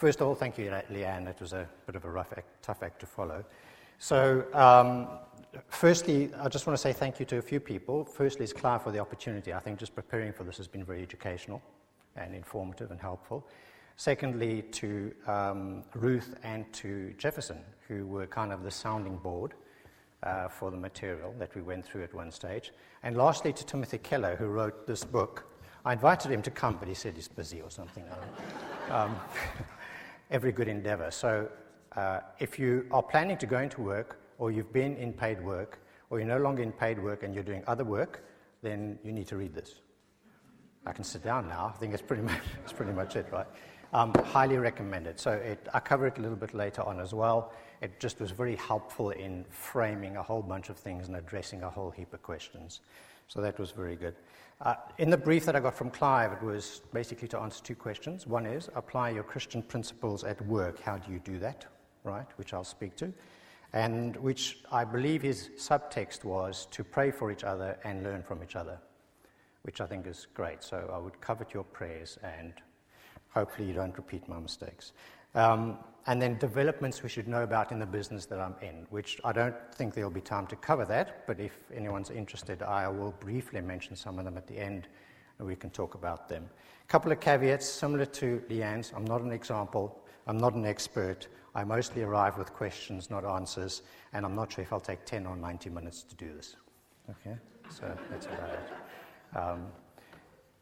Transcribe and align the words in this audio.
first 0.00 0.22
of 0.22 0.26
all, 0.26 0.34
thank 0.34 0.56
you, 0.56 0.70
Leanne. 0.90 1.28
It 1.28 1.38
was 1.40 1.52
a 1.52 1.68
bit 1.84 1.94
of 1.94 2.06
a 2.06 2.10
rough 2.10 2.32
act, 2.34 2.62
tough 2.62 2.82
act 2.82 3.00
to 3.00 3.06
follow. 3.06 3.44
So, 3.98 4.46
um, 4.54 5.08
firstly, 5.68 6.30
I 6.40 6.48
just 6.48 6.66
want 6.66 6.74
to 6.74 6.80
say 6.80 6.94
thank 6.94 7.20
you 7.20 7.26
to 7.26 7.36
a 7.36 7.42
few 7.42 7.60
people. 7.60 8.06
Firstly, 8.06 8.44
it's 8.44 8.54
Clive 8.54 8.82
for 8.82 8.92
the 8.92 8.98
opportunity. 8.98 9.52
I 9.52 9.58
think 9.58 9.78
just 9.78 9.94
preparing 9.94 10.32
for 10.32 10.42
this 10.42 10.56
has 10.56 10.66
been 10.66 10.84
very 10.84 11.02
educational 11.02 11.60
and 12.16 12.34
informative 12.34 12.90
and 12.90 12.98
helpful. 12.98 13.46
Secondly, 13.96 14.62
to 14.72 15.12
um, 15.26 15.84
Ruth 15.94 16.34
and 16.44 16.64
to 16.72 17.12
Jefferson, 17.18 17.58
who 17.86 18.06
were 18.06 18.26
kind 18.26 18.54
of 18.54 18.62
the 18.62 18.70
sounding 18.70 19.18
board 19.18 19.52
uh, 20.22 20.48
for 20.48 20.70
the 20.70 20.78
material 20.78 21.34
that 21.38 21.54
we 21.54 21.60
went 21.60 21.84
through 21.84 22.04
at 22.04 22.14
one 22.14 22.30
stage. 22.30 22.72
And 23.02 23.18
lastly, 23.18 23.52
to 23.52 23.66
Timothy 23.66 23.98
Keller, 23.98 24.34
who 24.36 24.46
wrote 24.46 24.86
this 24.86 25.04
book. 25.04 25.44
I 25.84 25.92
invited 25.92 26.30
him 26.30 26.40
to 26.42 26.50
come, 26.50 26.76
but 26.78 26.88
he 26.88 26.94
said 26.94 27.14
he's 27.16 27.28
busy 27.28 27.60
or 27.60 27.70
something. 27.70 28.04
um, 28.90 29.14
every 30.30 30.52
good 30.52 30.68
endeavor. 30.68 31.10
So, 31.10 31.48
uh, 31.96 32.20
if 32.38 32.58
you 32.58 32.86
are 32.90 33.02
planning 33.02 33.36
to 33.38 33.46
go 33.46 33.58
into 33.58 33.80
work, 33.80 34.18
or 34.38 34.50
you've 34.50 34.72
been 34.72 34.96
in 34.96 35.12
paid 35.12 35.44
work, 35.44 35.80
or 36.08 36.18
you're 36.18 36.28
no 36.28 36.38
longer 36.38 36.62
in 36.62 36.72
paid 36.72 37.02
work 37.02 37.22
and 37.22 37.34
you're 37.34 37.44
doing 37.44 37.62
other 37.66 37.84
work, 37.84 38.24
then 38.62 38.98
you 39.04 39.12
need 39.12 39.26
to 39.28 39.36
read 39.36 39.54
this. 39.54 39.76
I 40.86 40.92
can 40.92 41.04
sit 41.04 41.22
down 41.22 41.48
now. 41.48 41.72
I 41.74 41.78
think 41.78 41.92
it's 41.92 42.02
pretty 42.02 42.22
much, 42.30 42.40
it's 42.64 42.72
pretty 42.72 42.92
much 42.92 43.16
it, 43.16 43.26
right? 43.32 43.46
Um, 43.92 44.14
highly 44.24 44.56
recommended. 44.56 45.18
So 45.18 45.32
it, 45.32 45.68
I 45.74 45.80
cover 45.80 46.06
it 46.06 46.18
a 46.18 46.20
little 46.20 46.36
bit 46.36 46.54
later 46.54 46.82
on 46.82 47.00
as 47.00 47.12
well. 47.12 47.52
It 47.80 47.98
just 47.98 48.20
was 48.20 48.30
very 48.30 48.56
helpful 48.56 49.10
in 49.10 49.44
framing 49.50 50.16
a 50.16 50.22
whole 50.22 50.42
bunch 50.42 50.68
of 50.68 50.76
things 50.76 51.08
and 51.08 51.16
addressing 51.16 51.62
a 51.62 51.70
whole 51.70 51.90
heap 51.90 52.12
of 52.14 52.22
questions. 52.22 52.80
So 53.30 53.40
that 53.42 53.60
was 53.60 53.70
very 53.70 53.94
good. 53.94 54.16
Uh, 54.60 54.74
in 54.98 55.08
the 55.08 55.16
brief 55.16 55.46
that 55.46 55.54
I 55.54 55.60
got 55.60 55.76
from 55.76 55.88
Clive, 55.88 56.32
it 56.32 56.42
was 56.42 56.82
basically 56.92 57.28
to 57.28 57.38
answer 57.38 57.62
two 57.62 57.76
questions. 57.76 58.26
One 58.26 58.44
is 58.44 58.68
apply 58.74 59.10
your 59.10 59.22
Christian 59.22 59.62
principles 59.62 60.24
at 60.24 60.44
work. 60.46 60.80
How 60.80 60.98
do 60.98 61.12
you 61.12 61.20
do 61.20 61.38
that? 61.38 61.64
Right, 62.02 62.26
which 62.36 62.52
I'll 62.52 62.64
speak 62.64 62.96
to. 62.96 63.12
And 63.72 64.16
which 64.16 64.58
I 64.72 64.84
believe 64.84 65.22
his 65.22 65.50
subtext 65.56 66.24
was 66.24 66.66
to 66.72 66.82
pray 66.82 67.12
for 67.12 67.30
each 67.30 67.44
other 67.44 67.78
and 67.84 68.02
learn 68.02 68.24
from 68.24 68.42
each 68.42 68.56
other, 68.56 68.78
which 69.62 69.80
I 69.80 69.86
think 69.86 70.08
is 70.08 70.26
great. 70.34 70.64
So 70.64 70.90
I 70.92 70.98
would 70.98 71.20
covet 71.20 71.54
your 71.54 71.62
prayers 71.62 72.18
and 72.24 72.52
hopefully 73.28 73.68
you 73.68 73.74
don't 73.74 73.96
repeat 73.96 74.28
my 74.28 74.40
mistakes. 74.40 74.92
Um, 75.34 75.78
and 76.06 76.20
then 76.20 76.38
developments 76.38 77.02
we 77.02 77.08
should 77.08 77.28
know 77.28 77.42
about 77.42 77.72
in 77.72 77.78
the 77.78 77.86
business 77.86 78.26
that 78.26 78.40
I'm 78.40 78.54
in, 78.62 78.86
which 78.90 79.20
I 79.24 79.32
don't 79.32 79.54
think 79.74 79.94
there'll 79.94 80.10
be 80.10 80.20
time 80.20 80.46
to 80.48 80.56
cover 80.56 80.84
that, 80.86 81.26
but 81.26 81.38
if 81.38 81.52
anyone's 81.74 82.10
interested, 82.10 82.62
I 82.62 82.88
will 82.88 83.12
briefly 83.20 83.60
mention 83.60 83.94
some 83.96 84.18
of 84.18 84.24
them 84.24 84.36
at 84.36 84.46
the 84.46 84.58
end 84.58 84.88
and 85.38 85.46
we 85.46 85.56
can 85.56 85.70
talk 85.70 85.94
about 85.94 86.28
them. 86.28 86.48
A 86.82 86.86
couple 86.86 87.12
of 87.12 87.20
caveats 87.20 87.66
similar 87.66 88.06
to 88.06 88.42
Leanne's. 88.48 88.92
I'm 88.94 89.04
not 89.04 89.20
an 89.20 89.32
example, 89.32 90.02
I'm 90.26 90.38
not 90.38 90.54
an 90.54 90.66
expert. 90.66 91.28
I 91.54 91.64
mostly 91.64 92.02
arrive 92.02 92.38
with 92.38 92.52
questions, 92.52 93.10
not 93.10 93.24
answers, 93.24 93.82
and 94.12 94.24
I'm 94.24 94.36
not 94.36 94.52
sure 94.52 94.62
if 94.62 94.72
I'll 94.72 94.80
take 94.80 95.04
10 95.04 95.26
or 95.26 95.36
90 95.36 95.70
minutes 95.70 96.02
to 96.04 96.14
do 96.14 96.32
this. 96.34 96.56
Okay? 97.10 97.36
So 97.68 97.96
that's 98.10 98.26
about 98.26 98.50
it. 98.50 99.36
Um, 99.36 99.66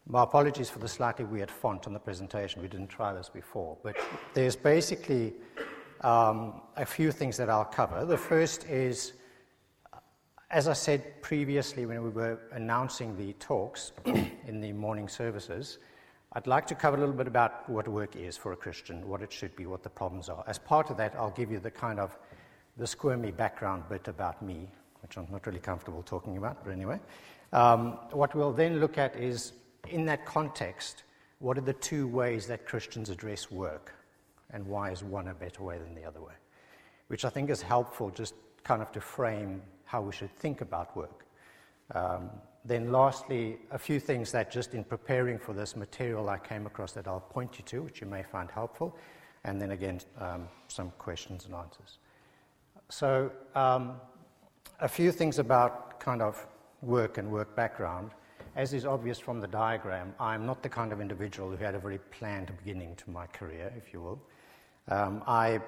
my 0.09 0.23
apologies 0.23 0.71
for 0.71 0.79
the 0.79 0.87
slightly 0.87 1.23
weird 1.23 1.51
font 1.51 1.85
on 1.85 1.93
the 1.93 1.99
presentation. 1.99 2.63
We 2.63 2.67
didn't 2.67 2.87
try 2.87 3.13
this 3.13 3.29
before. 3.29 3.77
But 3.83 3.95
there's 4.33 4.55
basically 4.55 5.35
um, 6.01 6.61
a 6.77 6.85
few 6.85 7.11
things 7.11 7.37
that 7.37 7.47
I'll 7.47 7.63
cover. 7.63 8.03
The 8.05 8.17
first 8.17 8.65
is, 8.65 9.13
as 10.49 10.67
I 10.67 10.73
said 10.73 11.21
previously 11.21 11.85
when 11.85 12.01
we 12.03 12.09
were 12.09 12.39
announcing 12.53 13.15
the 13.17 13.33
talks 13.33 13.91
in 14.47 14.59
the 14.59 14.73
morning 14.73 15.07
services, 15.07 15.77
I'd 16.33 16.47
like 16.47 16.65
to 16.67 16.75
cover 16.75 16.97
a 16.97 16.99
little 16.99 17.15
bit 17.15 17.27
about 17.27 17.69
what 17.69 17.87
work 17.87 18.15
is 18.15 18.35
for 18.35 18.53
a 18.53 18.55
Christian, 18.55 19.07
what 19.07 19.21
it 19.21 19.31
should 19.31 19.55
be, 19.55 19.67
what 19.67 19.83
the 19.83 19.89
problems 19.89 20.27
are. 20.27 20.43
As 20.47 20.57
part 20.57 20.89
of 20.89 20.97
that, 20.97 21.13
I'll 21.15 21.31
give 21.31 21.51
you 21.51 21.59
the 21.59 21.71
kind 21.71 21.99
of 21.99 22.17
the 22.77 22.87
squirmy 22.87 23.29
background 23.29 23.83
bit 23.89 24.07
about 24.07 24.41
me, 24.41 24.69
which 25.03 25.17
I'm 25.17 25.27
not 25.31 25.45
really 25.45 25.59
comfortable 25.59 26.01
talking 26.01 26.37
about, 26.37 26.63
but 26.63 26.71
anyway. 26.71 26.99
Um, 27.53 27.99
what 28.11 28.33
we'll 28.33 28.53
then 28.53 28.79
look 28.79 28.97
at 28.97 29.15
is 29.15 29.53
in 29.87 30.05
that 30.05 30.25
context, 30.25 31.03
what 31.39 31.57
are 31.57 31.61
the 31.61 31.73
two 31.73 32.07
ways 32.07 32.47
that 32.47 32.65
Christians 32.65 33.09
address 33.09 33.49
work? 33.49 33.93
And 34.51 34.65
why 34.65 34.91
is 34.91 35.03
one 35.03 35.27
a 35.27 35.33
better 35.33 35.63
way 35.63 35.77
than 35.77 35.95
the 35.95 36.03
other 36.03 36.21
way? 36.21 36.33
Which 37.07 37.23
I 37.25 37.29
think 37.29 37.49
is 37.49 37.61
helpful 37.61 38.09
just 38.09 38.33
kind 38.63 38.81
of 38.81 38.91
to 38.91 39.01
frame 39.01 39.61
how 39.85 40.01
we 40.01 40.11
should 40.11 40.35
think 40.35 40.61
about 40.61 40.95
work. 40.95 41.25
Um, 41.95 42.29
then, 42.65 42.91
lastly, 42.91 43.57
a 43.71 43.79
few 43.79 43.99
things 43.99 44.31
that 44.33 44.51
just 44.51 44.73
in 44.73 44.83
preparing 44.83 45.39
for 45.39 45.53
this 45.53 45.75
material 45.75 46.29
I 46.29 46.37
came 46.37 46.65
across 46.65 46.91
that 46.91 47.07
I'll 47.07 47.21
point 47.21 47.57
you 47.57 47.63
to, 47.65 47.83
which 47.83 48.01
you 48.01 48.07
may 48.07 48.23
find 48.23 48.51
helpful. 48.51 48.97
And 49.45 49.61
then 49.61 49.71
again, 49.71 50.01
um, 50.19 50.47
some 50.67 50.91
questions 50.97 51.45
and 51.45 51.55
answers. 51.55 51.99
So, 52.89 53.31
um, 53.55 54.01
a 54.81 54.87
few 54.87 55.11
things 55.11 55.39
about 55.39 55.99
kind 55.99 56.21
of 56.21 56.45
work 56.81 57.17
and 57.17 57.31
work 57.31 57.55
background. 57.55 58.11
As 58.55 58.73
is 58.73 58.85
obvious 58.85 59.19
from 59.19 59.39
the 59.39 59.47
diagram, 59.47 60.13
I'm 60.19 60.45
not 60.45 60.63
the 60.63 60.69
kind 60.69 60.91
of 60.91 60.99
individual 60.99 61.49
who 61.49 61.63
had 61.63 61.75
a 61.75 61.79
very 61.79 61.99
planned 62.11 62.51
beginning 62.63 62.95
to 62.97 63.09
my 63.09 63.27
career, 63.27 63.71
if 63.77 63.93
you 63.93 64.01
will. 64.01 64.21
Um, 64.87 65.23
I 65.27 65.59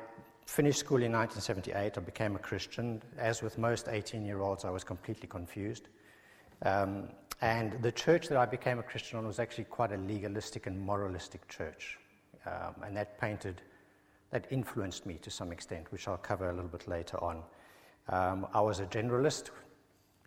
finished 0.47 0.79
school 0.79 1.03
in 1.03 1.11
1978. 1.11 1.97
I 1.97 2.01
became 2.01 2.35
a 2.35 2.39
Christian. 2.39 3.01
As 3.17 3.41
with 3.41 3.57
most 3.57 3.87
18 3.87 4.25
year 4.25 4.41
olds, 4.41 4.65
I 4.65 4.71
was 4.71 4.83
completely 4.83 5.27
confused. 5.27 5.89
Um, 6.63 7.09
and 7.41 7.81
the 7.81 7.91
church 7.91 8.27
that 8.27 8.37
I 8.37 8.45
became 8.45 8.79
a 8.79 8.83
Christian 8.83 9.19
on 9.19 9.27
was 9.27 9.39
actually 9.39 9.63
quite 9.65 9.91
a 9.91 9.97
legalistic 9.97 10.67
and 10.67 10.79
moralistic 10.79 11.47
church. 11.47 11.97
Um, 12.45 12.75
and 12.85 12.97
that 12.97 13.19
painted, 13.19 13.61
that 14.31 14.47
influenced 14.49 15.05
me 15.05 15.15
to 15.21 15.29
some 15.29 15.51
extent, 15.51 15.91
which 15.91 16.07
I'll 16.07 16.17
cover 16.17 16.49
a 16.49 16.53
little 16.53 16.69
bit 16.69 16.87
later 16.87 17.23
on. 17.23 17.43
Um, 18.09 18.47
I 18.53 18.61
was 18.61 18.79
a 18.79 18.85
generalist, 18.85 19.49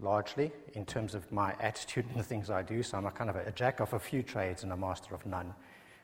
largely 0.01 0.53
in 0.75 0.85
terms 0.85 1.15
of 1.15 1.31
my 1.31 1.55
attitude 1.61 2.07
and 2.09 2.19
the 2.19 2.25
things 2.25 2.51
I 2.51 2.63
do. 2.63 2.83
So 2.83 2.99
I'm 2.99 3.07
a 3.07 3.11
kind 3.11 3.31
of 3.31 3.37
a, 3.37 3.45
a 3.47 3.53
jack 3.53 3.81
of 3.81 3.93
a 3.93 3.99
few 3.99 4.23
trades 4.23 4.63
and 4.63 4.73
a 4.73 4.77
master 4.77 5.15
of 5.15 5.25
none, 5.27 5.55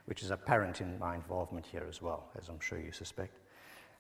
which 0.06 0.22
is 0.22 0.30
apparent 0.30 0.80
in 0.80 0.98
my 0.98 1.14
involvement 1.14 1.66
here 1.66 1.86
as 1.88 2.00
well, 2.00 2.28
as 2.40 2.48
I'm 2.48 2.60
sure 2.60 2.78
you 2.78 2.92
suspect. 2.92 3.38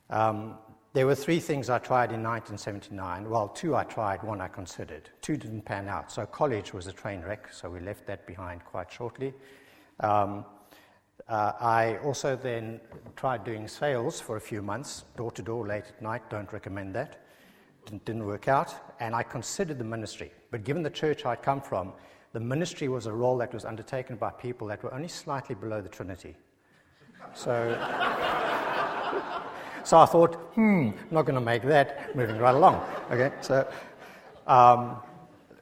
Um, 0.08 0.58
there 0.92 1.06
were 1.06 1.14
three 1.14 1.38
things 1.38 1.70
I 1.70 1.78
tried 1.78 2.10
in 2.10 2.22
1979. 2.22 3.30
Well, 3.30 3.48
two 3.48 3.76
I 3.76 3.84
tried, 3.84 4.22
one 4.24 4.40
I 4.40 4.48
considered. 4.48 5.08
Two 5.22 5.36
didn't 5.36 5.62
pan 5.62 5.88
out. 5.88 6.10
So 6.10 6.26
college 6.26 6.74
was 6.74 6.88
a 6.88 6.92
train 6.92 7.20
wreck, 7.20 7.52
so 7.52 7.70
we 7.70 7.78
left 7.78 8.06
that 8.06 8.26
behind 8.26 8.64
quite 8.64 8.90
shortly. 8.90 9.32
Um, 10.00 10.44
uh, 11.28 11.52
I 11.60 11.98
also 11.98 12.34
then 12.34 12.80
tried 13.14 13.44
doing 13.44 13.68
sales 13.68 14.20
for 14.20 14.36
a 14.36 14.40
few 14.40 14.62
months, 14.62 15.04
door 15.16 15.30
to 15.32 15.42
door, 15.42 15.64
late 15.64 15.84
at 15.84 16.02
night. 16.02 16.28
Don't 16.28 16.52
recommend 16.52 16.94
that 16.96 17.24
didn't 18.04 18.24
work 18.24 18.48
out, 18.48 18.74
and 19.00 19.14
I 19.14 19.22
considered 19.22 19.78
the 19.78 19.84
ministry. 19.84 20.32
But 20.50 20.64
given 20.64 20.82
the 20.82 20.90
church 20.90 21.24
I'd 21.26 21.42
come 21.42 21.60
from, 21.60 21.92
the 22.32 22.40
ministry 22.40 22.88
was 22.88 23.06
a 23.06 23.12
role 23.12 23.36
that 23.38 23.52
was 23.52 23.64
undertaken 23.64 24.16
by 24.16 24.30
people 24.30 24.66
that 24.68 24.82
were 24.82 24.94
only 24.94 25.08
slightly 25.08 25.54
below 25.54 25.80
the 25.80 25.88
Trinity. 25.88 26.36
So, 27.34 27.72
so 29.84 29.98
I 29.98 30.06
thought, 30.06 30.34
hmm, 30.54 30.90
not 31.10 31.22
going 31.22 31.34
to 31.34 31.40
make 31.40 31.62
that, 31.62 32.14
moving 32.14 32.38
right 32.38 32.54
along. 32.54 32.84
Okay, 33.10 33.32
so, 33.40 33.68
um, 34.46 34.96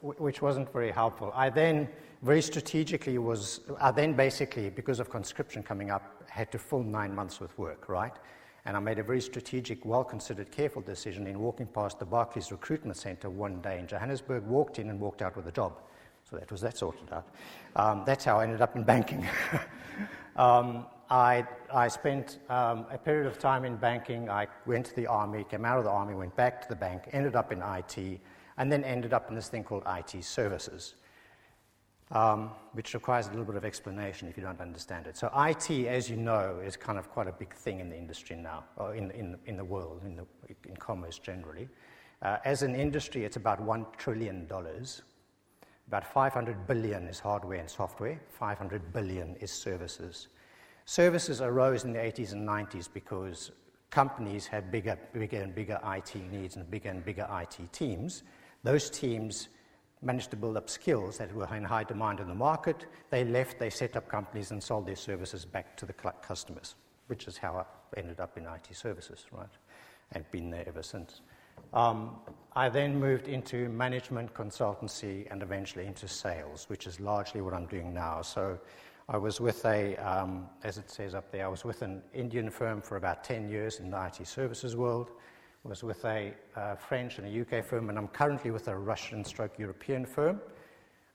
which 0.00 0.42
wasn't 0.42 0.72
very 0.72 0.90
helpful. 0.90 1.32
I 1.34 1.50
then 1.50 1.88
very 2.22 2.42
strategically 2.42 3.18
was, 3.18 3.60
I 3.80 3.90
then 3.90 4.12
basically, 4.12 4.70
because 4.70 5.00
of 5.00 5.08
conscription 5.10 5.62
coming 5.62 5.90
up, 5.90 6.24
had 6.28 6.52
to 6.52 6.58
fill 6.58 6.82
nine 6.82 7.14
months 7.14 7.40
with 7.40 7.56
work, 7.58 7.88
right? 7.88 8.12
And 8.68 8.76
I 8.76 8.80
made 8.80 8.98
a 8.98 9.02
very 9.02 9.22
strategic, 9.22 9.82
well 9.86 10.04
considered, 10.04 10.50
careful 10.50 10.82
decision 10.82 11.26
in 11.26 11.38
walking 11.38 11.66
past 11.66 11.98
the 11.98 12.04
Barclays 12.04 12.52
Recruitment 12.52 12.98
Center 12.98 13.30
one 13.30 13.62
day 13.62 13.78
in 13.78 13.86
Johannesburg, 13.86 14.44
walked 14.44 14.78
in 14.78 14.90
and 14.90 15.00
walked 15.00 15.22
out 15.22 15.36
with 15.36 15.46
a 15.46 15.50
job. 15.50 15.72
So 16.28 16.36
that 16.36 16.52
was 16.52 16.60
that 16.60 16.76
sorted 16.76 17.10
out. 17.10 17.26
Um, 17.76 18.02
that's 18.04 18.26
how 18.26 18.40
I 18.40 18.42
ended 18.42 18.60
up 18.60 18.76
in 18.76 18.82
banking. 18.82 19.26
um, 20.36 20.84
I, 21.08 21.46
I 21.72 21.88
spent 21.88 22.40
um, 22.50 22.84
a 22.90 22.98
period 22.98 23.26
of 23.26 23.38
time 23.38 23.64
in 23.64 23.76
banking. 23.76 24.28
I 24.28 24.46
went 24.66 24.84
to 24.84 24.96
the 24.96 25.06
army, 25.06 25.46
came 25.48 25.64
out 25.64 25.78
of 25.78 25.84
the 25.84 25.90
army, 25.90 26.14
went 26.14 26.36
back 26.36 26.60
to 26.60 26.68
the 26.68 26.76
bank, 26.76 27.04
ended 27.12 27.36
up 27.36 27.52
in 27.52 27.62
IT, 27.62 28.20
and 28.58 28.70
then 28.70 28.84
ended 28.84 29.14
up 29.14 29.30
in 29.30 29.34
this 29.34 29.48
thing 29.48 29.64
called 29.64 29.84
IT 29.86 30.22
services 30.22 30.96
um, 32.12 32.50
which 32.72 32.94
requires 32.94 33.26
a 33.26 33.30
little 33.30 33.44
bit 33.44 33.56
of 33.56 33.64
explanation 33.64 34.28
if 34.28 34.36
you 34.36 34.42
don't 34.42 34.60
understand 34.60 35.06
it. 35.06 35.16
So, 35.16 35.30
IT, 35.36 35.70
as 35.86 36.08
you 36.08 36.16
know, 36.16 36.60
is 36.64 36.76
kind 36.76 36.98
of 36.98 37.10
quite 37.10 37.28
a 37.28 37.32
big 37.32 37.54
thing 37.54 37.80
in 37.80 37.90
the 37.90 37.96
industry 37.96 38.36
now, 38.36 38.64
or 38.76 38.94
in, 38.94 39.10
in, 39.10 39.36
in 39.46 39.56
the 39.56 39.64
world, 39.64 40.02
in, 40.04 40.16
the, 40.16 40.24
in 40.66 40.76
commerce 40.76 41.18
generally. 41.18 41.68
Uh, 42.22 42.38
as 42.44 42.62
an 42.62 42.74
industry, 42.74 43.24
it's 43.24 43.36
about 43.36 43.64
$1 43.64 43.96
trillion. 43.96 44.48
About 45.86 46.12
500 46.12 46.66
billion 46.66 47.06
is 47.06 47.18
hardware 47.18 47.60
and 47.60 47.70
software, 47.70 48.20
500 48.30 48.92
billion 48.92 49.36
is 49.36 49.50
services. 49.50 50.28
Services 50.84 51.40
arose 51.40 51.84
in 51.84 51.92
the 51.92 51.98
80s 51.98 52.32
and 52.32 52.46
90s 52.48 52.88
because 52.92 53.52
companies 53.90 54.46
had 54.46 54.70
bigger, 54.70 54.98
bigger 55.12 55.40
and 55.40 55.54
bigger 55.54 55.78
IT 55.84 56.14
needs 56.30 56.56
and 56.56 56.70
bigger 56.70 56.90
and 56.90 57.04
bigger 57.04 57.28
IT 57.40 57.72
teams. 57.72 58.22
Those 58.64 58.90
teams 58.90 59.48
managed 60.02 60.30
to 60.30 60.36
build 60.36 60.56
up 60.56 60.70
skills 60.70 61.18
that 61.18 61.34
were 61.34 61.52
in 61.54 61.64
high 61.64 61.84
demand 61.84 62.20
in 62.20 62.28
the 62.28 62.34
market. 62.34 62.86
They 63.10 63.24
left, 63.24 63.58
they 63.58 63.70
set 63.70 63.96
up 63.96 64.08
companies 64.08 64.50
and 64.50 64.62
sold 64.62 64.86
their 64.86 64.96
services 64.96 65.44
back 65.44 65.76
to 65.78 65.86
the 65.86 65.92
customers. 65.92 66.74
which 67.08 67.26
is 67.26 67.38
how 67.38 67.66
I 67.96 67.98
ended 67.98 68.20
up 68.20 68.36
in 68.36 68.44
IT 68.44 68.68
services, 68.76 69.26
right? 69.32 69.48
And 70.12 70.30
been 70.30 70.50
there 70.50 70.64
ever 70.66 70.82
since. 70.82 71.22
Um, 71.72 72.16
I 72.54 72.68
then 72.68 72.98
moved 72.98 73.28
into 73.28 73.68
management 73.70 74.32
consultancy 74.34 75.26
and 75.30 75.42
eventually 75.42 75.86
into 75.86 76.06
sales, 76.06 76.66
which 76.68 76.86
is 76.86 77.00
largely 77.00 77.40
what 77.40 77.54
I'm 77.54 77.66
doing 77.66 77.92
now. 77.92 78.22
So 78.22 78.58
I 79.08 79.16
was 79.16 79.40
with 79.40 79.64
a, 79.64 79.96
um, 79.96 80.48
as 80.64 80.78
it 80.78 80.90
says 80.90 81.14
up 81.14 81.30
there, 81.30 81.44
I 81.46 81.48
was 81.48 81.64
with 81.64 81.82
an 81.82 82.02
Indian 82.12 82.50
firm 82.50 82.80
for 82.80 82.96
about 82.96 83.24
10 83.24 83.48
years 83.48 83.80
in 83.80 83.90
the 83.90 84.06
IT 84.06 84.26
services 84.26 84.76
world. 84.76 85.10
Was 85.68 85.82
with 85.82 86.02
a 86.06 86.32
uh, 86.56 86.76
French 86.76 87.18
and 87.18 87.26
a 87.26 87.42
UK 87.42 87.62
firm, 87.62 87.90
and 87.90 87.98
I'm 87.98 88.08
currently 88.08 88.50
with 88.50 88.68
a 88.68 88.74
Russian 88.74 89.22
stroke 89.22 89.58
European 89.58 90.06
firm. 90.06 90.40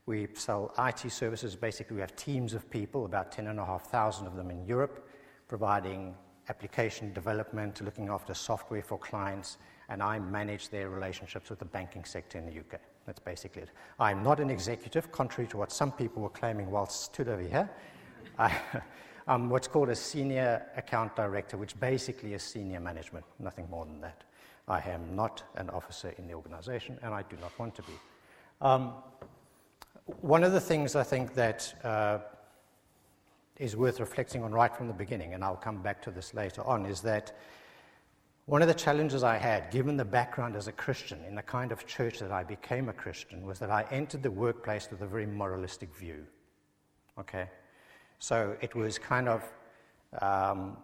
We 0.06 0.28
sell 0.36 0.72
IT 0.78 1.12
services. 1.12 1.56
Basically, 1.56 1.96
we 1.96 2.02
have 2.02 2.16
teams 2.16 2.54
of 2.54 2.70
people, 2.70 3.06
about 3.06 3.32
10,500 3.32 4.28
of 4.28 4.36
them 4.36 4.52
in 4.52 4.64
Europe, 4.68 5.10
providing 5.48 6.14
application 6.50 7.12
development, 7.14 7.82
looking 7.82 8.10
after 8.10 8.36
software 8.36 8.84
for 8.84 9.00
clients, 9.00 9.58
and 9.90 10.04
I 10.04 10.20
manage 10.20 10.70
their 10.70 10.88
relationships 10.88 11.50
with 11.50 11.58
the 11.58 11.66
banking 11.66 12.06
sector 12.06 12.38
in 12.38 12.46
the 12.46 12.52
UK. 12.52 12.80
That's 13.08 13.20
basically 13.20 13.64
it. 13.64 13.70
I'm 14.00 14.22
not 14.22 14.40
an 14.40 14.52
executive, 14.52 15.12
contrary 15.12 15.48
to 15.48 15.58
what 15.58 15.72
some 15.72 15.92
people 15.92 16.22
were 16.22 16.30
claiming 16.30 16.70
whilst 16.70 17.06
stood 17.06 17.28
over 17.28 17.42
here. 17.42 17.72
I, 18.38 18.56
am 19.28 19.50
what's 19.50 19.68
called 19.68 19.90
a 19.90 19.96
senior 19.96 20.64
account 20.78 21.16
director, 21.16 21.58
which 21.58 21.80
basically 21.80 22.36
is 22.36 22.44
senior 22.44 22.80
management, 22.80 23.26
nothing 23.40 23.68
more 23.72 23.86
than 23.86 24.00
that. 24.02 24.24
I 24.68 24.80
am 24.90 25.16
not 25.16 25.44
an 25.56 25.70
officer 25.70 26.14
in 26.18 26.28
the 26.28 26.34
organization, 26.34 26.98
and 27.02 27.14
I 27.14 27.24
do 27.24 27.36
not 27.42 27.58
want 27.60 27.76
to 27.76 27.82
be. 27.84 27.94
Um, 28.62 28.94
one 30.22 30.44
of 30.44 30.52
the 30.52 30.60
things 30.60 30.96
I 30.96 31.04
think 31.04 31.34
that 31.36 31.74
uh, 31.84 32.20
is 33.58 33.76
worth 33.76 34.00
reflecting 34.00 34.44
on 34.44 34.52
right 34.52 34.76
from 34.76 34.88
the 34.88 34.94
beginning, 34.94 35.34
and 35.34 35.44
I'll 35.44 35.56
come 35.56 35.82
back 35.82 36.02
to 36.04 36.12
this 36.12 36.34
later 36.34 36.64
on, 36.64 36.86
is 36.86 37.02
that 37.02 37.38
one 38.46 38.62
of 38.62 38.68
the 38.68 38.74
challenges 38.74 39.24
I 39.24 39.38
had, 39.38 39.72
given 39.72 39.96
the 39.96 40.04
background 40.04 40.58
as 40.58 40.68
a 40.68 40.74
Christian 40.74 41.24
in 41.26 41.36
the 41.36 41.42
kind 41.42 41.72
of 41.72 41.86
church 41.86 42.20
that 42.20 42.32
I 42.32 42.44
became 42.44 42.90
a 42.90 42.94
Christian, 42.94 43.46
was 43.46 43.58
that 43.60 43.70
I 43.70 43.86
entered 43.90 44.22
the 44.22 44.32
workplace 44.32 44.90
with 44.92 45.02
a 45.02 45.08
very 45.08 45.26
moralistic 45.26 45.96
view. 45.96 46.26
Okay? 47.18 47.50
So 48.20 48.58
it 48.60 48.76
was 48.76 48.98
kind 48.98 49.30
of, 49.30 49.44
um, 50.22 50.78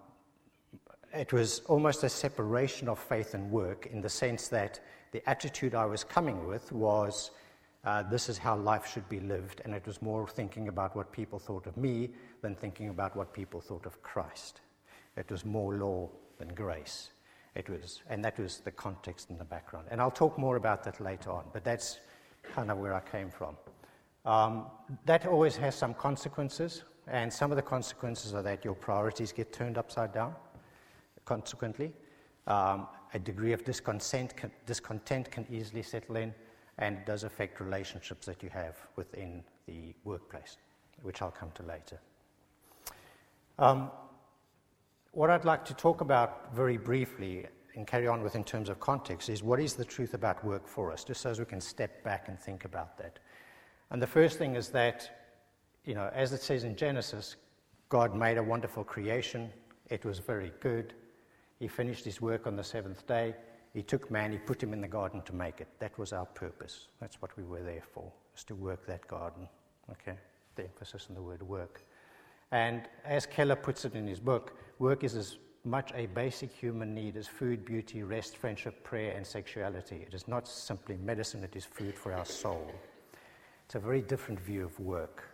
it 1.13 1.33
was 1.33 1.61
almost 1.67 2.03
a 2.03 2.09
separation 2.09 2.87
of 2.87 2.99
faith 2.99 3.33
and 3.33 3.49
work 3.51 3.87
in 3.87 4.01
the 4.01 4.09
sense 4.09 4.47
that 4.49 4.79
the 5.11 5.27
attitude 5.29 5.73
I 5.73 5.85
was 5.85 6.03
coming 6.03 6.47
with 6.47 6.71
was 6.71 7.31
uh, 7.85 8.03
this 8.03 8.27
is 8.29 8.37
how 8.37 8.57
life 8.57 8.85
should 8.85 9.07
be 9.07 9.19
lived, 9.21 9.61
and 9.63 9.73
it 9.73 9.85
was 9.87 10.01
more 10.01 10.27
thinking 10.27 10.67
about 10.67 10.95
what 10.95 11.11
people 11.11 11.39
thought 11.39 11.65
of 11.65 11.77
me 11.77 12.09
than 12.41 12.53
thinking 12.53 12.89
about 12.89 13.15
what 13.15 13.33
people 13.33 13.61
thought 13.61 13.85
of 13.85 14.01
Christ. 14.03 14.61
It 15.15 15.31
was 15.31 15.45
more 15.45 15.75
law 15.75 16.09
than 16.37 16.49
grace. 16.49 17.11
It 17.55 17.69
was, 17.69 18.01
and 18.09 18.23
that 18.23 18.37
was 18.37 18.59
the 18.59 18.71
context 18.71 19.29
and 19.29 19.39
the 19.39 19.45
background. 19.45 19.87
And 19.89 20.01
I'll 20.01 20.11
talk 20.11 20.37
more 20.37 20.57
about 20.57 20.83
that 20.83 20.99
later 20.99 21.31
on, 21.31 21.45
but 21.53 21.63
that's 21.63 21.99
kind 22.43 22.69
of 22.69 22.77
where 22.77 22.93
I 22.93 22.99
came 22.99 23.29
from. 23.29 23.55
Um, 24.25 24.65
that 25.05 25.25
always 25.25 25.55
has 25.55 25.73
some 25.73 25.93
consequences, 25.93 26.83
and 27.07 27.31
some 27.31 27.49
of 27.49 27.55
the 27.55 27.63
consequences 27.63 28.33
are 28.33 28.43
that 28.43 28.63
your 28.65 28.75
priorities 28.75 29.31
get 29.31 29.53
turned 29.53 29.77
upside 29.77 30.13
down, 30.13 30.35
consequently. 31.29 31.93
Um, 32.47 32.87
a 33.13 33.19
degree 33.19 33.53
of 33.53 33.63
discontent 33.63 34.35
can, 34.35 34.51
discontent 34.65 35.29
can 35.29 35.45
easily 35.51 35.83
settle 35.83 36.15
in, 36.15 36.33
and 36.79 36.97
it 36.97 37.05
does 37.05 37.23
affect 37.23 37.59
relationships 37.59 38.25
that 38.25 38.41
you 38.41 38.49
have 38.49 38.75
within 38.95 39.43
the 39.67 39.93
workplace, 40.03 40.57
which 41.03 41.21
I'll 41.21 41.37
come 41.41 41.51
to 41.53 41.63
later. 41.63 41.99
Um, 43.59 43.91
what 45.11 45.29
I'd 45.29 45.45
like 45.45 45.65
to 45.65 45.75
talk 45.75 46.01
about 46.01 46.55
very 46.55 46.77
briefly 46.77 47.45
and 47.75 47.85
carry 47.85 48.07
on 48.07 48.23
with 48.23 48.35
in 48.35 48.43
terms 48.43 48.69
of 48.69 48.79
context 48.79 49.29
is 49.29 49.43
what 49.43 49.59
is 49.59 49.73
the 49.75 49.85
truth 49.85 50.15
about 50.15 50.43
work 50.43 50.67
for 50.67 50.91
us, 50.91 51.03
just 51.03 51.21
so 51.21 51.31
we 51.37 51.45
can 51.45 51.61
step 51.61 52.03
back 52.03 52.27
and 52.27 52.39
think 52.39 52.65
about 52.65 52.97
that. 52.97 53.19
And 53.91 54.01
the 54.01 54.07
first 54.07 54.39
thing 54.39 54.55
is 54.55 54.69
that, 54.69 54.97
you 55.85 55.93
know, 55.93 56.09
as 56.13 56.33
it 56.33 56.41
says 56.41 56.63
in 56.63 56.75
Genesis, 56.75 57.35
God 57.89 58.15
made 58.15 58.37
a 58.37 58.43
wonderful 58.43 58.83
creation. 58.83 59.51
It 59.89 60.05
was 60.05 60.17
very 60.19 60.51
good. 60.59 60.93
He 61.59 61.67
finished 61.67 62.05
his 62.05 62.21
work 62.21 62.47
on 62.47 62.55
the 62.55 62.63
seventh 62.63 63.05
day. 63.05 63.35
He 63.73 63.83
took 63.83 64.09
man, 64.09 64.31
he 64.31 64.37
put 64.37 64.63
him 64.63 64.73
in 64.73 64.81
the 64.81 64.87
garden 64.87 65.21
to 65.23 65.35
make 65.35 65.61
it. 65.61 65.67
That 65.79 65.97
was 65.99 66.13
our 66.13 66.25
purpose. 66.25 66.87
That's 66.99 67.21
what 67.21 67.35
we 67.37 67.43
were 67.43 67.61
there 67.61 67.83
for, 67.93 68.11
was 68.33 68.43
to 68.45 68.55
work 68.55 68.85
that 68.87 69.07
garden. 69.07 69.47
Okay? 69.91 70.17
The 70.55 70.63
emphasis 70.63 71.07
on 71.09 71.15
the 71.15 71.21
word 71.21 71.43
work. 71.43 71.85
And 72.51 72.83
as 73.05 73.25
Keller 73.25 73.55
puts 73.55 73.85
it 73.85 73.93
in 73.93 74.07
his 74.07 74.19
book, 74.19 74.57
work 74.79 75.03
is 75.03 75.15
as 75.15 75.37
much 75.65 75.91
a 75.93 76.07
basic 76.07 76.51
human 76.51 76.95
need 76.95 77.15
as 77.17 77.27
food, 77.27 77.65
beauty, 77.65 78.03
rest, 78.03 78.37
friendship, 78.37 78.83
prayer, 78.83 79.13
and 79.15 79.25
sexuality. 79.25 80.03
It 80.07 80.13
is 80.13 80.27
not 80.27 80.47
simply 80.47 80.97
medicine, 80.97 81.43
it 81.43 81.55
is 81.55 81.65
food 81.65 81.95
for 81.95 82.13
our 82.13 82.25
soul. 82.25 82.71
It's 83.65 83.75
a 83.75 83.79
very 83.79 84.01
different 84.01 84.39
view 84.39 84.65
of 84.65 84.79
work 84.79 85.29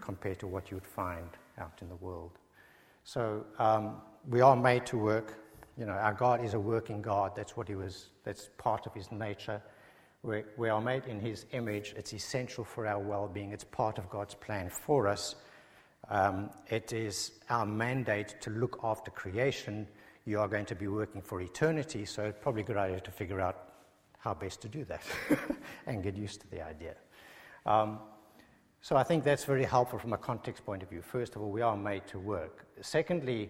compared 0.00 0.38
to 0.40 0.46
what 0.46 0.70
you 0.70 0.76
would 0.76 0.86
find 0.86 1.28
out 1.58 1.78
in 1.82 1.88
the 1.88 1.96
world. 1.96 2.30
So 3.04 3.44
um, 3.58 3.96
we 4.28 4.40
are 4.40 4.54
made 4.54 4.86
to 4.86 4.98
work. 4.98 5.38
You 5.80 5.86
know, 5.86 5.92
our 5.92 6.12
God 6.12 6.44
is 6.44 6.52
a 6.52 6.60
working 6.60 7.00
God. 7.00 7.34
That's 7.34 7.56
what 7.56 7.66
He 7.66 7.74
was. 7.74 8.10
That's 8.22 8.50
part 8.58 8.86
of 8.86 8.92
His 8.92 9.10
nature. 9.10 9.62
we 10.22 10.42
we 10.58 10.68
are 10.68 10.80
made 10.80 11.06
in 11.06 11.18
His 11.18 11.46
image. 11.52 11.94
It's 11.96 12.12
essential 12.12 12.64
for 12.64 12.86
our 12.86 12.98
well-being. 12.98 13.52
It's 13.52 13.64
part 13.64 13.96
of 13.96 14.10
God's 14.10 14.34
plan 14.34 14.68
for 14.68 15.08
us. 15.08 15.36
Um, 16.10 16.50
it 16.68 16.92
is 16.92 17.32
our 17.48 17.64
mandate 17.64 18.34
to 18.42 18.50
look 18.50 18.78
after 18.84 19.10
creation. 19.10 19.88
You 20.26 20.40
are 20.40 20.48
going 20.48 20.66
to 20.66 20.74
be 20.74 20.86
working 20.86 21.22
for 21.22 21.40
eternity, 21.40 22.04
so 22.04 22.24
it's 22.24 22.42
probably 22.42 22.60
a 22.60 22.66
good 22.66 22.76
idea 22.76 23.00
to 23.00 23.10
figure 23.10 23.40
out 23.40 23.70
how 24.18 24.34
best 24.34 24.60
to 24.60 24.68
do 24.68 24.84
that 24.84 25.02
and 25.86 26.02
get 26.02 26.14
used 26.14 26.42
to 26.42 26.50
the 26.50 26.60
idea. 26.60 26.94
Um, 27.64 28.00
so 28.82 28.96
I 28.96 29.02
think 29.02 29.24
that's 29.24 29.46
very 29.46 29.64
helpful 29.64 29.98
from 29.98 30.12
a 30.12 30.18
context 30.18 30.66
point 30.66 30.82
of 30.82 30.90
view. 30.90 31.00
First 31.00 31.36
of 31.36 31.42
all, 31.42 31.50
we 31.50 31.62
are 31.62 31.74
made 31.74 32.06
to 32.08 32.18
work. 32.18 32.66
Secondly, 32.82 33.48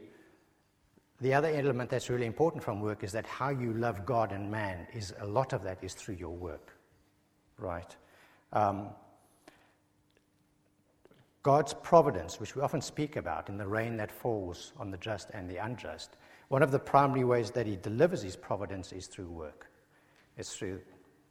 the 1.21 1.35
other 1.35 1.49
element 1.49 1.91
that's 1.91 2.09
really 2.09 2.27
important 2.27 2.63
from 2.63 2.81
work 2.81 3.05
is 3.05 3.13
that 3.13 3.27
how 3.27 3.51
you 3.51 3.73
love 3.75 4.07
God 4.07 4.33
and 4.33 4.51
man 4.51 4.87
is 4.95 5.13
a 5.21 5.27
lot 5.27 5.53
of 5.53 5.63
that 5.65 5.83
is 5.83 5.93
through 5.93 6.15
your 6.15 6.35
work, 6.35 6.75
right? 7.59 7.95
Um, 8.53 8.89
God's 11.43 11.75
providence, 11.75 12.41
which 12.41 12.57
we 12.57 12.63
often 12.63 12.81
speak 12.81 13.17
about 13.17 13.49
in 13.49 13.59
the 13.59 13.67
rain 13.67 13.97
that 13.99 14.11
falls 14.11 14.73
on 14.79 14.91
the 14.91 14.99
just 14.99 15.31
and 15.31 15.49
the 15.49 15.57
unjust, 15.57 16.17
one 16.49 16.63
of 16.63 16.71
the 16.71 16.79
primary 16.79 17.25
ways 17.25 17.51
that 17.53 17.67
He 17.67 17.77
delivers 17.77 18.23
His 18.23 18.37
providence 18.37 18.93
is 18.93 19.07
through 19.07 19.31
work. 19.31 19.71
It's 20.37 20.55
through 20.55 20.81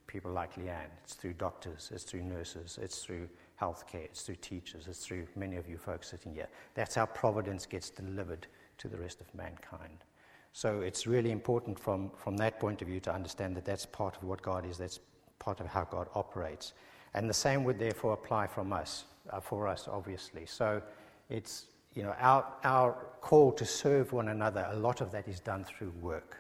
people 0.07 0.31
like 0.31 0.55
Leanne, 0.55 0.89
it's 1.03 1.13
through 1.13 1.33
doctors, 1.33 1.91
it's 1.93 2.03
through 2.03 2.23
nurses, 2.23 2.79
it's 2.81 3.03
through 3.03 3.27
healthcare, 3.59 4.05
it's 4.05 4.21
through 4.21 4.35
teachers, 4.35 4.87
it's 4.87 5.05
through 5.05 5.27
many 5.35 5.55
of 5.55 5.67
you 5.67 5.77
folks 5.77 6.09
sitting 6.09 6.33
here. 6.33 6.47
That's 6.73 6.95
how 6.95 7.05
providence 7.05 7.65
gets 7.65 7.89
delivered 7.89 8.47
to 8.79 8.87
the 8.87 8.97
rest 8.97 9.21
of 9.21 9.33
mankind. 9.33 10.03
So 10.51 10.81
it's 10.81 11.05
really 11.05 11.31
important 11.31 11.79
from, 11.79 12.11
from 12.17 12.35
that 12.37 12.59
point 12.59 12.81
of 12.81 12.87
view 12.87 12.99
to 13.01 13.13
understand 13.13 13.55
that 13.55 13.65
that's 13.65 13.85
part 13.85 14.17
of 14.17 14.23
what 14.23 14.41
God 14.41 14.65
is, 14.65 14.77
that's 14.77 14.99
part 15.37 15.59
of 15.59 15.67
how 15.67 15.85
God 15.85 16.07
operates. 16.15 16.73
And 17.13 17.29
the 17.29 17.33
same 17.33 17.63
would 17.63 17.79
therefore 17.79 18.13
apply 18.13 18.47
from 18.47 18.73
us 18.73 19.05
uh, 19.29 19.39
for 19.39 19.67
us, 19.67 19.87
obviously. 19.89 20.45
So 20.45 20.81
it's, 21.29 21.65
you 21.93 22.03
know, 22.03 22.15
our, 22.19 22.45
our 22.63 22.93
call 23.21 23.51
to 23.53 23.65
serve 23.65 24.11
one 24.11 24.29
another, 24.29 24.67
a 24.71 24.75
lot 24.75 25.01
of 25.01 25.11
that 25.11 25.27
is 25.27 25.39
done 25.39 25.63
through 25.63 25.93
work, 26.01 26.37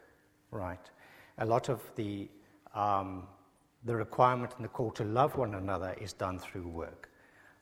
right? 0.51 0.89
A 1.37 1.45
lot 1.45 1.69
of 1.69 1.81
the, 1.95 2.27
um, 2.75 3.27
the 3.85 3.95
requirement 3.95 4.53
and 4.57 4.65
the 4.65 4.69
call 4.69 4.91
to 4.91 5.03
love 5.03 5.37
one 5.37 5.55
another 5.55 5.95
is 5.99 6.13
done 6.13 6.39
through 6.39 6.67
work. 6.67 7.08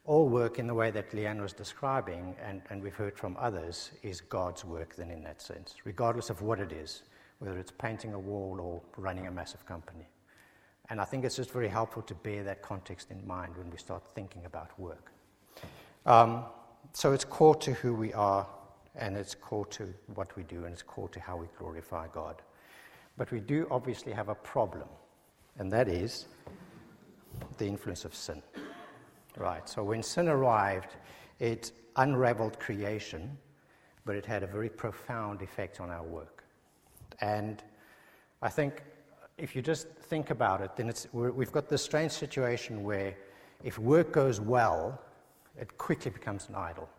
All 0.08 0.30
work 0.30 0.58
in 0.58 0.68
the 0.68 0.74
way 0.74 0.90
that 0.92 1.12
Leanne 1.12 1.42
was 1.42 1.52
describing, 1.52 2.34
and, 2.42 2.62
and 2.70 2.82
we've 2.82 2.96
heard 2.96 3.18
from 3.18 3.36
others, 3.38 3.92
is 4.04 4.22
God's 4.22 4.64
work 4.64 4.96
then 4.96 5.12
in 5.12 5.22
that 5.24 5.42
sense, 5.42 5.76
regardless 5.84 6.30
of 6.30 6.42
what 6.42 6.62
it 6.62 6.72
is, 6.72 7.04
whether 7.40 7.60
it's 7.60 7.72
painting 7.72 8.14
a 8.14 8.20
wall 8.20 8.58
or 8.62 8.82
running 8.96 9.28
a 9.28 9.32
massive 9.32 9.66
company. 9.66 10.08
And 10.90 11.02
I 11.02 11.04
think 11.04 11.26
it's 11.26 11.36
just 11.36 11.52
very 11.52 11.68
helpful 11.68 12.02
to 12.04 12.16
bear 12.16 12.46
that 12.46 12.62
context 12.62 13.12
in 13.12 13.28
mind 13.28 13.58
when 13.58 13.70
we 13.70 13.78
start 13.78 14.02
thinking 14.16 14.46
about 14.46 14.80
work. 14.80 15.12
Um, 16.06 16.46
so 16.94 17.12
it's 17.12 17.26
core 17.26 17.56
to 17.56 17.74
who 17.74 17.94
we 17.94 18.14
are, 18.14 18.48
and 18.96 19.18
it's 19.18 19.36
core 19.36 19.66
to 19.66 19.94
what 20.16 20.34
we 20.38 20.44
do, 20.44 20.64
and 20.64 20.72
it's 20.72 20.84
core 20.84 21.10
to 21.10 21.20
how 21.20 21.36
we 21.36 21.48
glorify 21.60 22.08
God. 22.14 22.42
But 23.18 23.32
we 23.32 23.42
do 23.42 23.68
obviously 23.70 24.14
have 24.14 24.30
a 24.30 24.36
problem, 24.36 24.88
and 25.60 25.70
that 25.74 25.90
is 25.90 26.28
the 27.58 27.66
influence 27.66 28.06
of 28.06 28.16
sin. 28.16 28.42
Right, 29.38 29.70
so 29.70 29.84
when 29.84 30.02
sin 30.02 30.28
arrived, 30.28 30.96
it 31.40 31.72
unraveled 31.96 32.60
creation, 32.60 33.38
but 34.04 34.16
it 34.16 34.26
had 34.26 34.42
a 34.42 34.48
very 34.48 34.70
profound 34.70 35.44
effect 35.44 35.80
on 35.80 35.92
our 35.92 36.04
work. 36.04 36.44
And 37.22 37.62
I 38.42 38.50
think 38.50 38.82
if 39.38 39.56
you 39.56 39.62
just 39.62 39.88
think 39.90 40.32
about 40.32 40.62
it, 40.62 40.76
then 40.76 40.92
we've 41.14 41.52
got 41.52 41.70
this 41.70 41.84
strange 41.84 42.12
situation 42.12 42.84
where 42.84 43.16
if 43.64 43.78
work 43.78 44.12
goes 44.12 44.42
well, 44.42 45.00
it 45.60 45.78
quickly 45.78 46.10
becomes 46.10 46.50
an 46.50 46.56
idol. 46.56 46.90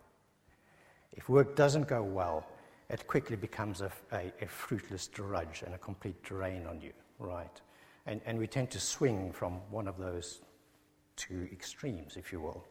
If 1.13 1.29
work 1.29 1.57
doesn't 1.57 1.89
go 1.89 2.03
well, 2.05 2.47
it 2.89 3.07
quickly 3.09 3.37
becomes 3.37 3.81
a, 3.81 3.91
a, 4.13 4.33
a, 4.41 4.47
fruitless 4.47 5.09
drudge 5.09 5.63
and 5.67 5.75
a 5.75 5.79
complete 5.79 6.23
drain 6.23 6.67
on 6.67 6.81
you, 6.81 6.93
right? 7.19 7.61
And, 8.07 8.21
and 8.25 8.39
we 8.39 8.47
tend 8.47 8.71
to 8.71 8.81
swing 8.81 9.33
from 9.33 9.55
one 9.71 9.89
of 9.89 9.99
those 9.99 10.41
two 11.19 11.47
extremes, 11.53 12.17
if 12.17 12.33
you 12.33 12.41
will. 12.41 12.65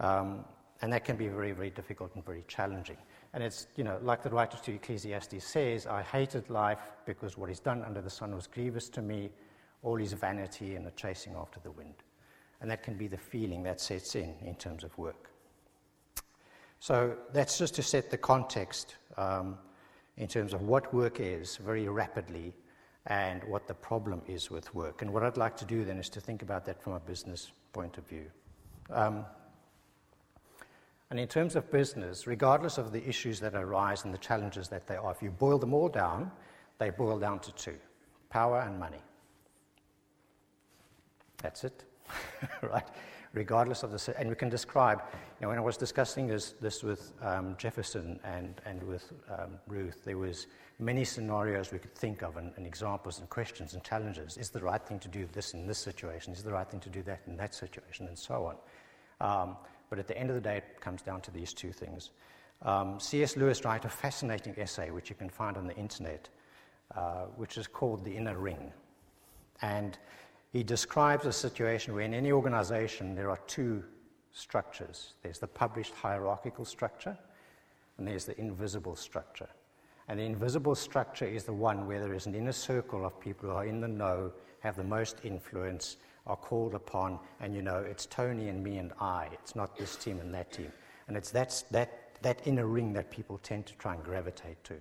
Um, 0.00 0.44
and 0.82 0.92
that 0.92 1.04
can 1.04 1.16
be 1.16 1.28
very, 1.28 1.52
very 1.52 1.70
difficult 1.70 2.14
and 2.16 2.24
very 2.24 2.44
challenging. 2.48 2.96
And 3.32 3.42
it's, 3.42 3.68
you 3.76 3.84
know, 3.84 3.98
like 4.02 4.22
the 4.22 4.30
writer 4.30 4.58
to 4.64 4.74
Ecclesiastes 4.74 5.44
says, 5.44 5.86
I 5.86 6.02
hated 6.02 6.50
life 6.50 6.92
because 7.06 7.38
what 7.38 7.48
is 7.48 7.60
done 7.60 7.84
under 7.84 8.00
the 8.00 8.10
sun 8.10 8.34
was 8.34 8.46
grievous 8.46 8.88
to 8.90 9.02
me, 9.02 9.30
all 9.82 10.00
is 10.00 10.12
vanity 10.12 10.74
and 10.74 10.86
a 10.86 10.90
chasing 10.92 11.34
after 11.36 11.60
the 11.60 11.70
wind. 11.70 11.94
And 12.60 12.70
that 12.70 12.82
can 12.82 12.94
be 12.94 13.06
the 13.06 13.18
feeling 13.18 13.62
that 13.64 13.80
sets 13.80 14.14
in 14.14 14.34
in 14.44 14.56
terms 14.56 14.84
of 14.84 14.96
work. 14.98 15.30
So 16.80 17.16
that's 17.32 17.58
just 17.58 17.74
to 17.76 17.82
set 17.82 18.10
the 18.10 18.18
context 18.18 18.96
um, 19.16 19.58
in 20.16 20.28
terms 20.28 20.52
of 20.52 20.62
what 20.62 20.92
work 20.92 21.18
is 21.20 21.56
very 21.56 21.88
rapidly 21.88 22.52
and 23.06 23.42
what 23.44 23.66
the 23.66 23.74
problem 23.74 24.22
is 24.26 24.50
with 24.50 24.74
work. 24.74 25.02
And 25.02 25.12
what 25.12 25.22
I'd 25.22 25.36
like 25.36 25.56
to 25.58 25.64
do 25.64 25.84
then 25.84 25.98
is 25.98 26.08
to 26.10 26.20
think 26.20 26.42
about 26.42 26.64
that 26.66 26.82
from 26.82 26.94
a 26.94 27.00
business 27.00 27.52
point 27.74 27.98
of 27.98 28.08
view. 28.08 28.30
Um, 28.90 29.26
and 31.10 31.20
in 31.20 31.28
terms 31.28 31.54
of 31.56 31.70
business, 31.70 32.26
regardless 32.26 32.78
of 32.78 32.92
the 32.92 33.06
issues 33.06 33.38
that 33.40 33.54
arise 33.54 34.04
and 34.04 34.14
the 34.14 34.18
challenges 34.18 34.68
that 34.68 34.86
they 34.86 34.96
are, 34.96 35.12
if 35.12 35.22
you 35.22 35.30
boil 35.30 35.58
them 35.58 35.74
all 35.74 35.88
down, 35.88 36.30
they 36.78 36.90
boil 36.90 37.18
down 37.18 37.40
to 37.40 37.52
two 37.52 37.76
power 38.30 38.60
and 38.60 38.80
money. 38.80 39.02
That's 41.42 41.64
it, 41.64 41.84
right? 42.62 42.88
regardless 43.34 43.82
of 43.82 43.90
the. 43.90 44.14
And 44.18 44.28
we 44.28 44.34
can 44.34 44.48
describe, 44.48 45.02
you 45.12 45.42
know, 45.42 45.48
when 45.48 45.58
I 45.58 45.60
was 45.60 45.76
discussing 45.76 46.26
this, 46.26 46.54
this 46.60 46.82
with 46.82 47.12
um, 47.20 47.56
Jefferson 47.58 48.18
and, 48.24 48.60
and 48.64 48.82
with 48.82 49.12
um, 49.30 49.58
Ruth, 49.66 50.04
there 50.04 50.16
was 50.16 50.46
many 50.78 51.04
scenarios 51.04 51.72
we 51.72 51.78
could 51.78 51.94
think 51.94 52.22
of 52.22 52.36
and, 52.36 52.52
and, 52.56 52.66
examples 52.66 53.18
and 53.18 53.28
questions 53.28 53.74
and 53.74 53.84
challenges. 53.84 54.36
Is 54.36 54.50
the 54.50 54.60
right 54.60 54.84
thing 54.84 54.98
to 55.00 55.08
do 55.08 55.26
this 55.32 55.54
in 55.54 55.66
this 55.66 55.78
situation? 55.78 56.32
Is 56.32 56.42
the 56.42 56.52
right 56.52 56.68
thing 56.68 56.80
to 56.80 56.90
do 56.90 57.02
that 57.02 57.20
in 57.26 57.36
that 57.36 57.54
situation? 57.54 58.08
And 58.08 58.18
so 58.18 58.52
on. 58.52 58.56
Um, 59.20 59.56
but 59.90 59.98
at 59.98 60.08
the 60.08 60.18
end 60.18 60.30
of 60.30 60.34
the 60.34 60.40
day, 60.40 60.56
it 60.56 60.80
comes 60.80 61.02
down 61.02 61.20
to 61.22 61.30
these 61.30 61.52
two 61.52 61.72
things. 61.72 62.10
Um, 62.62 62.98
C.S. 62.98 63.36
Lewis 63.36 63.64
wrote 63.64 63.84
a 63.84 63.88
fascinating 63.88 64.54
essay, 64.56 64.90
which 64.90 65.10
you 65.10 65.16
can 65.16 65.28
find 65.28 65.56
on 65.56 65.66
the 65.66 65.76
internet, 65.76 66.28
uh, 66.96 67.26
which 67.36 67.58
is 67.58 67.66
called 67.66 68.04
The 68.04 68.16
Inner 68.16 68.38
Ring. 68.38 68.72
And 69.62 69.98
he 70.52 70.62
describes 70.62 71.26
a 71.26 71.32
situation 71.32 71.94
where 71.94 72.04
in 72.04 72.14
any 72.14 72.32
organization 72.32 73.14
there 73.14 73.30
are 73.30 73.40
two 73.46 73.84
structures 74.32 75.14
there's 75.22 75.38
the 75.38 75.46
published 75.46 75.94
hierarchical 75.94 76.64
structure, 76.64 77.16
and 77.98 78.06
there's 78.06 78.24
the 78.24 78.38
invisible 78.40 78.96
structure. 78.96 79.48
And 80.08 80.18
the 80.18 80.24
invisible 80.24 80.74
structure 80.74 81.26
is 81.26 81.44
the 81.44 81.52
one 81.52 81.86
where 81.86 82.00
there 82.00 82.14
is 82.14 82.26
an 82.26 82.34
inner 82.34 82.52
circle 82.52 83.06
of 83.06 83.18
people 83.20 83.48
who 83.48 83.54
are 83.54 83.66
in 83.66 83.80
the 83.80 83.88
know, 83.88 84.32
have 84.60 84.76
the 84.76 84.84
most 84.84 85.18
influence, 85.24 85.96
are 86.26 86.36
called 86.36 86.74
upon, 86.74 87.18
and 87.40 87.54
you 87.54 87.62
know, 87.62 87.78
it's 87.78 88.06
Tony 88.06 88.48
and 88.48 88.62
me 88.62 88.78
and 88.78 88.92
I. 89.00 89.28
It's 89.32 89.54
not 89.54 89.76
this 89.76 89.96
team 89.96 90.20
and 90.20 90.32
that 90.34 90.52
team. 90.52 90.72
And 91.08 91.16
it's 91.16 91.30
that's, 91.30 91.62
that, 91.70 92.18
that 92.22 92.40
inner 92.46 92.66
ring 92.66 92.92
that 92.94 93.10
people 93.10 93.38
tend 93.42 93.66
to 93.66 93.74
try 93.74 93.94
and 93.94 94.02
gravitate 94.02 94.62
to. 94.64 94.74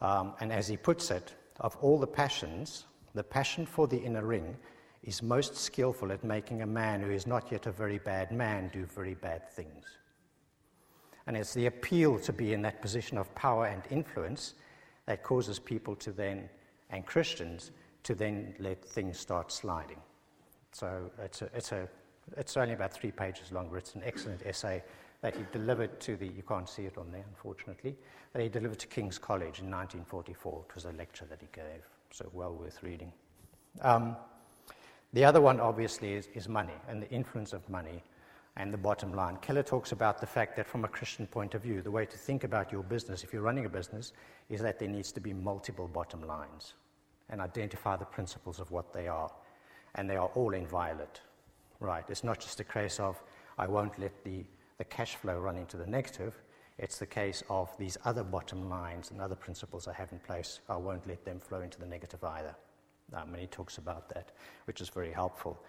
Um, 0.00 0.34
and 0.40 0.52
as 0.52 0.68
he 0.68 0.76
puts 0.76 1.10
it, 1.10 1.34
of 1.60 1.76
all 1.80 1.98
the 1.98 2.06
passions, 2.06 2.84
the 3.14 3.22
passion 3.22 3.66
for 3.66 3.86
the 3.86 3.98
inner 3.98 4.24
ring 4.24 4.56
is 5.02 5.22
most 5.22 5.56
skillful 5.56 6.10
at 6.10 6.24
making 6.24 6.62
a 6.62 6.66
man 6.66 7.00
who 7.02 7.10
is 7.10 7.26
not 7.26 7.52
yet 7.52 7.66
a 7.66 7.72
very 7.72 7.98
bad 7.98 8.32
man 8.32 8.70
do 8.72 8.86
very 8.86 9.14
bad 9.14 9.48
things. 9.50 9.84
And 11.26 11.36
it's 11.36 11.54
the 11.54 11.66
appeal 11.66 12.18
to 12.20 12.32
be 12.32 12.52
in 12.52 12.62
that 12.62 12.82
position 12.82 13.16
of 13.18 13.34
power 13.34 13.66
and 13.66 13.82
influence 13.90 14.54
that 15.06 15.22
causes 15.22 15.58
people 15.58 15.96
to 15.96 16.12
then, 16.12 16.48
and 16.90 17.04
Christians, 17.06 17.70
to 18.02 18.14
then 18.14 18.54
let 18.58 18.84
things 18.84 19.18
start 19.18 19.50
sliding. 19.50 20.00
So 20.72 21.10
it's, 21.22 21.42
a, 21.42 21.50
it's, 21.54 21.72
a, 21.72 21.88
it's 22.36 22.56
only 22.56 22.74
about 22.74 22.92
three 22.92 23.10
pages 23.10 23.52
long, 23.52 23.68
but 23.70 23.76
it's 23.76 23.94
an 23.94 24.02
excellent 24.04 24.42
essay 24.44 24.82
that 25.22 25.34
he 25.34 25.44
delivered 25.52 25.98
to 26.00 26.16
the, 26.16 26.26
you 26.26 26.42
can't 26.46 26.68
see 26.68 26.82
it 26.82 26.98
on 26.98 27.10
there, 27.10 27.24
unfortunately, 27.28 27.96
that 28.32 28.42
he 28.42 28.48
delivered 28.48 28.78
to 28.80 28.86
King's 28.86 29.18
College 29.18 29.60
in 29.60 29.70
1944. 29.70 30.64
It 30.68 30.74
was 30.74 30.84
a 30.84 30.92
lecture 30.92 31.24
that 31.30 31.40
he 31.40 31.48
gave, 31.52 31.82
so 32.10 32.28
well 32.34 32.52
worth 32.52 32.82
reading. 32.82 33.10
Um, 33.80 34.16
the 35.14 35.24
other 35.24 35.40
one, 35.40 35.60
obviously, 35.60 36.12
is, 36.12 36.28
is 36.34 36.48
money 36.48 36.74
and 36.88 37.00
the 37.00 37.08
influence 37.10 37.52
of 37.52 37.66
money 37.70 38.02
and 38.56 38.72
the 38.72 38.78
bottom 38.78 39.12
line. 39.12 39.36
Keller 39.38 39.62
talks 39.62 39.92
about 39.92 40.20
the 40.20 40.26
fact 40.26 40.56
that, 40.56 40.66
from 40.66 40.84
a 40.84 40.88
Christian 40.88 41.26
point 41.26 41.54
of 41.54 41.62
view, 41.62 41.82
the 41.82 41.90
way 41.90 42.06
to 42.06 42.16
think 42.16 42.44
about 42.44 42.70
your 42.70 42.82
business, 42.82 43.24
if 43.24 43.32
you're 43.32 43.42
running 43.42 43.66
a 43.66 43.68
business, 43.68 44.12
is 44.48 44.60
that 44.60 44.78
there 44.78 44.88
needs 44.88 45.10
to 45.12 45.20
be 45.20 45.32
multiple 45.32 45.88
bottom 45.88 46.24
lines 46.26 46.74
and 47.30 47.40
identify 47.40 47.96
the 47.96 48.04
principles 48.04 48.60
of 48.60 48.70
what 48.70 48.92
they 48.92 49.08
are. 49.08 49.30
And 49.96 50.08
they 50.08 50.16
are 50.16 50.28
all 50.34 50.54
inviolate, 50.54 51.20
right? 51.80 52.04
It's 52.08 52.24
not 52.24 52.40
just 52.40 52.60
a 52.60 52.64
case 52.64 53.00
of, 53.00 53.20
I 53.58 53.66
won't 53.66 53.98
let 53.98 54.24
the, 54.24 54.44
the 54.78 54.84
cash 54.84 55.16
flow 55.16 55.38
run 55.38 55.56
into 55.56 55.76
the 55.76 55.86
negative. 55.86 56.34
It's 56.78 56.98
the 56.98 57.06
case 57.06 57.42
of 57.48 57.76
these 57.78 57.96
other 58.04 58.24
bottom 58.24 58.68
lines 58.68 59.10
and 59.10 59.20
other 59.20 59.36
principles 59.36 59.88
I 59.88 59.92
have 59.94 60.12
in 60.12 60.18
place, 60.20 60.60
I 60.68 60.76
won't 60.76 61.06
let 61.06 61.24
them 61.24 61.40
flow 61.40 61.60
into 61.60 61.78
the 61.78 61.86
negative 61.86 62.22
either. 62.22 62.54
Um, 63.12 63.30
and 63.30 63.40
he 63.40 63.46
talks 63.46 63.78
about 63.78 64.08
that, 64.10 64.32
which 64.66 64.80
is 64.80 64.88
very 64.88 65.12
helpful. 65.12 65.62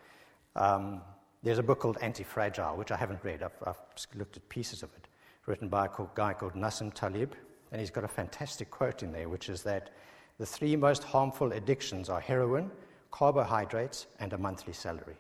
Um, 0.55 1.01
there's 1.45 1.59
a 1.59 1.63
book 1.63 1.79
called 1.79 1.99
Anti-Fragile, 2.01 2.75
which 2.75 2.91
I 2.91 2.97
haven't 2.97 3.23
read. 3.23 3.43
I've, 3.43 3.51
I've, 3.67 3.77
looked 4.15 4.35
at 4.35 4.49
pieces 4.49 4.81
of 4.81 4.89
it, 4.97 5.07
written 5.45 5.69
by 5.69 5.85
a 5.85 5.89
guy 6.15 6.33
called 6.33 6.53
Nassim 6.53 6.91
Taleb, 6.91 7.35
and 7.71 7.79
he's 7.79 7.91
got 7.91 8.03
a 8.03 8.07
fantastic 8.07 8.71
quote 8.71 9.03
in 9.03 9.11
there, 9.11 9.29
which 9.29 9.47
is 9.47 9.61
that 9.61 9.91
the 10.39 10.45
three 10.45 10.75
most 10.75 11.03
harmful 11.03 11.51
addictions 11.51 12.09
are 12.09 12.19
heroin, 12.19 12.71
carbohydrates, 13.11 14.07
and 14.19 14.33
a 14.33 14.37
monthly 14.39 14.73
salary. 14.73 15.17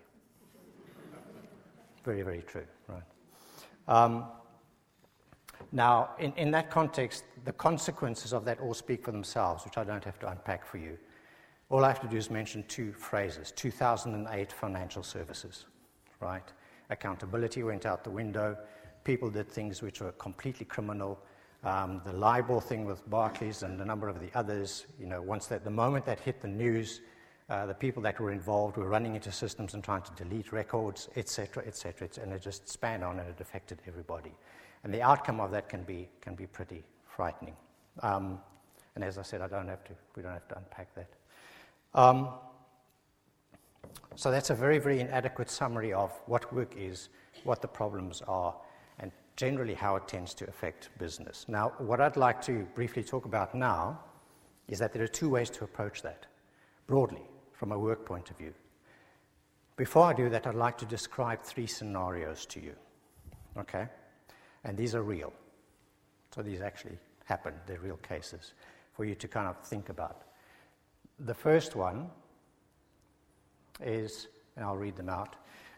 very, 2.03 2.23
very 2.23 2.41
true, 2.41 2.65
right? 2.87 3.03
Um, 3.87 4.25
now, 5.71 6.09
in, 6.17 6.33
in 6.37 6.49
that 6.51 6.71
context, 6.71 7.23
the 7.43 7.53
consequences 7.53 8.33
of 8.33 8.45
that 8.45 8.59
all 8.59 8.73
speak 8.73 9.05
for 9.05 9.11
themselves, 9.11 9.63
which 9.63 9.77
I 9.77 9.83
don't 9.83 10.03
have 10.03 10.17
to 10.19 10.29
unpack 10.31 10.65
for 10.65 10.79
you. 10.79 10.97
All 11.69 11.85
I 11.85 11.89
have 11.89 12.01
to 12.01 12.07
do 12.07 12.17
is 12.17 12.31
mention 12.31 12.63
two 12.67 12.93
phrases 12.93 13.51
2008 13.51 14.51
financial 14.51 15.03
services, 15.03 15.65
right? 16.25 16.51
Accountability 16.89 17.63
went 17.63 17.85
out 17.85 18.03
the 18.03 18.09
window. 18.09 18.57
People 19.03 19.29
did 19.29 19.47
things 19.47 19.81
which 19.81 20.01
were 20.01 20.11
completely 20.13 20.65
criminal. 20.65 21.19
Um, 21.63 22.01
the 22.05 22.13
LIBOR 22.13 22.61
thing 22.61 22.85
with 22.85 23.07
Barclays 23.09 23.63
and 23.63 23.79
a 23.79 23.85
number 23.85 24.09
of 24.09 24.19
the 24.19 24.29
others, 24.33 24.85
you 24.99 25.05
know, 25.05 25.21
once 25.21 25.47
that, 25.47 25.63
the 25.63 25.69
moment 25.71 26.05
that 26.05 26.19
hit 26.19 26.41
the 26.41 26.47
news, 26.47 27.01
uh, 27.49 27.65
the 27.65 27.73
people 27.73 28.01
that 28.03 28.19
were 28.19 28.31
involved 28.31 28.77
were 28.77 28.89
running 28.89 29.15
into 29.15 29.31
systems 29.31 29.73
and 29.75 29.83
trying 29.83 30.01
to 30.01 30.11
delete 30.23 30.51
records, 30.51 31.09
etc., 31.15 31.63
etc., 31.65 32.09
and 32.21 32.33
it 32.33 32.41
just 32.41 32.67
span 32.67 33.03
on 33.03 33.19
and 33.19 33.29
it 33.29 33.39
affected 33.39 33.79
everybody. 33.87 34.31
And 34.83 34.93
the 34.93 35.01
outcome 35.01 35.39
of 35.39 35.51
that 35.51 35.69
can 35.69 35.83
be, 35.83 36.07
can 36.21 36.35
be 36.35 36.47
pretty 36.47 36.83
frightening. 37.07 37.55
Um, 38.01 38.39
and 38.95 39.03
as 39.03 39.17
I 39.17 39.23
said, 39.23 39.41
I 39.41 39.47
don't 39.47 39.67
have 39.67 39.83
to, 39.85 39.93
we 40.15 40.23
don't 40.23 40.33
have 40.33 40.47
to 40.49 40.57
unpack 40.57 40.93
that. 40.95 41.09
Um, 41.93 42.29
so 44.15 44.31
that's 44.31 44.49
a 44.49 44.55
very, 44.55 44.79
very 44.79 44.99
inadequate 44.99 45.49
summary 45.49 45.93
of 45.93 46.11
what 46.25 46.51
work 46.53 46.73
is, 46.77 47.09
what 47.43 47.61
the 47.61 47.67
problems 47.67 48.21
are, 48.27 48.55
and 48.99 49.11
generally 49.35 49.73
how 49.73 49.95
it 49.95 50.07
tends 50.07 50.33
to 50.35 50.47
affect 50.47 50.89
business. 50.97 51.45
Now, 51.47 51.73
what 51.77 51.99
I'd 52.01 52.17
like 52.17 52.41
to 52.43 52.67
briefly 52.75 53.03
talk 53.03 53.25
about 53.25 53.53
now 53.55 53.99
is 54.67 54.79
that 54.79 54.93
there 54.93 55.03
are 55.03 55.07
two 55.07 55.29
ways 55.29 55.49
to 55.51 55.63
approach 55.63 56.01
that, 56.01 56.25
broadly, 56.87 57.21
from 57.51 57.71
a 57.71 57.79
work 57.79 58.05
point 58.05 58.29
of 58.29 58.37
view. 58.37 58.53
Before 59.77 60.05
I 60.05 60.13
do 60.13 60.29
that, 60.29 60.47
I'd 60.47 60.55
like 60.55 60.77
to 60.79 60.85
describe 60.85 61.41
three 61.41 61.67
scenarios 61.67 62.45
to 62.47 62.61
you. 62.61 62.75
Okay? 63.57 63.87
And 64.63 64.77
these 64.77 64.95
are 64.95 65.03
real. 65.03 65.33
So 66.33 66.41
these 66.41 66.61
actually 66.61 66.97
happen, 67.25 67.53
they're 67.65 67.79
real 67.79 67.97
cases 67.97 68.53
for 68.93 69.05
you 69.05 69.15
to 69.15 69.27
kind 69.27 69.47
of 69.47 69.57
think 69.65 69.89
about. 69.89 70.23
The 71.19 71.33
first 71.33 71.75
one 71.75 72.09
is, 73.81 74.27
and 74.55 74.65
I'll 74.65 74.77
read 74.77 74.95
them 74.95 75.09
out. 75.09 75.35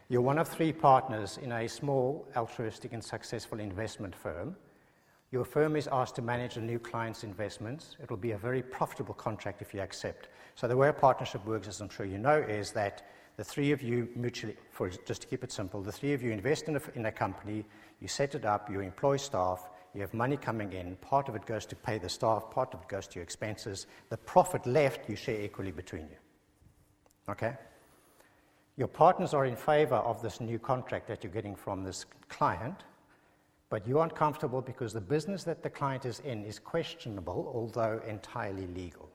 You're 0.08 0.22
one 0.22 0.38
of 0.38 0.48
three 0.48 0.72
partners 0.72 1.38
in 1.42 1.52
a 1.52 1.68
small, 1.68 2.26
altruistic, 2.36 2.92
and 2.92 3.04
successful 3.04 3.60
investment 3.60 4.14
firm. 4.14 4.56
Your 5.30 5.44
firm 5.44 5.76
is 5.76 5.86
asked 5.92 6.14
to 6.14 6.22
manage 6.22 6.56
a 6.56 6.60
new 6.60 6.78
client's 6.78 7.22
investments. 7.22 7.96
It 8.02 8.08
will 8.08 8.16
be 8.16 8.30
a 8.30 8.38
very 8.38 8.62
profitable 8.62 9.12
contract 9.12 9.60
if 9.60 9.74
you 9.74 9.80
accept. 9.80 10.28
So, 10.54 10.66
the 10.66 10.76
way 10.76 10.88
a 10.88 10.92
partnership 10.94 11.44
works, 11.44 11.68
as 11.68 11.82
I'm 11.82 11.90
sure 11.90 12.06
you 12.06 12.16
know, 12.16 12.38
is 12.38 12.72
that 12.72 13.06
the 13.36 13.44
three 13.44 13.70
of 13.70 13.82
you 13.82 14.08
mutually, 14.16 14.56
for, 14.70 14.88
just 14.88 15.20
to 15.22 15.28
keep 15.28 15.44
it 15.44 15.52
simple, 15.52 15.82
the 15.82 15.92
three 15.92 16.14
of 16.14 16.22
you 16.22 16.32
invest 16.32 16.68
in 16.68 16.76
a, 16.76 16.82
in 16.94 17.06
a 17.06 17.12
company, 17.12 17.66
you 18.00 18.08
set 18.08 18.34
it 18.34 18.46
up, 18.46 18.70
you 18.70 18.80
employ 18.80 19.18
staff, 19.18 19.68
you 19.94 20.00
have 20.00 20.14
money 20.14 20.36
coming 20.36 20.72
in, 20.72 20.96
part 20.96 21.28
of 21.28 21.36
it 21.36 21.44
goes 21.44 21.66
to 21.66 21.76
pay 21.76 21.98
the 21.98 22.08
staff, 22.08 22.50
part 22.50 22.72
of 22.72 22.80
it 22.80 22.88
goes 22.88 23.06
to 23.08 23.16
your 23.16 23.22
expenses. 23.22 23.86
The 24.08 24.16
profit 24.16 24.66
left, 24.66 25.08
you 25.08 25.16
share 25.16 25.40
equally 25.40 25.72
between 25.72 26.02
you. 26.02 26.16
Okay? 27.28 27.54
Your 28.78 28.88
partners 28.88 29.34
are 29.34 29.44
in 29.44 29.56
favor 29.56 29.96
of 29.96 30.22
this 30.22 30.40
new 30.40 30.58
contract 30.58 31.08
that 31.08 31.22
you're 31.22 31.32
getting 31.32 31.56
from 31.56 31.84
this 31.84 32.06
client, 32.30 32.84
But 33.70 33.86
you 33.86 33.98
aren't 33.98 34.14
comfortable 34.14 34.62
because 34.62 34.94
the 34.94 35.00
business 35.00 35.44
that 35.44 35.62
the 35.62 35.68
client 35.68 36.06
is 36.06 36.20
in 36.20 36.44
is 36.44 36.58
questionable, 36.58 37.52
although 37.54 38.00
entirely 38.06 38.66
legal. 38.68 39.10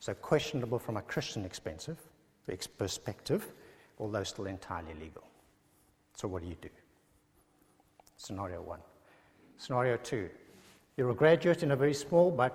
So, 0.00 0.12
questionable 0.14 0.80
from 0.80 0.96
a 0.96 1.02
Christian 1.02 1.44
expensive 1.44 1.98
perspective, 2.78 3.52
although 4.00 4.24
still 4.24 4.46
entirely 4.46 4.94
legal. 4.94 5.22
So, 6.14 6.26
what 6.26 6.42
do 6.42 6.48
you 6.48 6.56
do? 6.60 6.70
Scenario 8.16 8.60
one. 8.62 8.80
Scenario 9.58 9.96
two 9.98 10.30
you're 10.96 11.10
a 11.10 11.14
graduate 11.14 11.62
in 11.62 11.72
a 11.72 11.76
very 11.76 11.94
small 11.94 12.30
but 12.30 12.52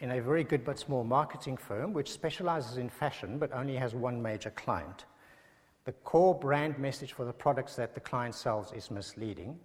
in 0.00 0.12
a 0.12 0.20
very 0.22 0.44
good 0.44 0.64
but 0.64 0.78
small 0.78 1.04
marketing 1.04 1.56
firm 1.56 1.92
which 1.92 2.10
specializes 2.10 2.78
in 2.78 2.88
fashion 2.88 3.38
but 3.38 3.52
only 3.52 3.76
has 3.76 3.94
one 3.94 4.22
major 4.22 4.50
client. 4.50 5.04
The 5.84 5.92
core 5.92 6.34
brand 6.34 6.78
message 6.78 7.12
for 7.12 7.24
the 7.24 7.32
products 7.32 7.74
that 7.74 7.92
the 7.92 8.00
client 8.00 8.36
sells 8.36 8.72
is 8.72 8.90
misleading. 8.90 9.58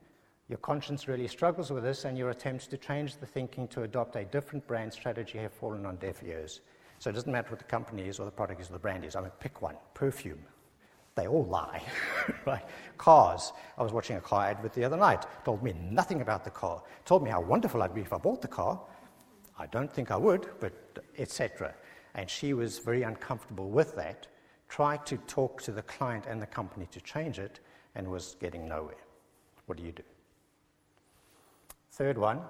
Your 0.49 0.57
conscience 0.57 1.07
really 1.07 1.27
struggles 1.27 1.71
with 1.71 1.83
this, 1.83 2.05
and 2.05 2.17
your 2.17 2.31
attempts 2.31 2.65
to 2.67 2.77
change 2.77 3.17
the 3.17 3.25
thinking 3.27 3.67
to 3.67 3.83
adopt 3.83 4.15
a 4.15 4.25
different 4.25 4.65
brand 4.65 4.91
strategy 4.91 5.37
have 5.37 5.53
fallen 5.53 5.85
on 5.85 5.97
deaf 5.97 6.23
ears. 6.23 6.61
So 6.97 7.11
it 7.11 7.13
doesn't 7.13 7.31
matter 7.31 7.51
what 7.51 7.59
the 7.59 7.65
company 7.65 8.03
is 8.03 8.19
or 8.19 8.25
the 8.25 8.31
product 8.31 8.61
is 8.61 8.69
or 8.69 8.73
the 8.73 8.79
brand 8.79 9.05
is. 9.05 9.15
I 9.15 9.21
mean, 9.21 9.29
pick 9.39 9.61
one. 9.61 9.75
Perfume. 9.93 10.43
They 11.13 11.27
all 11.27 11.45
lie, 11.45 11.83
right? 12.45 12.65
Cars. 12.97 13.53
I 13.77 13.83
was 13.83 13.91
watching 13.91 14.17
a 14.17 14.21
car 14.21 14.45
advert 14.45 14.73
the 14.73 14.85
other 14.85 14.97
night. 14.97 15.25
Told 15.45 15.61
me 15.61 15.73
nothing 15.91 16.21
about 16.21 16.43
the 16.43 16.49
car. 16.49 16.81
Told 17.05 17.23
me 17.23 17.29
how 17.29 17.41
wonderful 17.41 17.83
I'd 17.83 17.93
be 17.93 18.01
if 18.01 18.13
I 18.13 18.17
bought 18.17 18.41
the 18.41 18.47
car. 18.47 18.79
I 19.59 19.67
don't 19.67 19.91
think 19.91 20.09
I 20.09 20.17
would, 20.17 20.47
but 20.59 20.73
etc. 21.19 21.75
And 22.15 22.27
she 22.27 22.53
was 22.53 22.79
very 22.79 23.03
uncomfortable 23.03 23.69
with 23.69 23.95
that. 23.95 24.27
Tried 24.69 25.05
to 25.05 25.17
talk 25.27 25.61
to 25.63 25.71
the 25.71 25.81
client 25.83 26.25
and 26.27 26.41
the 26.41 26.47
company 26.47 26.87
to 26.91 27.01
change 27.01 27.39
it, 27.39 27.59
and 27.97 28.07
was 28.07 28.35
getting 28.39 28.67
nowhere. 28.67 29.03
What 29.65 29.77
do 29.77 29.83
you 29.83 29.91
do? 29.91 30.03
Third 31.91 32.17
one, 32.17 32.41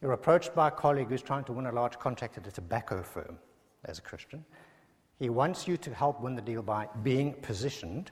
you're 0.00 0.12
approached 0.12 0.54
by 0.54 0.68
a 0.68 0.70
colleague 0.70 1.08
who's 1.08 1.22
trying 1.22 1.44
to 1.44 1.52
win 1.52 1.66
a 1.66 1.72
large 1.72 1.98
contract 1.98 2.36
at 2.36 2.46
a 2.46 2.52
tobacco 2.52 3.02
firm 3.02 3.38
as 3.86 3.98
a 3.98 4.02
Christian. 4.02 4.44
He 5.18 5.30
wants 5.30 5.66
you 5.66 5.78
to 5.78 5.94
help 5.94 6.20
win 6.20 6.36
the 6.36 6.42
deal 6.42 6.62
by 6.62 6.88
being 7.02 7.32
positioned 7.32 8.10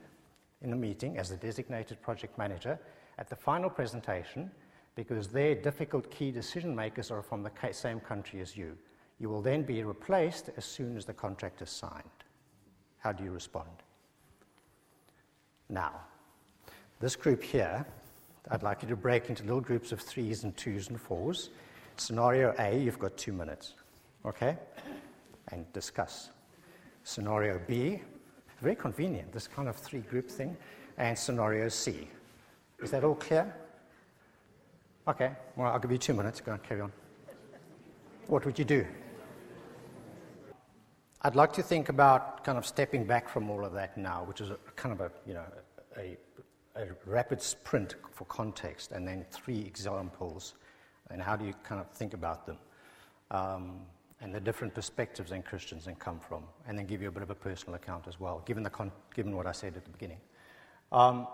in 0.63 0.71
the 0.71 0.75
meeting 0.75 1.17
as 1.17 1.29
the 1.29 1.37
designated 1.37 2.01
project 2.01 2.35
manager 2.37 2.79
at 3.19 3.29
the 3.29 3.35
final 3.35 3.69
presentation 3.69 4.49
because 4.95 5.27
their 5.27 5.53
difficult 5.53 6.09
key 6.09 6.31
decision 6.31 6.75
makers 6.75 7.11
are 7.11 7.21
from 7.21 7.43
the 7.43 7.51
same 7.71 7.99
country 7.99 8.41
as 8.41 8.57
you. 8.57 8.75
You 9.19 9.29
will 9.29 9.41
then 9.41 9.61
be 9.61 9.83
replaced 9.83 10.49
as 10.57 10.65
soon 10.65 10.97
as 10.97 11.05
the 11.05 11.13
contract 11.13 11.61
is 11.61 11.69
signed. 11.69 12.23
How 13.03 13.11
do 13.11 13.21
you 13.21 13.31
respond? 13.31 13.69
Now, 15.67 15.91
this 17.01 17.17
group 17.17 17.43
here, 17.43 17.85
I'd 18.49 18.63
like 18.63 18.81
you 18.81 18.87
to 18.87 18.95
break 18.95 19.27
into 19.27 19.43
little 19.43 19.59
groups 19.59 19.91
of 19.91 19.99
threes 19.99 20.45
and 20.45 20.55
twos 20.55 20.87
and 20.87 20.99
fours. 20.99 21.49
Scenario 21.97 22.55
A, 22.59 22.79
you've 22.79 22.99
got 22.99 23.17
two 23.17 23.33
minutes, 23.33 23.73
okay? 24.25 24.57
And 25.49 25.71
discuss. 25.73 26.29
Scenario 27.03 27.59
B, 27.67 28.01
very 28.61 28.75
convenient, 28.75 29.33
this 29.33 29.49
kind 29.49 29.67
of 29.67 29.75
three 29.75 29.99
group 29.99 30.31
thing. 30.31 30.55
And 30.97 31.17
scenario 31.17 31.67
C. 31.67 32.07
Is 32.81 32.91
that 32.91 33.03
all 33.03 33.15
clear? 33.15 33.53
Okay, 35.09 35.33
well, 35.57 35.73
I'll 35.73 35.79
give 35.79 35.91
you 35.91 35.97
two 35.97 36.13
minutes. 36.13 36.39
Go 36.39 36.53
and 36.53 36.63
carry 36.63 36.79
on. 36.79 36.91
What 38.27 38.45
would 38.45 38.57
you 38.57 38.63
do? 38.63 38.85
I'd 41.25 41.35
like 41.35 41.53
to 41.53 41.63
think 41.63 41.87
about 41.87 42.43
kind 42.43 42.57
of 42.57 42.65
stepping 42.65 43.05
back 43.05 43.29
from 43.29 43.49
all 43.49 43.63
of 43.63 43.71
that 43.73 43.97
now, 43.97 44.25
which 44.25 44.41
is 44.41 44.49
a, 44.49 44.57
kind 44.75 44.91
of 44.91 44.99
a, 44.99 45.11
you 45.25 45.33
know, 45.33 45.45
a, 45.97 46.17
a 46.75 46.87
rapid 47.05 47.41
sprint 47.41 47.95
for 48.11 48.25
context, 48.25 48.91
and 48.91 49.07
then 49.07 49.25
three 49.31 49.61
examples, 49.61 50.55
and 51.09 51.21
how 51.21 51.37
do 51.37 51.45
you 51.45 51.53
kind 51.63 51.79
of 51.79 51.89
think 51.91 52.13
about 52.13 52.45
them, 52.45 52.57
um, 53.31 53.79
and 54.19 54.35
the 54.35 54.39
different 54.39 54.73
perspectives 54.75 55.31
in 55.31 55.41
Christians 55.43 55.87
and 55.87 55.97
come 55.97 56.19
from, 56.19 56.43
and 56.67 56.77
then 56.77 56.85
give 56.85 57.01
you 57.01 57.07
a 57.07 57.11
bit 57.11 57.23
of 57.23 57.29
a 57.29 57.35
personal 57.35 57.75
account 57.75 58.05
as 58.07 58.19
well, 58.19 58.43
given, 58.45 58.61
the 58.61 58.69
con- 58.69 58.91
given 59.15 59.33
what 59.33 59.47
I 59.47 59.53
said 59.53 59.77
at 59.77 59.85
the 59.85 59.91
beginning. 59.91 60.19
Um, 60.91 61.27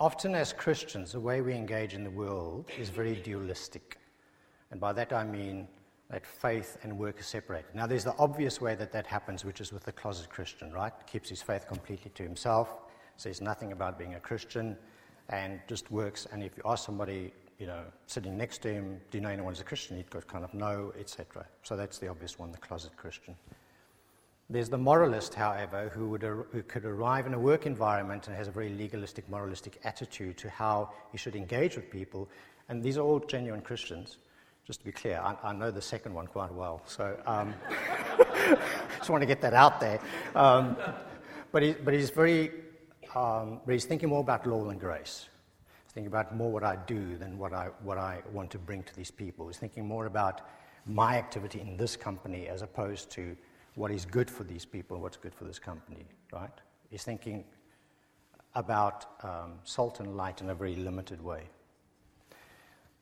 Often, 0.00 0.36
as 0.36 0.52
Christians, 0.52 1.10
the 1.10 1.18
way 1.18 1.40
we 1.40 1.54
engage 1.54 1.92
in 1.92 2.04
the 2.04 2.10
world 2.10 2.70
is 2.78 2.88
very 2.88 3.16
dualistic. 3.16 3.98
And 4.70 4.80
by 4.80 4.92
that 4.92 5.12
I 5.12 5.24
mean 5.24 5.66
that 6.10 6.26
faith 6.26 6.78
and 6.82 6.98
work 6.98 7.20
are 7.20 7.24
separated. 7.24 7.74
Now, 7.74 7.86
there's 7.86 8.04
the 8.04 8.16
obvious 8.18 8.60
way 8.60 8.74
that 8.74 8.92
that 8.92 9.06
happens, 9.06 9.44
which 9.44 9.60
is 9.60 9.72
with 9.72 9.84
the 9.84 9.92
closet 9.92 10.30
Christian, 10.30 10.72
right? 10.72 10.92
Keeps 11.06 11.28
his 11.28 11.42
faith 11.42 11.68
completely 11.68 12.10
to 12.14 12.22
himself, 12.22 12.70
says 13.16 13.40
nothing 13.40 13.72
about 13.72 13.98
being 13.98 14.14
a 14.14 14.20
Christian, 14.20 14.76
and 15.28 15.60
just 15.68 15.90
works. 15.90 16.26
And 16.32 16.42
if 16.42 16.56
you 16.56 16.62
ask 16.64 16.86
somebody, 16.86 17.32
you 17.58 17.66
know, 17.66 17.82
sitting 18.06 18.38
next 18.38 18.62
to 18.62 18.72
him, 18.72 19.00
do 19.10 19.18
you 19.18 19.22
know 19.22 19.28
anyone 19.28 19.52
who's 19.52 19.60
a 19.60 19.64
Christian? 19.64 19.98
He'd 19.98 20.10
go 20.10 20.20
kind 20.22 20.44
of 20.44 20.54
no, 20.54 20.94
etc. 20.98 21.46
So 21.62 21.76
that's 21.76 21.98
the 21.98 22.08
obvious 22.08 22.38
one, 22.38 22.52
the 22.52 22.58
closet 22.58 22.96
Christian. 22.96 23.36
There's 24.50 24.70
the 24.70 24.78
moralist, 24.78 25.34
however, 25.34 25.90
who, 25.90 26.08
would 26.08 26.22
who 26.22 26.62
could 26.62 26.86
arrive 26.86 27.26
in 27.26 27.34
a 27.34 27.38
work 27.38 27.66
environment 27.66 28.28
and 28.28 28.36
has 28.36 28.48
a 28.48 28.50
very 28.50 28.70
legalistic, 28.70 29.28
moralistic 29.28 29.78
attitude 29.84 30.38
to 30.38 30.48
how 30.48 30.90
he 31.12 31.18
should 31.18 31.36
engage 31.36 31.76
with 31.76 31.90
people. 31.90 32.30
And 32.70 32.82
these 32.82 32.96
are 32.96 33.02
all 33.02 33.20
genuine 33.20 33.60
Christians, 33.60 34.16
just 34.68 34.80
to 34.80 34.84
be 34.84 34.92
clear. 34.92 35.18
I, 35.24 35.34
I 35.48 35.52
know 35.54 35.70
the 35.70 35.80
second 35.80 36.12
one 36.12 36.26
quite 36.26 36.52
well, 36.52 36.82
so 36.84 37.18
um, 37.24 37.54
just 38.98 39.08
want 39.08 39.22
to 39.22 39.26
get 39.26 39.40
that 39.40 39.54
out 39.54 39.80
there. 39.80 39.98
Um, 40.34 40.76
but, 41.50 41.62
he, 41.62 41.72
but 41.72 41.94
he's 41.94 42.10
very, 42.10 42.50
um, 43.14 43.62
but 43.64 43.72
he's 43.72 43.86
thinking 43.86 44.10
more 44.10 44.20
about 44.20 44.46
law 44.46 44.68
and 44.68 44.78
grace. 44.78 45.26
He's 45.84 45.92
thinking 45.94 46.08
about 46.08 46.36
more 46.36 46.52
what 46.52 46.64
I 46.64 46.76
do 46.86 47.16
than 47.16 47.38
what 47.38 47.54
I, 47.54 47.68
what 47.82 47.96
I 47.96 48.20
want 48.30 48.50
to 48.50 48.58
bring 48.58 48.82
to 48.82 48.94
these 48.94 49.10
people. 49.10 49.46
He's 49.46 49.56
thinking 49.56 49.86
more 49.86 50.04
about 50.04 50.42
my 50.84 51.16
activity 51.16 51.62
in 51.62 51.78
this 51.78 51.96
company 51.96 52.46
as 52.46 52.60
opposed 52.60 53.10
to 53.12 53.34
what 53.74 53.90
is 53.90 54.04
good 54.04 54.30
for 54.30 54.44
these 54.44 54.66
people, 54.66 54.96
and 54.96 55.02
what's 55.02 55.16
good 55.16 55.34
for 55.34 55.44
this 55.44 55.58
company, 55.58 56.04
right? 56.30 56.50
He's 56.90 57.04
thinking 57.04 57.44
about 58.54 59.06
um, 59.22 59.60
salt 59.64 60.00
and 60.00 60.14
light 60.14 60.42
in 60.42 60.50
a 60.50 60.54
very 60.54 60.76
limited 60.76 61.22
way. 61.22 61.44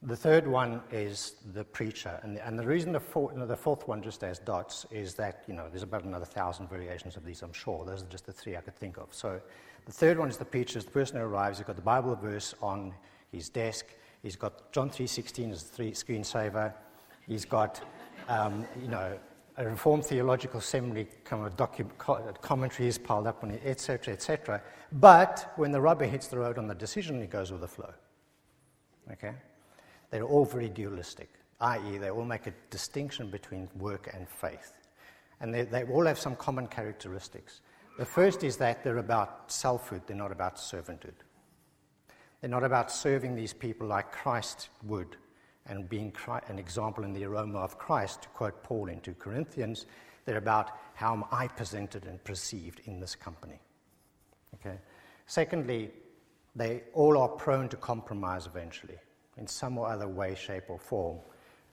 The 0.03 0.17
third 0.17 0.47
one 0.47 0.83
is 0.93 1.37
the 1.55 1.65
preacher. 1.65 2.21
And 2.23 2.37
the, 2.37 2.47
and 2.47 2.59
the 2.59 2.67
reason 2.67 2.93
the, 2.93 3.01
four, 3.01 3.33
you 3.33 3.39
know, 3.39 3.47
the 3.47 3.57
fourth 3.57 3.89
one 3.89 4.03
just 4.03 4.21
has 4.21 4.39
dots 4.39 4.85
is 4.91 5.15
that, 5.15 5.43
you 5.49 5.55
know, 5.55 5.69
there's 5.71 5.83
about 5.83 6.05
another 6.05 6.27
thousand 6.27 6.69
variations 6.69 7.17
of 7.17 7.25
these, 7.25 7.43
I'm 7.43 7.53
sure. 7.53 7.85
Those 7.85 8.03
are 8.03 8.07
just 8.07 8.27
the 8.27 8.33
three 8.33 8.57
I 8.57 8.61
could 8.61 8.77
think 8.77 8.99
of. 8.99 9.09
So 9.11 9.41
the 9.87 9.93
third 9.93 10.19
one 10.19 10.29
is 10.29 10.37
the 10.37 10.45
preacher, 10.45 10.81
the 10.81 10.91
person 10.91 11.17
who 11.17 11.25
arrives, 11.25 11.59
he's 11.59 11.67
got 11.67 11.77
the 11.77 11.83
Bible 11.83 12.15
verse 12.15 12.55
on 12.61 12.95
his 13.33 13.49
desk. 13.49 13.87
He's 14.23 14.37
got 14.37 14.71
John 14.73 14.91
3.16 14.91 15.53
as 15.53 15.65
the 15.65 15.93
screensaver. 15.93 16.75
He's 17.27 17.45
got, 17.45 17.81
um, 18.29 18.67
you 18.81 18.89
know, 18.89 19.19
a 19.57 19.67
Reformed 19.67 20.05
Theological 20.05 20.61
Seminary 20.61 21.09
kind 21.25 21.47
of 21.47 21.57
docu- 21.57 22.41
commentaries 22.43 22.99
piled 22.99 23.27
up 23.27 23.43
on 23.43 23.51
it, 23.51 23.63
etc., 23.65 24.13
etc. 24.13 24.63
But 24.93 25.53
when 25.57 25.73
the 25.73 25.81
rubber 25.81 26.05
hits 26.05 26.29
the 26.29 26.39
road 26.39 26.59
on 26.59 26.67
the 26.69 26.75
decision, 26.75 27.23
it 27.23 27.31
goes 27.31 27.51
with 27.51 27.63
the 27.63 27.69
flow. 27.69 27.93
Okay? 29.11 29.33
They're 30.11 30.25
all 30.25 30.45
very 30.45 30.69
dualistic, 30.69 31.31
i.e., 31.61 31.99
they 31.99 32.11
all 32.11 32.25
make 32.25 32.47
a 32.47 32.55
distinction 32.71 33.31
between 33.31 33.69
work 33.79 34.11
and 34.14 34.29
faith. 34.29 34.73
And 35.40 35.53
they, 35.53 35.62
they 35.62 35.85
all 35.85 36.07
have 36.07 36.19
some 36.19 36.37
common 36.37 36.66
characteristics. 36.66 37.61
The 37.99 38.05
first 38.05 38.45
is 38.45 38.57
that 38.59 38.85
they're 38.85 38.99
about 38.99 39.51
selfhood, 39.51 40.03
they're 40.07 40.16
not 40.16 40.33
about 40.33 40.57
servanthood. 40.57 41.14
They're 42.40 42.51
not 42.51 42.64
about 42.64 42.92
serving 42.92 43.35
these 43.35 43.53
people 43.53 43.87
like 43.87 44.12
Christ 44.12 44.69
would 44.85 45.16
and 45.69 45.88
being 45.88 46.12
an 46.49 46.59
example 46.59 47.05
in 47.05 47.12
the 47.12 47.25
aroma 47.25 47.59
of 47.59 47.79
Christ, 47.79 48.23
to 48.23 48.29
quote 48.29 48.62
Paul 48.62 48.88
in 48.88 49.01
2 49.01 49.14
Corinthians, 49.14 49.87
they're 50.25 50.38
about 50.38 50.73
how 50.95 51.12
am 51.12 51.25
I 51.31 51.49
presented 51.49 52.07
and 52.07 52.23
perceived 52.23 52.81
in 52.85 53.01
this 53.01 53.14
company. 53.14 53.61
Okay? 54.55 54.79
Secondly, 55.27 55.90
they 56.55 56.85
all 56.92 57.19
are 57.19 57.29
prone 57.29 57.69
to 57.71 57.77
compromise 57.77 58.47
eventually, 58.47 58.97
in 59.37 59.46
some 59.46 59.79
or 59.79 59.88
other 59.88 60.09
way, 60.09 60.35
shape, 60.35 60.64
or 60.68 60.79
form. 60.79 61.18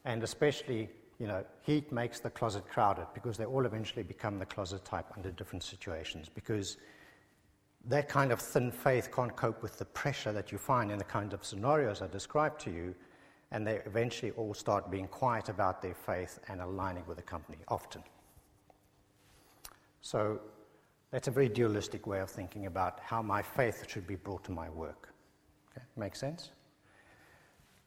And 0.06 0.23
especially, 0.23 0.89
you 1.19 1.28
know, 1.28 1.43
heat 1.62 1.91
makes 1.91 2.19
the 2.19 2.30
closet 2.30 2.67
crowded 2.67 3.08
because 3.13 3.38
they 3.38 3.45
all 3.45 3.65
eventually 3.65 4.04
become 4.04 4.39
the 4.39 4.45
closet 4.45 4.84
type 4.84 5.06
under 5.15 5.32
different 5.32 5.63
situations. 5.63 6.30
Because 6.34 6.78
that 7.86 8.08
kind 8.08 8.32
of 8.32 8.39
thin 8.39 8.71
faith 8.71 9.10
can't 9.13 9.36
cope 9.36 9.62
with 9.62 9.78
the 9.78 9.86
pressure 9.86 10.32
that 10.32 10.52
you 10.52 10.58
find 10.58 10.91
in 10.91 10.97
the 10.97 11.04
kind 11.04 11.34
of 11.34 11.43
scenarios 11.43 12.02
I 12.02 12.08
described 12.08 12.62
to 12.62 12.71
you 12.71 12.95
and 13.52 13.67
they 13.67 13.82
eventually 13.86 14.32
all 14.32 14.54
start 14.54 14.89
being 14.89 15.08
quiet 15.08 15.47
about 15.47 15.82
their 15.82 15.93
faith 15.93 16.39
and 16.47 16.60
aligning 16.60 17.04
with 17.06 17.17
the 17.17 17.23
company, 17.23 17.60
often. 17.67 18.04
So 20.02 20.41
that's 21.12 21.28
a 21.28 21.32
very 21.32 21.49
dualistic 21.49 22.08
way 22.08 22.19
of 22.19 22.32
thinking 22.32 22.65
about 22.65 22.99
how 22.99 23.21
my 23.21 23.43
faith 23.43 23.86
should 23.88 24.08
be 24.08 24.15
brought 24.15 24.43
to 24.45 24.52
my 24.52 24.69
work. 24.69 25.13
Okay, 25.71 25.86
make 25.95 26.15
sense? 26.15 26.49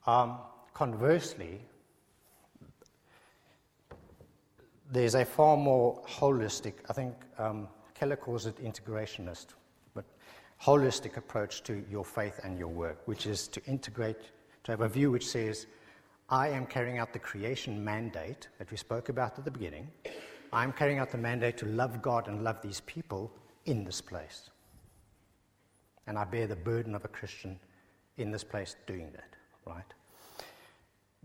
Um, 0.06 0.38
conversely, 0.72 1.60
there's 4.92 5.14
a 5.14 5.24
far 5.24 5.56
more 5.56 6.00
holistic, 6.06 6.74
I 6.88 6.92
think 6.92 7.14
um, 7.38 7.68
Keller 7.94 8.16
calls 8.16 8.46
it 8.46 8.56
integrationist, 8.62 9.46
but 9.94 10.04
holistic 10.62 11.16
approach 11.16 11.62
to 11.64 11.84
your 11.90 12.04
faith 12.04 12.40
and 12.44 12.58
your 12.58 12.68
work, 12.68 12.98
which 13.06 13.26
is 13.26 13.48
to 13.48 13.64
integrate, 13.64 14.20
to 14.64 14.72
have 14.72 14.80
a 14.80 14.88
view 14.88 15.10
which 15.10 15.26
says, 15.26 15.66
I 16.28 16.48
am 16.48 16.66
carrying 16.66 16.98
out 16.98 17.12
the 17.12 17.18
creation 17.18 17.84
mandate 17.84 18.48
that 18.58 18.70
we 18.70 18.76
spoke 18.76 19.08
about 19.08 19.38
at 19.38 19.44
the 19.44 19.50
beginning. 19.50 19.88
I'm 20.52 20.72
carrying 20.72 20.98
out 20.98 21.10
the 21.10 21.18
mandate 21.18 21.56
to 21.58 21.66
love 21.66 22.02
God 22.02 22.28
and 22.28 22.44
love 22.44 22.62
these 22.62 22.80
people 22.80 23.32
in 23.64 23.84
this 23.84 24.00
place. 24.00 24.50
And 26.06 26.16
I 26.16 26.24
bear 26.24 26.46
the 26.46 26.56
burden 26.56 26.94
of 26.94 27.04
a 27.04 27.08
Christian 27.08 27.58
in 28.16 28.30
this 28.30 28.44
place 28.44 28.76
doing 28.86 29.10
that, 29.12 29.36
right? 29.66 29.84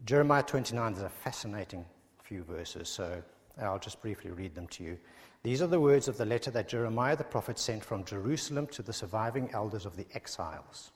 Jeremiah 0.05 0.41
29 0.41 0.93
is 0.93 1.01
a 1.03 1.09
fascinating 1.09 1.85
few 2.23 2.43
verses, 2.43 2.89
so 2.89 3.21
I'll 3.61 3.77
just 3.77 4.01
briefly 4.01 4.31
read 4.31 4.55
them 4.55 4.67
to 4.69 4.83
you. 4.83 4.97
These 5.43 5.61
are 5.61 5.67
the 5.67 5.79
words 5.79 6.07
of 6.07 6.17
the 6.17 6.25
letter 6.25 6.49
that 6.51 6.67
Jeremiah 6.67 7.15
the 7.15 7.23
prophet 7.23 7.59
sent 7.59 7.85
from 7.85 8.03
Jerusalem 8.03 8.65
to 8.67 8.81
the 8.81 8.93
surviving 8.93 9.51
elders 9.53 9.85
of 9.85 9.95
the 9.95 10.07
exiles, 10.15 10.91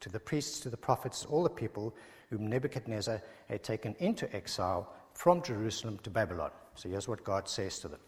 to 0.00 0.08
the 0.08 0.18
priests, 0.18 0.58
to 0.60 0.70
the 0.70 0.76
prophets, 0.76 1.24
all 1.24 1.44
the 1.44 1.50
people 1.50 1.94
whom 2.30 2.48
Nebuchadnezzar 2.48 3.22
had 3.48 3.62
taken 3.62 3.94
into 4.00 4.34
exile 4.34 4.92
from 5.14 5.40
Jerusalem 5.40 6.00
to 6.02 6.10
Babylon. 6.10 6.50
So 6.74 6.88
here's 6.88 7.06
what 7.06 7.22
God 7.22 7.48
says 7.48 7.78
to 7.80 7.88
them. 7.88 8.00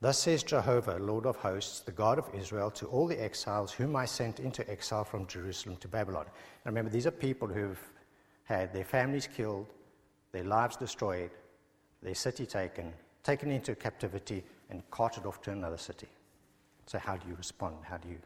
Thus 0.00 0.18
says 0.18 0.42
Jehovah, 0.42 0.98
Lord 0.98 1.26
of 1.26 1.36
hosts, 1.36 1.80
the 1.80 1.92
God 1.92 2.18
of 2.18 2.28
Israel, 2.34 2.72
to 2.72 2.86
all 2.86 3.06
the 3.06 3.22
exiles 3.22 3.70
whom 3.70 3.94
I 3.94 4.04
sent 4.04 4.40
into 4.40 4.68
exile 4.68 5.04
from 5.04 5.28
Jerusalem 5.28 5.76
to 5.76 5.86
Babylon. 5.86 6.26
Now 6.26 6.70
remember, 6.70 6.90
these 6.90 7.06
are 7.06 7.12
people 7.12 7.46
who've 7.46 7.80
had 8.48 8.72
their 8.72 8.84
families 8.84 9.28
killed, 9.28 9.66
their 10.32 10.44
lives 10.44 10.76
destroyed, 10.76 11.30
their 12.02 12.14
city 12.14 12.46
taken, 12.46 12.94
taken 13.22 13.50
into 13.50 13.74
captivity, 13.74 14.42
and 14.70 14.82
carted 14.90 15.26
off 15.26 15.42
to 15.42 15.50
another 15.50 15.76
city. 15.76 16.08
So, 16.86 16.98
how 16.98 17.18
do 17.18 17.28
you 17.28 17.34
respond? 17.34 17.76
How 17.82 17.98
do 17.98 18.08
you 18.08 18.16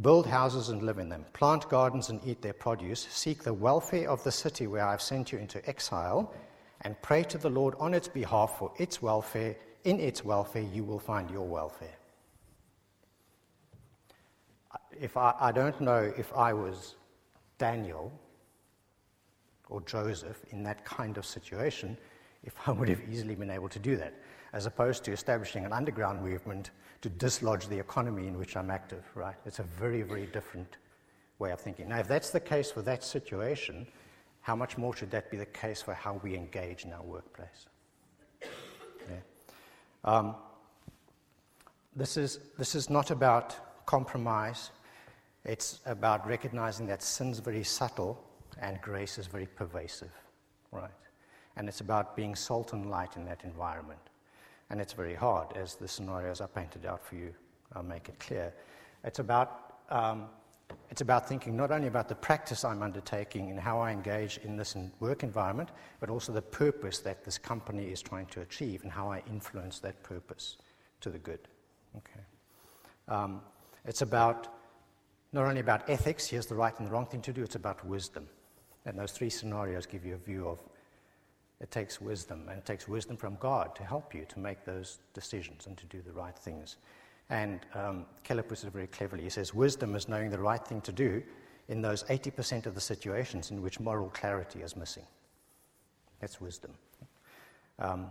build 0.00 0.26
houses 0.26 0.70
and 0.70 0.82
live 0.82 0.96
in 0.96 1.10
them, 1.10 1.26
plant 1.34 1.68
gardens 1.68 2.08
and 2.08 2.18
eat 2.24 2.40
their 2.40 2.54
produce, 2.54 3.06
seek 3.10 3.42
the 3.42 3.52
welfare 3.52 4.08
of 4.08 4.24
the 4.24 4.32
city 4.32 4.66
where 4.66 4.86
I 4.86 4.92
have 4.92 5.02
sent 5.02 5.30
you 5.30 5.38
into 5.38 5.66
exile, 5.68 6.32
and 6.80 7.00
pray 7.02 7.22
to 7.24 7.36
the 7.36 7.50
Lord 7.50 7.74
on 7.78 7.92
its 7.92 8.08
behalf 8.08 8.56
for 8.58 8.72
its 8.78 9.02
welfare? 9.02 9.54
In 9.84 10.00
its 10.00 10.24
welfare, 10.24 10.62
you 10.62 10.82
will 10.82 10.98
find 10.98 11.30
your 11.30 11.46
welfare. 11.46 11.96
If 14.98 15.18
I, 15.18 15.34
I 15.38 15.52
don't 15.52 15.78
know 15.78 16.10
if 16.16 16.32
I 16.32 16.54
was 16.54 16.94
Daniel 17.62 18.10
or 19.68 19.80
Joseph 19.82 20.44
in 20.50 20.64
that 20.64 20.84
kind 20.84 21.16
of 21.16 21.24
situation, 21.24 21.96
if 22.42 22.54
I 22.66 22.72
would 22.72 22.88
have 22.88 23.00
easily 23.08 23.36
been 23.36 23.50
able 23.50 23.68
to 23.68 23.78
do 23.78 23.96
that, 23.98 24.14
as 24.52 24.66
opposed 24.66 25.04
to 25.04 25.12
establishing 25.12 25.64
an 25.64 25.72
underground 25.72 26.20
movement 26.20 26.72
to 27.02 27.08
dislodge 27.08 27.68
the 27.68 27.78
economy 27.78 28.26
in 28.26 28.36
which 28.36 28.56
I'm 28.56 28.68
active, 28.68 29.04
right? 29.14 29.36
It's 29.46 29.60
a 29.60 29.62
very, 29.62 30.02
very 30.02 30.26
different 30.26 30.78
way 31.38 31.52
of 31.52 31.60
thinking. 31.60 31.88
Now, 31.88 32.00
if 32.00 32.08
that's 32.08 32.30
the 32.30 32.40
case 32.40 32.68
for 32.72 32.82
that 32.82 33.04
situation, 33.04 33.86
how 34.40 34.56
much 34.56 34.76
more 34.76 34.96
should 34.96 35.12
that 35.12 35.30
be 35.30 35.36
the 35.36 35.46
case 35.46 35.80
for 35.80 35.94
how 35.94 36.20
we 36.24 36.34
engage 36.34 36.84
in 36.84 36.92
our 36.92 37.04
workplace? 37.04 37.66
Yeah. 38.42 39.16
Um, 40.04 40.34
this, 41.94 42.16
is, 42.16 42.40
this 42.58 42.74
is 42.74 42.90
not 42.90 43.12
about 43.12 43.86
compromise. 43.86 44.72
It's 45.44 45.80
about 45.86 46.26
recognizing 46.26 46.86
that 46.86 47.02
sin's 47.02 47.38
very 47.38 47.64
subtle 47.64 48.22
and 48.60 48.80
grace 48.80 49.18
is 49.18 49.26
very 49.26 49.46
pervasive, 49.46 50.12
right? 50.70 50.90
And 51.56 51.68
it's 51.68 51.80
about 51.80 52.16
being 52.16 52.34
salt 52.34 52.72
and 52.72 52.90
light 52.90 53.16
in 53.16 53.24
that 53.24 53.42
environment. 53.44 54.00
And 54.70 54.80
it's 54.80 54.92
very 54.92 55.14
hard, 55.14 55.56
as 55.56 55.74
the 55.74 55.88
scenarios 55.88 56.40
I 56.40 56.46
painted 56.46 56.86
out 56.86 57.04
for 57.04 57.16
you 57.16 57.34
I'll 57.74 57.82
make 57.82 58.08
it 58.08 58.18
clear. 58.18 58.52
It's 59.04 59.18
about, 59.18 59.74
um, 59.90 60.26
it's 60.90 61.00
about 61.00 61.28
thinking 61.28 61.56
not 61.56 61.70
only 61.70 61.88
about 61.88 62.08
the 62.08 62.14
practice 62.14 62.64
I'm 62.64 62.82
undertaking 62.82 63.50
and 63.50 63.58
how 63.58 63.80
I 63.80 63.92
engage 63.92 64.38
in 64.38 64.56
this 64.56 64.76
work 65.00 65.22
environment, 65.22 65.70
but 66.00 66.10
also 66.10 66.32
the 66.32 66.42
purpose 66.42 66.98
that 67.00 67.24
this 67.24 67.38
company 67.38 67.84
is 67.84 68.02
trying 68.02 68.26
to 68.26 68.40
achieve 68.40 68.82
and 68.82 68.92
how 68.92 69.10
I 69.10 69.22
influence 69.28 69.78
that 69.80 70.02
purpose 70.02 70.56
to 71.00 71.10
the 71.10 71.18
good. 71.18 71.40
Okay. 71.96 72.20
Um, 73.08 73.40
it's 73.84 74.02
about 74.02 74.48
not 75.32 75.44
only 75.46 75.60
about 75.60 75.88
ethics, 75.88 76.26
here's 76.26 76.46
the 76.46 76.54
right 76.54 76.78
and 76.78 76.86
the 76.86 76.92
wrong 76.92 77.06
thing 77.06 77.22
to 77.22 77.32
do, 77.32 77.42
it's 77.42 77.54
about 77.54 77.84
wisdom. 77.86 78.28
And 78.84 78.98
those 78.98 79.12
three 79.12 79.30
scenarios 79.30 79.86
give 79.86 80.04
you 80.04 80.14
a 80.14 80.18
view 80.18 80.48
of 80.48 80.58
it 81.62 81.70
takes 81.70 82.00
wisdom, 82.00 82.48
and 82.48 82.58
it 82.58 82.66
takes 82.66 82.88
wisdom 82.88 83.16
from 83.16 83.36
God 83.36 83.76
to 83.76 83.84
help 83.84 84.14
you 84.14 84.26
to 84.30 84.38
make 84.40 84.64
those 84.64 84.98
decisions 85.14 85.68
and 85.68 85.78
to 85.78 85.86
do 85.86 86.02
the 86.02 86.12
right 86.12 86.36
things. 86.36 86.76
And 87.30 87.60
um, 87.74 88.04
Keller 88.24 88.42
puts 88.42 88.64
it 88.64 88.72
very 88.72 88.88
cleverly. 88.88 89.22
He 89.22 89.30
says, 89.30 89.54
Wisdom 89.54 89.94
is 89.94 90.08
knowing 90.08 90.28
the 90.28 90.40
right 90.40 90.62
thing 90.66 90.80
to 90.80 90.92
do 90.92 91.22
in 91.68 91.80
those 91.80 92.02
80% 92.04 92.66
of 92.66 92.74
the 92.74 92.80
situations 92.80 93.52
in 93.52 93.62
which 93.62 93.78
moral 93.78 94.08
clarity 94.10 94.60
is 94.60 94.74
missing. 94.74 95.04
That's 96.20 96.40
wisdom. 96.40 96.72
Um, 97.78 98.10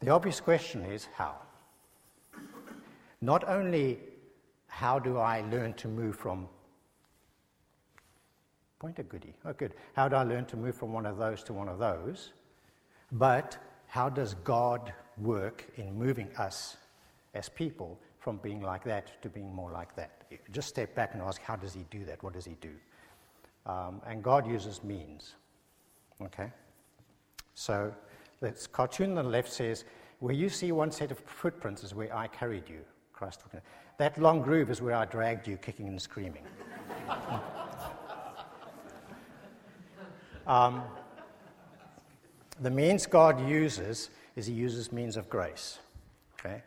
the 0.00 0.10
obvious 0.10 0.40
question 0.40 0.82
is 0.82 1.06
how? 1.14 1.36
Not 3.20 3.48
only 3.48 4.00
how 4.70 4.98
do 4.98 5.18
I 5.18 5.42
learn 5.42 5.74
to 5.74 5.88
move 5.88 6.16
from 6.16 6.48
Point 8.80 8.98
a 8.98 9.02
goodie. 9.02 9.34
Oh, 9.44 9.52
good. 9.52 9.74
How 9.92 10.08
do 10.08 10.16
I 10.16 10.22
learn 10.22 10.46
to 10.46 10.56
move 10.56 10.74
from 10.74 10.94
one 10.94 11.04
of 11.04 11.18
those 11.18 11.44
to 11.44 11.52
one 11.52 11.68
of 11.68 11.78
those? 11.78 12.32
But 13.12 13.58
how 13.86 14.08
does 14.08 14.32
God 14.42 14.94
work 15.18 15.66
in 15.76 15.94
moving 15.94 16.34
us 16.38 16.78
as 17.34 17.50
people 17.50 18.00
from 18.18 18.38
being 18.38 18.62
like 18.62 18.82
that 18.84 19.20
to 19.20 19.28
being 19.28 19.54
more 19.54 19.70
like 19.70 19.94
that? 19.96 20.22
Just 20.50 20.68
step 20.68 20.94
back 20.94 21.10
and 21.12 21.20
ask, 21.20 21.42
how 21.42 21.56
does 21.56 21.74
He 21.74 21.84
do 21.90 22.06
that? 22.06 22.22
What 22.22 22.32
does 22.32 22.46
He 22.46 22.56
do? 22.62 22.72
Um, 23.66 24.00
and 24.06 24.22
God 24.22 24.50
uses 24.50 24.82
means. 24.82 25.34
Okay? 26.22 26.50
So 27.54 27.94
this 28.40 28.66
cartoon 28.66 29.18
on 29.18 29.24
the 29.26 29.30
left 29.30 29.52
says, 29.52 29.84
where 30.20 30.34
you 30.34 30.48
see 30.48 30.72
one 30.72 30.90
set 30.90 31.10
of 31.10 31.18
footprints 31.18 31.84
is 31.84 31.94
where 31.94 32.16
I 32.16 32.28
carried 32.28 32.66
you. 32.66 32.80
Christ. 33.12 33.42
That 34.00 34.16
long 34.16 34.40
groove 34.40 34.70
is 34.70 34.80
where 34.80 34.94
I 34.94 35.04
dragged 35.04 35.46
you 35.46 35.58
kicking 35.58 35.86
and 35.86 36.00
screaming. 36.00 36.42
Um, 40.46 40.82
the 42.60 42.70
means 42.70 43.06
God 43.06 43.46
uses 43.46 44.10
is 44.34 44.46
He 44.46 44.54
uses 44.54 44.90
means 44.90 45.16
of 45.16 45.28
grace. 45.30 45.78
Okay? 46.34 46.62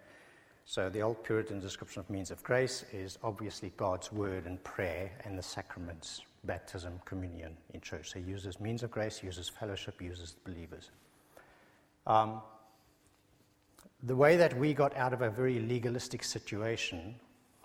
So 0.66 0.90
the 0.90 1.02
old 1.02 1.22
Puritan 1.24 1.60
description 1.60 2.00
of 2.00 2.10
means 2.10 2.32
of 2.32 2.42
grace 2.44 2.86
is 2.94 3.18
obviously 3.24 3.74
God's 3.76 4.10
word 4.14 4.46
and 4.46 4.64
prayer 4.64 5.12
and 5.26 5.38
the 5.38 5.44
sacraments, 5.44 6.22
baptism, 6.46 7.02
communion 7.04 7.58
in 7.74 7.82
church. 7.82 8.12
So 8.12 8.20
he 8.20 8.30
uses 8.30 8.62
means 8.62 8.84
of 8.84 8.92
grace, 8.92 9.22
uses 9.22 9.50
fellowship, 9.50 10.02
uses 10.02 10.36
believers. 10.46 10.92
Um, 12.08 12.42
the 14.04 14.16
way 14.16 14.36
that 14.36 14.58
we 14.58 14.74
got 14.74 14.96
out 14.98 15.14
of 15.14 15.22
a 15.22 15.30
very 15.30 15.60
legalistic 15.60 16.24
situation 16.24 17.16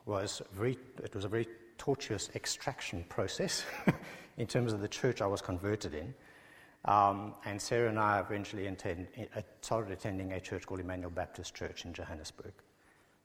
was 0.06 0.40
very, 0.52 0.78
it 1.02 1.14
was 1.14 1.24
a 1.24 1.28
very 1.28 1.46
tortuous 1.76 2.30
extraction 2.34 3.04
process 3.08 3.64
in 4.36 4.46
terms 4.46 4.72
of 4.72 4.80
the 4.80 4.88
church 4.88 5.20
I 5.20 5.26
was 5.26 5.42
converted 5.42 5.94
in. 5.94 6.14
Um, 6.84 7.34
and 7.44 7.60
Sarah 7.60 7.88
and 7.88 7.98
I 7.98 8.20
eventually 8.20 8.66
attend, 8.66 9.08
uh, 9.36 9.40
started 9.60 9.92
attending 9.92 10.32
a 10.32 10.40
church 10.40 10.64
called 10.64 10.80
Emmanuel 10.80 11.10
Baptist 11.10 11.54
Church 11.54 11.84
in 11.84 11.92
Johannesburg. 11.92 12.52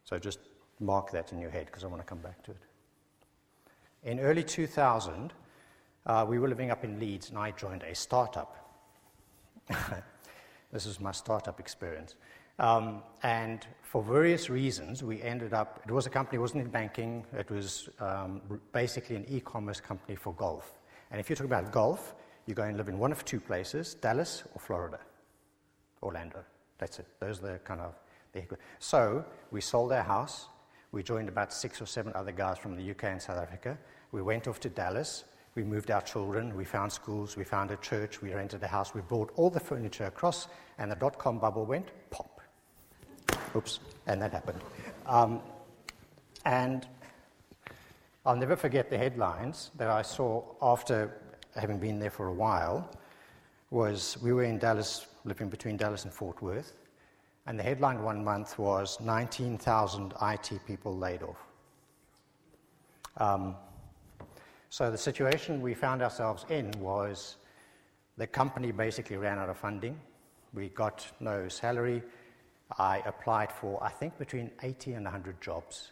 So 0.06 0.18
just 0.18 0.40
mark 0.80 1.12
that 1.12 1.32
in 1.32 1.40
your 1.40 1.52
head 1.52 1.68
because 1.68 1.84
I 1.84 1.88
want 1.88 2.02
to 2.02 2.06
come 2.06 2.18
back 2.18 2.44
to 2.44 2.52
it. 2.52 2.58
In 4.04 4.20
early 4.20 4.44
2000, 4.44 5.34
uh, 6.06 6.26
we 6.28 6.40
were 6.40 6.50
living 6.50 6.72
up 6.72 6.84
in 6.84 7.00
Leeds 7.00 7.30
and 7.30 7.38
I 7.38 7.52
joined 7.52 7.84
a 7.84 7.96
startup. 7.96 8.82
this 10.72 10.86
was 10.86 11.00
my 11.00 11.12
startup 11.12 11.60
experience. 11.60 12.16
Um, 12.60 13.02
and 13.24 13.66
for 13.82 14.04
various 14.04 14.50
reasons, 14.50 15.04
we 15.04 15.22
ended 15.22 15.54
up, 15.54 15.82
it 15.88 15.92
was 15.92 16.06
a 16.06 16.10
company, 16.10 16.38
it 16.38 16.42
wasn't 16.42 16.64
in 16.64 16.70
banking, 16.70 17.26
it 17.38 17.50
was 17.50 17.90
um, 18.00 18.42
basically 18.72 19.16
an 19.16 19.26
e 19.28 19.40
commerce 19.40 19.80
company 19.80 20.16
for 20.16 20.34
golf. 20.34 20.80
And 21.12 21.20
if 21.20 21.30
you're 21.30 21.36
talking 21.36 21.52
about 21.52 21.72
golf, 21.72 22.16
you 22.46 22.54
go 22.54 22.64
and 22.64 22.78
live 22.78 22.90
in 22.90 23.00
one 23.00 23.12
of 23.12 23.24
two 23.24 23.40
places 23.40 23.94
Dallas 23.96 24.44
or 24.54 24.60
Florida, 24.60 25.00
Orlando. 26.02 26.44
That's 26.78 27.00
it. 27.00 27.08
Those 27.20 27.40
are 27.40 27.54
the 27.54 27.60
kind 27.60 27.82
of. 27.82 27.96
So 28.80 29.24
we 29.52 29.62
sold 29.62 29.92
our 29.92 30.02
house. 30.02 30.48
We 30.92 31.04
joined 31.04 31.30
about 31.30 31.54
six 31.54 31.80
or 31.80 31.86
seven 31.86 32.12
other 32.16 32.32
guys 32.32 32.58
from 32.58 32.76
the 32.76 32.92
UK 32.92 33.04
and 33.06 33.22
South 33.22 33.38
Africa. 33.38 33.78
We 34.12 34.24
went 34.24 34.48
off 34.48 34.60
to 34.62 34.70
Dallas. 34.70 35.24
We 35.56 35.64
moved 35.64 35.92
our 35.92 36.02
children. 36.02 36.56
We 36.56 36.66
found 36.66 36.92
schools. 36.92 37.38
We 37.38 37.44
found 37.44 37.70
a 37.70 37.78
church. 37.78 38.24
We 38.24 38.34
rented 38.34 38.64
a 38.64 38.68
house. 38.68 38.96
We 38.96 39.02
brought 39.02 39.32
all 39.36 39.52
the 39.52 39.60
furniture 39.60 40.06
across, 40.06 40.48
and 40.80 40.92
the 40.92 40.96
dot 40.96 41.20
com 41.20 41.38
bubble 41.38 41.66
went 41.66 41.92
pop. 42.10 42.33
Oops. 43.56 43.80
And 44.08 44.22
that 44.22 44.32
happened. 44.32 44.60
Um, 45.06 45.42
and 46.46 46.88
I'll 48.26 48.36
never 48.36 48.56
forget 48.56 48.90
the 48.90 48.98
headlines 48.98 49.72
that 49.78 49.90
I 49.90 50.02
saw 50.02 50.44
after 50.62 51.22
having 51.56 51.78
been 51.78 52.00
there 52.00 52.10
for 52.10 52.28
a 52.28 52.34
while. 52.34 52.90
Was 53.70 54.18
we 54.22 54.34
were 54.34 54.44
in 54.44 54.60
Dallas, 54.60 55.08
living 55.26 55.50
between 55.50 55.78
Dallas 55.78 56.04
and 56.04 56.14
Fort 56.14 56.42
Worth, 56.42 56.74
And 57.48 57.58
the 57.60 57.64
headline 57.64 58.04
one 58.04 58.24
month 58.24 58.58
was 58.58 59.00
19,000 59.00 60.14
IT 60.22 60.52
people 60.66 60.96
laid 60.96 61.24
off. 61.24 61.44
Um, 63.18 63.56
so 64.70 64.90
the 64.90 64.98
situation 64.98 65.62
we 65.62 65.74
found 65.74 66.02
ourselves 66.02 66.46
in 66.50 66.72
was 66.80 67.38
the 68.18 68.28
company 68.28 68.72
basically 68.72 69.18
ran 69.18 69.38
out 69.38 69.50
of 69.50 69.58
funding. 69.58 70.00
We 70.54 70.70
got 70.70 71.06
no 71.20 71.48
salary. 71.48 72.04
I 72.78 73.02
applied 73.06 73.52
for, 73.52 73.84
I 73.84 73.90
think, 73.90 74.18
between 74.18 74.52
80 74.62 74.94
and 74.94 75.06
100 75.06 75.42
jobs, 75.42 75.92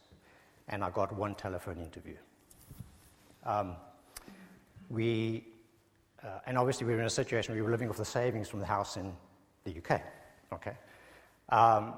and 0.67 0.83
I 0.83 0.89
got 0.89 1.13
one 1.13 1.35
telephone 1.35 1.77
interview. 1.77 2.15
Um, 3.45 3.75
we, 4.89 5.45
uh, 6.23 6.39
and 6.45 6.57
obviously, 6.57 6.87
we 6.87 6.93
were 6.93 6.99
in 6.99 7.05
a 7.05 7.09
situation 7.09 7.53
where 7.53 7.61
we 7.61 7.65
were 7.65 7.71
living 7.71 7.89
off 7.89 7.97
the 7.97 8.05
savings 8.05 8.49
from 8.49 8.59
the 8.59 8.65
house 8.65 8.97
in 8.97 9.13
the 9.63 9.71
UK. 9.77 10.01
Okay. 10.53 10.73
Um, 11.49 11.93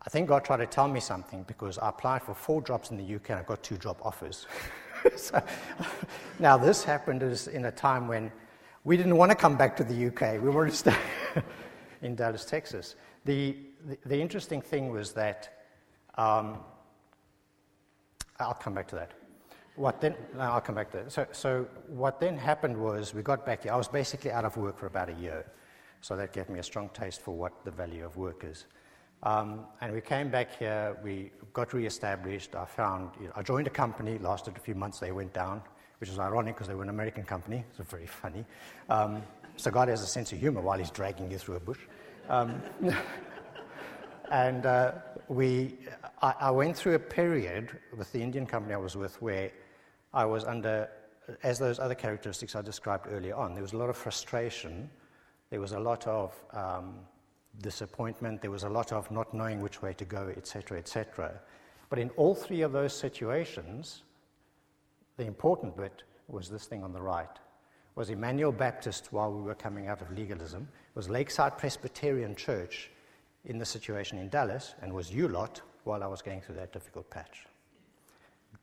I 0.00 0.10
think 0.10 0.28
God 0.28 0.44
tried 0.44 0.58
to 0.58 0.66
tell 0.66 0.88
me 0.88 1.00
something 1.00 1.42
because 1.44 1.78
I 1.78 1.88
applied 1.88 2.22
for 2.22 2.34
four 2.34 2.62
jobs 2.62 2.90
in 2.90 2.96
the 2.96 3.14
UK 3.16 3.30
and 3.30 3.40
I 3.40 3.42
got 3.42 3.62
two 3.62 3.76
job 3.76 3.98
offers. 4.02 4.46
so, 5.16 5.42
now, 6.38 6.56
this 6.56 6.84
happened 6.84 7.22
in 7.22 7.64
a 7.64 7.72
time 7.72 8.06
when 8.06 8.30
we 8.84 8.96
didn't 8.96 9.16
want 9.16 9.30
to 9.30 9.36
come 9.36 9.56
back 9.56 9.76
to 9.76 9.84
the 9.84 10.06
UK. 10.06 10.42
We 10.42 10.50
wanted 10.50 10.70
to 10.70 10.76
stay 10.76 10.96
in 12.02 12.14
Dallas, 12.14 12.44
Texas. 12.44 12.94
The, 13.24 13.56
the, 14.06 14.20
interesting 14.20 14.60
thing 14.60 14.90
was 14.90 15.12
that, 15.12 15.64
um, 16.16 16.58
I'll 18.38 18.54
come 18.54 18.74
back 18.74 18.88
to 18.88 18.94
that. 18.96 19.12
What 19.76 20.00
then, 20.00 20.14
I'll 20.38 20.60
come 20.60 20.74
back 20.74 20.90
to 20.92 20.98
that. 20.98 21.12
So, 21.12 21.26
so, 21.32 21.68
what 21.88 22.20
then 22.20 22.36
happened 22.36 22.76
was 22.76 23.14
we 23.14 23.22
got 23.22 23.46
back 23.46 23.62
here. 23.64 23.72
I 23.72 23.76
was 23.76 23.88
basically 23.88 24.32
out 24.32 24.44
of 24.44 24.56
work 24.56 24.78
for 24.78 24.86
about 24.86 25.08
a 25.08 25.14
year. 25.14 25.44
So 26.00 26.16
that 26.16 26.32
gave 26.32 26.48
me 26.48 26.58
a 26.58 26.62
strong 26.62 26.90
taste 26.90 27.20
for 27.20 27.34
what 27.34 27.64
the 27.64 27.70
value 27.70 28.04
of 28.04 28.16
work 28.16 28.44
is. 28.44 28.66
Um, 29.24 29.66
and 29.80 29.92
we 29.92 30.00
came 30.00 30.30
back 30.30 30.56
here, 30.58 30.96
we 31.02 31.32
got 31.52 31.72
re-established. 31.72 32.54
I 32.54 32.64
found, 32.64 33.10
you 33.20 33.26
know, 33.26 33.32
I 33.34 33.42
joined 33.42 33.66
a 33.66 33.70
company, 33.70 34.16
lasted 34.18 34.56
a 34.56 34.60
few 34.60 34.76
months, 34.76 35.00
they 35.00 35.10
went 35.10 35.32
down, 35.32 35.60
which 35.98 36.08
is 36.08 36.18
ironic 36.18 36.54
because 36.54 36.68
they 36.68 36.74
were 36.74 36.84
an 36.84 36.88
American 36.88 37.24
company. 37.24 37.64
It's 37.68 37.90
very 37.90 38.06
funny. 38.06 38.44
Um, 38.88 39.22
so 39.56 39.72
God 39.72 39.88
has 39.88 40.02
a 40.02 40.06
sense 40.06 40.30
of 40.32 40.38
humor 40.38 40.60
while 40.60 40.78
he's 40.78 40.90
dragging 40.90 41.30
you 41.30 41.38
through 41.38 41.56
a 41.56 41.60
bush. 41.60 41.80
Um, 42.28 42.60
and 44.30 44.66
uh, 44.66 44.92
we, 45.28 45.78
I, 46.20 46.34
I, 46.40 46.50
went 46.50 46.76
through 46.76 46.94
a 46.94 46.98
period 46.98 47.78
with 47.96 48.12
the 48.12 48.20
Indian 48.20 48.44
company 48.44 48.74
I 48.74 48.78
was 48.78 48.96
with 48.96 49.20
where 49.22 49.50
I 50.12 50.26
was 50.26 50.44
under, 50.44 50.90
as 51.42 51.58
those 51.58 51.78
other 51.78 51.94
characteristics 51.94 52.54
I 52.54 52.60
described 52.60 53.06
earlier 53.10 53.34
on, 53.34 53.54
there 53.54 53.62
was 53.62 53.72
a 53.72 53.78
lot 53.78 53.88
of 53.88 53.96
frustration, 53.96 54.90
there 55.48 55.60
was 55.60 55.72
a 55.72 55.80
lot 55.80 56.06
of 56.06 56.34
um, 56.52 56.96
disappointment, 57.62 58.42
there 58.42 58.50
was 58.50 58.64
a 58.64 58.68
lot 58.68 58.92
of 58.92 59.10
not 59.10 59.32
knowing 59.32 59.62
which 59.62 59.80
way 59.80 59.94
to 59.94 60.04
go, 60.04 60.30
etc., 60.36 60.76
etc. 60.76 61.40
But 61.88 61.98
in 61.98 62.10
all 62.10 62.34
three 62.34 62.60
of 62.60 62.72
those 62.72 62.92
situations, 62.92 64.02
the 65.16 65.24
important 65.24 65.78
bit 65.78 66.02
was 66.28 66.50
this 66.50 66.66
thing 66.66 66.84
on 66.84 66.92
the 66.92 67.00
right. 67.00 67.38
Was 67.98 68.10
Emmanuel 68.10 68.52
Baptist 68.52 69.12
while 69.12 69.32
we 69.32 69.42
were 69.42 69.56
coming 69.56 69.88
out 69.88 70.00
of 70.00 70.08
legalism, 70.12 70.68
was 70.94 71.10
Lakeside 71.10 71.58
Presbyterian 71.58 72.36
Church 72.36 72.92
in 73.44 73.58
the 73.58 73.64
situation 73.64 74.18
in 74.18 74.28
Dallas, 74.28 74.76
and 74.80 74.92
was 74.92 75.12
you 75.12 75.26
lot 75.26 75.60
while 75.82 76.04
I 76.04 76.06
was 76.06 76.22
going 76.22 76.40
through 76.40 76.54
that 76.54 76.72
difficult 76.72 77.10
patch. 77.10 77.44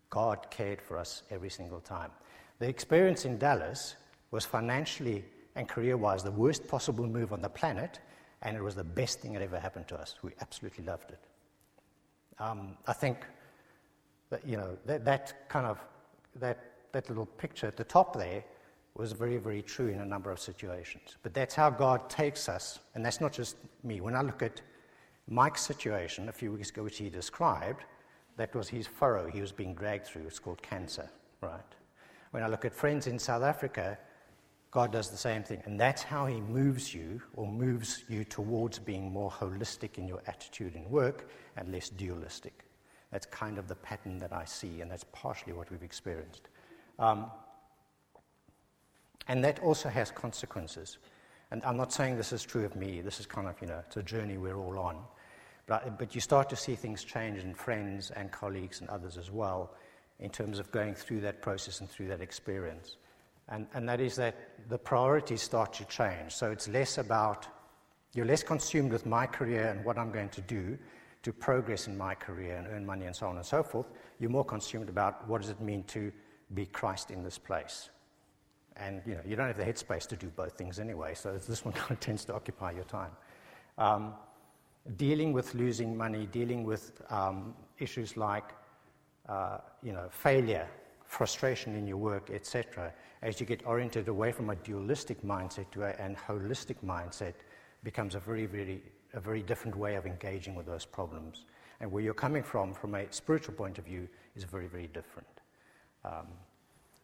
God 0.10 0.50
cared 0.52 0.82
for 0.82 0.98
us 0.98 1.24
every 1.32 1.50
single 1.50 1.82
time. 1.82 2.12
The 2.60 2.70
experience 2.70 3.26
in 3.26 3.38
Dallas 3.38 3.98
was 4.32 4.46
financially 4.46 5.26
and 5.56 5.68
career 5.68 5.98
wise 5.98 6.24
the 6.24 6.32
worst 6.32 6.66
possible 6.70 7.06
move 7.06 7.34
on 7.34 7.42
the 7.42 7.50
planet, 7.50 8.00
and 8.42 8.56
it 8.56 8.64
was 8.64 8.76
the 8.76 8.86
best 8.86 9.20
thing 9.20 9.34
that 9.34 9.42
ever 9.42 9.60
happened 9.60 9.90
to 9.90 10.00
us. 10.00 10.16
We 10.22 10.32
absolutely 10.40 10.86
loved 10.86 11.12
it. 11.12 11.20
Um, 12.40 12.78
I 12.88 12.94
think 12.94 13.18
that, 14.30 14.48
you 14.48 14.56
know, 14.56 14.78
that, 14.86 15.04
that 15.04 15.50
kind 15.50 15.66
of, 15.66 15.78
that, 16.38 16.72
that 16.94 17.10
little 17.10 17.26
picture 17.26 17.68
at 17.68 17.76
the 17.76 17.84
top 17.84 18.16
there 18.16 18.42
was 18.96 19.12
very, 19.12 19.38
very 19.38 19.62
true 19.62 19.88
in 19.88 20.00
a 20.00 20.06
number 20.06 20.32
of 20.32 20.40
situations. 20.40 21.18
But 21.22 21.34
that's 21.34 21.54
how 21.54 21.70
God 21.70 22.10
takes 22.10 22.48
us, 22.48 22.80
and 22.94 23.06
that's 23.06 23.20
not 23.20 23.34
just 23.34 23.58
me. 23.84 24.02
When 24.02 24.16
I 24.16 24.22
look 24.22 24.42
at 24.42 24.62
Mike's 25.28 25.62
situation 25.62 26.30
a 26.30 26.32
few 26.32 26.52
weeks 26.52 26.70
ago, 26.70 26.84
which 26.84 26.98
he 26.98 27.10
described, 27.10 27.84
that 28.38 28.54
was 28.56 28.68
his 28.70 28.88
furrow 28.88 29.30
he 29.30 29.42
was 29.42 29.52
being 29.52 29.74
dragged 29.74 30.06
through. 30.06 30.24
It's 30.24 30.40
called 30.40 30.62
cancer, 30.62 31.10
right? 31.42 31.60
When 32.32 32.44
I 32.44 32.48
look 32.48 32.66
at 32.66 32.74
friends 32.74 33.08
in 33.08 33.18
South 33.18 33.44
Africa, 33.44 33.98
God 34.76 34.92
does 34.92 35.10
the 35.10 35.16
same 35.16 35.42
thing. 35.42 35.62
And 35.64 35.80
that's 35.80 36.04
how 36.04 36.26
He 36.26 36.42
moves 36.42 36.94
you 36.94 37.22
or 37.38 37.48
moves 37.48 38.04
you 38.10 38.26
towards 38.26 38.78
being 38.78 39.10
more 39.10 39.32
holistic 39.32 39.98
in 39.98 40.06
your 40.06 40.22
attitude 40.28 40.76
in 40.76 40.90
work 40.90 41.30
and 41.56 41.72
less 41.72 41.88
dualistic. 41.88 42.66
That's 43.10 43.26
kind 43.26 43.58
of 43.58 43.70
the 43.70 43.76
pattern 43.76 44.18
that 44.20 44.34
I 44.34 44.44
see, 44.44 44.82
and 44.82 44.92
that's 44.92 45.06
partially 45.14 45.54
what 45.54 45.72
we've 45.72 45.82
experienced. 45.82 46.50
Um, 47.00 47.32
and 49.28 49.44
that 49.44 49.60
also 49.60 49.90
has 49.90 50.12
consequences. 50.12 50.98
And 51.52 51.64
I'm 51.64 51.78
not 51.78 51.94
saying 51.94 52.18
this 52.18 52.34
is 52.34 52.44
true 52.44 52.66
of 52.66 52.76
me. 52.76 53.02
This 53.02 53.20
is 53.20 53.26
kind 53.26 53.48
of, 53.48 53.56
you 53.62 53.68
know, 53.68 53.82
it's 53.86 53.98
a 53.98 54.04
journey 54.04 54.38
we're 54.38 54.58
all 54.58 54.80
on. 54.80 54.98
But, 55.68 55.98
but 55.98 56.14
you 56.14 56.22
start 56.22 56.50
to 56.50 56.56
see 56.56 56.76
things 56.76 57.04
change 57.04 57.44
in 57.44 57.54
friends 57.54 58.12
and 58.12 58.32
colleagues 58.32 58.82
and 58.82 58.90
others 58.90 59.18
as 59.18 59.32
well 59.32 59.74
in 60.20 60.30
terms 60.30 60.60
of 60.60 60.72
going 60.72 60.94
through 60.94 61.22
that 61.22 61.42
process 61.42 61.82
and 61.82 61.90
through 61.90 62.08
that 62.08 62.22
experience. 62.22 62.98
And, 63.50 63.68
and 63.74 63.88
that 63.90 64.00
is 64.00 64.16
that 64.16 64.36
the 64.70 64.78
priorities 64.78 65.42
start 65.42 65.74
to 65.74 65.86
change. 65.86 66.34
So 66.34 66.52
it's 66.52 66.68
less 66.68 66.98
about, 66.98 67.48
you're 68.14 68.26
less 68.26 68.44
consumed 68.44 68.92
with 68.92 69.06
my 69.06 69.26
career 69.26 69.68
and 69.68 69.84
what 69.86 69.98
I'm 69.98 70.12
going 70.12 70.30
to 70.30 70.42
do 70.42 70.78
to 71.24 71.34
progress 71.34 71.88
in 71.88 71.98
my 71.98 72.14
career 72.16 72.56
and 72.58 72.68
earn 72.68 72.86
money 72.86 73.06
and 73.06 73.16
so 73.16 73.28
on 73.28 73.38
and 73.38 73.46
so 73.46 73.64
forth. 73.64 73.88
You're 74.20 74.30
more 74.30 74.46
consumed 74.46 74.90
about 74.90 75.28
what 75.28 75.42
does 75.42 75.50
it 75.50 75.60
mean 75.60 75.84
to 75.86 76.12
be 76.54 76.68
Christ 76.68 77.12
in 77.12 77.24
this 77.24 77.38
place. 77.38 77.90
And 78.78 79.02
you 79.06 79.16
know, 79.16 79.22
you 79.26 79.36
don't 79.36 79.48
have 79.48 79.58
the 79.58 79.64
headspace 79.64 80.08
to 80.08 80.16
do 80.16 80.28
both 80.28 80.58
things 80.58 80.80
anyway, 80.80 81.14
so 81.14 81.38
this 81.38 81.64
one 81.64 81.74
kind 81.82 81.92
of 81.92 82.00
tends 82.00 82.26
to 82.26 82.34
occupy 82.34 82.72
your 82.72 82.84
time. 82.86 83.12
Um, 83.78 84.14
dealing 84.98 85.34
with 85.34 85.56
losing 85.56 85.96
money, 85.98 86.28
dealing 86.32 86.64
with 86.64 87.02
um, 87.10 87.54
issues 87.80 88.18
like 88.18 88.54
uh, 89.28 89.58
you 89.82 89.92
know, 89.92 90.08
failure, 90.10 90.68
frustration 91.06 91.76
in 91.76 91.88
your 91.88 91.98
work, 91.98 92.30
etc., 92.30 92.94
as 93.22 93.40
you 93.40 93.46
get 93.46 93.66
oriented 93.66 94.08
away 94.08 94.32
from 94.32 94.50
a 94.52 94.56
dualistic 94.58 95.24
mindset 95.24 95.66
to 95.72 95.84
a 95.84 95.90
an 95.94 96.16
holistic 96.28 96.76
mindset, 96.86 97.34
becomes 97.84 98.16
a 98.16 98.20
very, 98.20 98.46
very, 98.46 98.84
a 99.14 99.20
very 99.20 99.42
different 99.42 99.76
way 99.76 99.96
of 99.96 100.06
engaging 100.06 100.54
with 100.54 100.66
those 100.66 100.86
problems. 100.86 101.46
And 101.80 101.92
where 101.92 102.04
you're 102.04 102.14
coming 102.14 102.44
from, 102.44 102.74
from 102.74 102.96
a 102.96 103.12
spiritual 103.12 103.56
point 103.56 103.78
of 103.80 103.86
view, 103.86 104.08
is 104.36 104.44
very, 104.44 104.68
very 104.68 104.88
different. 104.88 105.28
Um, 106.04 106.28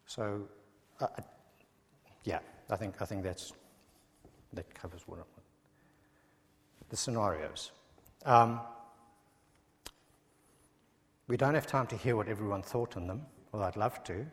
so, 0.06 0.48
uh 1.00 1.08
yeah, 2.24 2.40
I 2.70 2.76
think, 2.76 3.02
I 3.02 3.06
think 3.06 3.24
that's, 3.24 3.54
that 4.54 4.74
covers 4.74 5.02
what 5.06 5.16
I 5.16 5.20
want. 5.20 5.44
The 6.90 6.98
scenarios. 6.98 7.72
Um, 8.26 8.60
we 11.28 11.38
don't 11.38 11.54
have 11.54 11.68
time 11.68 11.88
to 11.88 11.96
hear 11.96 12.16
what 12.16 12.28
everyone 12.28 12.62
thought 12.62 12.98
on 12.98 13.08
them, 13.08 13.26
well, 13.52 13.64
I'd 13.64 13.78
love 13.78 14.04
to. 14.06 14.26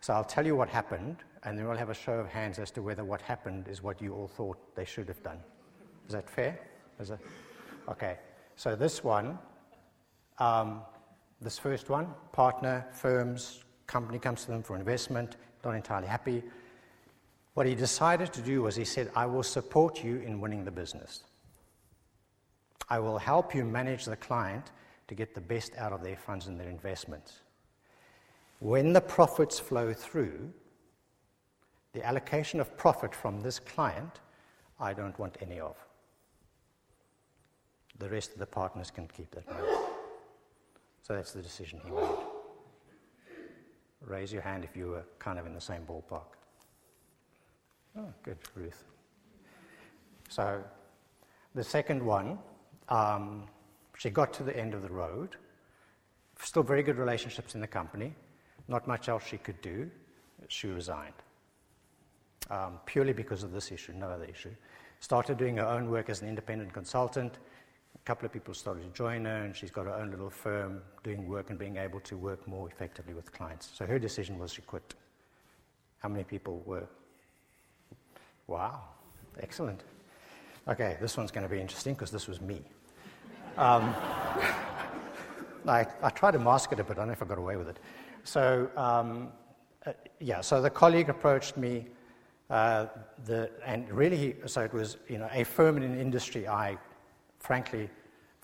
So 0.00 0.12
I'll 0.12 0.24
tell 0.24 0.46
you 0.46 0.54
what 0.54 0.68
happened, 0.68 1.16
and 1.42 1.58
then 1.58 1.66
we'll 1.66 1.76
have 1.76 1.90
a 1.90 1.94
show 1.94 2.14
of 2.14 2.28
hands 2.28 2.58
as 2.58 2.70
to 2.72 2.82
whether 2.82 3.04
what 3.04 3.20
happened 3.20 3.68
is 3.68 3.82
what 3.82 4.00
you 4.00 4.14
all 4.14 4.28
thought 4.28 4.56
they 4.76 4.84
should 4.84 5.08
have 5.08 5.22
done. 5.22 5.38
Is 6.06 6.12
that 6.12 6.28
fair? 6.30 6.60
Is 7.00 7.10
it? 7.10 7.18
Okay. 7.88 8.18
So 8.56 8.76
this 8.76 9.02
one, 9.02 9.38
um, 10.38 10.82
this 11.40 11.58
first 11.58 11.90
one, 11.90 12.08
partner, 12.32 12.86
firms, 12.92 13.64
company 13.86 14.18
comes 14.18 14.44
to 14.44 14.50
them 14.50 14.62
for 14.62 14.76
investment, 14.76 15.36
not 15.64 15.74
entirely 15.74 16.06
happy. 16.06 16.42
What 17.56 17.66
he 17.66 17.74
decided 17.74 18.34
to 18.34 18.42
do 18.42 18.60
was 18.60 18.76
he 18.76 18.84
said, 18.84 19.10
I 19.16 19.24
will 19.24 19.42
support 19.42 20.04
you 20.04 20.18
in 20.18 20.42
winning 20.42 20.66
the 20.66 20.70
business. 20.70 21.24
I 22.90 22.98
will 22.98 23.16
help 23.16 23.54
you 23.54 23.64
manage 23.64 24.04
the 24.04 24.16
client 24.16 24.72
to 25.08 25.14
get 25.14 25.34
the 25.34 25.40
best 25.40 25.72
out 25.78 25.90
of 25.90 26.02
their 26.02 26.18
funds 26.18 26.48
and 26.48 26.60
their 26.60 26.68
investments. 26.68 27.40
When 28.58 28.92
the 28.92 29.00
profits 29.00 29.58
flow 29.58 29.94
through, 29.94 30.52
the 31.94 32.04
allocation 32.04 32.60
of 32.60 32.76
profit 32.76 33.14
from 33.14 33.40
this 33.40 33.58
client, 33.58 34.20
I 34.78 34.92
don't 34.92 35.18
want 35.18 35.38
any 35.40 35.58
of. 35.58 35.76
The 37.98 38.10
rest 38.10 38.34
of 38.34 38.38
the 38.38 38.44
partners 38.44 38.90
can 38.90 39.08
keep 39.08 39.30
that 39.30 39.48
money. 39.50 39.78
So 41.00 41.14
that's 41.14 41.32
the 41.32 41.40
decision 41.40 41.80
he 41.82 41.90
made. 41.90 42.18
Raise 44.02 44.30
your 44.30 44.42
hand 44.42 44.62
if 44.62 44.76
you 44.76 44.88
were 44.88 45.06
kind 45.18 45.38
of 45.38 45.46
in 45.46 45.54
the 45.54 45.60
same 45.62 45.86
ballpark. 45.86 46.36
Oh, 47.98 48.12
good, 48.22 48.36
Ruth. 48.54 48.84
So 50.28 50.62
the 51.54 51.64
second 51.64 52.04
one, 52.04 52.38
um, 52.88 53.44
she 53.96 54.10
got 54.10 54.32
to 54.34 54.42
the 54.42 54.56
end 54.56 54.74
of 54.74 54.82
the 54.82 54.90
road. 54.90 55.36
Still 56.38 56.62
very 56.62 56.82
good 56.82 56.98
relationships 56.98 57.54
in 57.54 57.60
the 57.60 57.66
company. 57.66 58.14
Not 58.68 58.86
much 58.86 59.08
else 59.08 59.24
she 59.26 59.38
could 59.38 59.60
do. 59.62 59.90
She 60.48 60.68
resigned. 60.68 61.14
Um, 62.50 62.78
purely 62.84 63.12
because 63.12 63.42
of 63.42 63.52
this 63.52 63.72
issue, 63.72 63.92
no 63.94 64.08
other 64.08 64.26
issue. 64.26 64.54
Started 65.00 65.38
doing 65.38 65.56
her 65.56 65.66
own 65.66 65.90
work 65.90 66.10
as 66.10 66.20
an 66.22 66.28
independent 66.28 66.72
consultant, 66.72 67.38
A 67.96 68.04
couple 68.04 68.26
of 68.26 68.32
people 68.32 68.54
started 68.54 68.82
to 68.82 68.90
join 68.90 69.24
her, 69.24 69.44
and 69.44 69.56
she's 69.56 69.70
got 69.70 69.86
her 69.86 69.94
own 69.94 70.10
little 70.10 70.30
firm 70.30 70.82
doing 71.02 71.26
work 71.26 71.50
and 71.50 71.58
being 71.58 71.76
able 71.76 72.00
to 72.00 72.16
work 72.16 72.46
more 72.46 72.68
effectively 72.68 73.14
with 73.14 73.32
clients. 73.32 73.70
So 73.74 73.86
her 73.86 73.98
decision 73.98 74.38
was 74.38 74.52
she 74.52 74.62
quit. 74.62 74.94
How 75.98 76.08
many 76.08 76.24
people 76.24 76.62
were? 76.66 76.86
Wow, 78.48 78.80
excellent. 79.40 79.82
Okay, 80.68 80.96
this 81.00 81.16
one's 81.16 81.30
going 81.30 81.46
to 81.46 81.52
be 81.52 81.60
interesting 81.60 81.94
because 81.94 82.10
this 82.10 82.28
was 82.28 82.40
me. 82.40 82.62
Um, 83.56 83.94
I, 85.66 85.84
I 86.02 86.10
tried 86.10 86.32
to 86.32 86.38
mask 86.38 86.70
it 86.72 86.78
a 86.78 86.84
bit, 86.84 86.92
I 86.92 86.94
don't 86.94 87.06
know 87.08 87.12
if 87.12 87.22
I 87.22 87.26
got 87.26 87.38
away 87.38 87.56
with 87.56 87.68
it. 87.68 87.78
So, 88.22 88.70
um, 88.76 89.32
uh, 89.84 89.92
yeah, 90.20 90.40
so 90.40 90.62
the 90.62 90.70
colleague 90.70 91.08
approached 91.08 91.56
me, 91.56 91.86
uh, 92.50 92.86
the, 93.24 93.50
and 93.64 93.90
really, 93.90 94.36
so 94.46 94.60
it 94.60 94.72
was 94.72 94.96
you 95.08 95.18
know, 95.18 95.28
a 95.32 95.42
firm 95.42 95.76
in 95.76 95.82
an 95.82 95.98
industry 95.98 96.46
I, 96.46 96.78
frankly, 97.40 97.90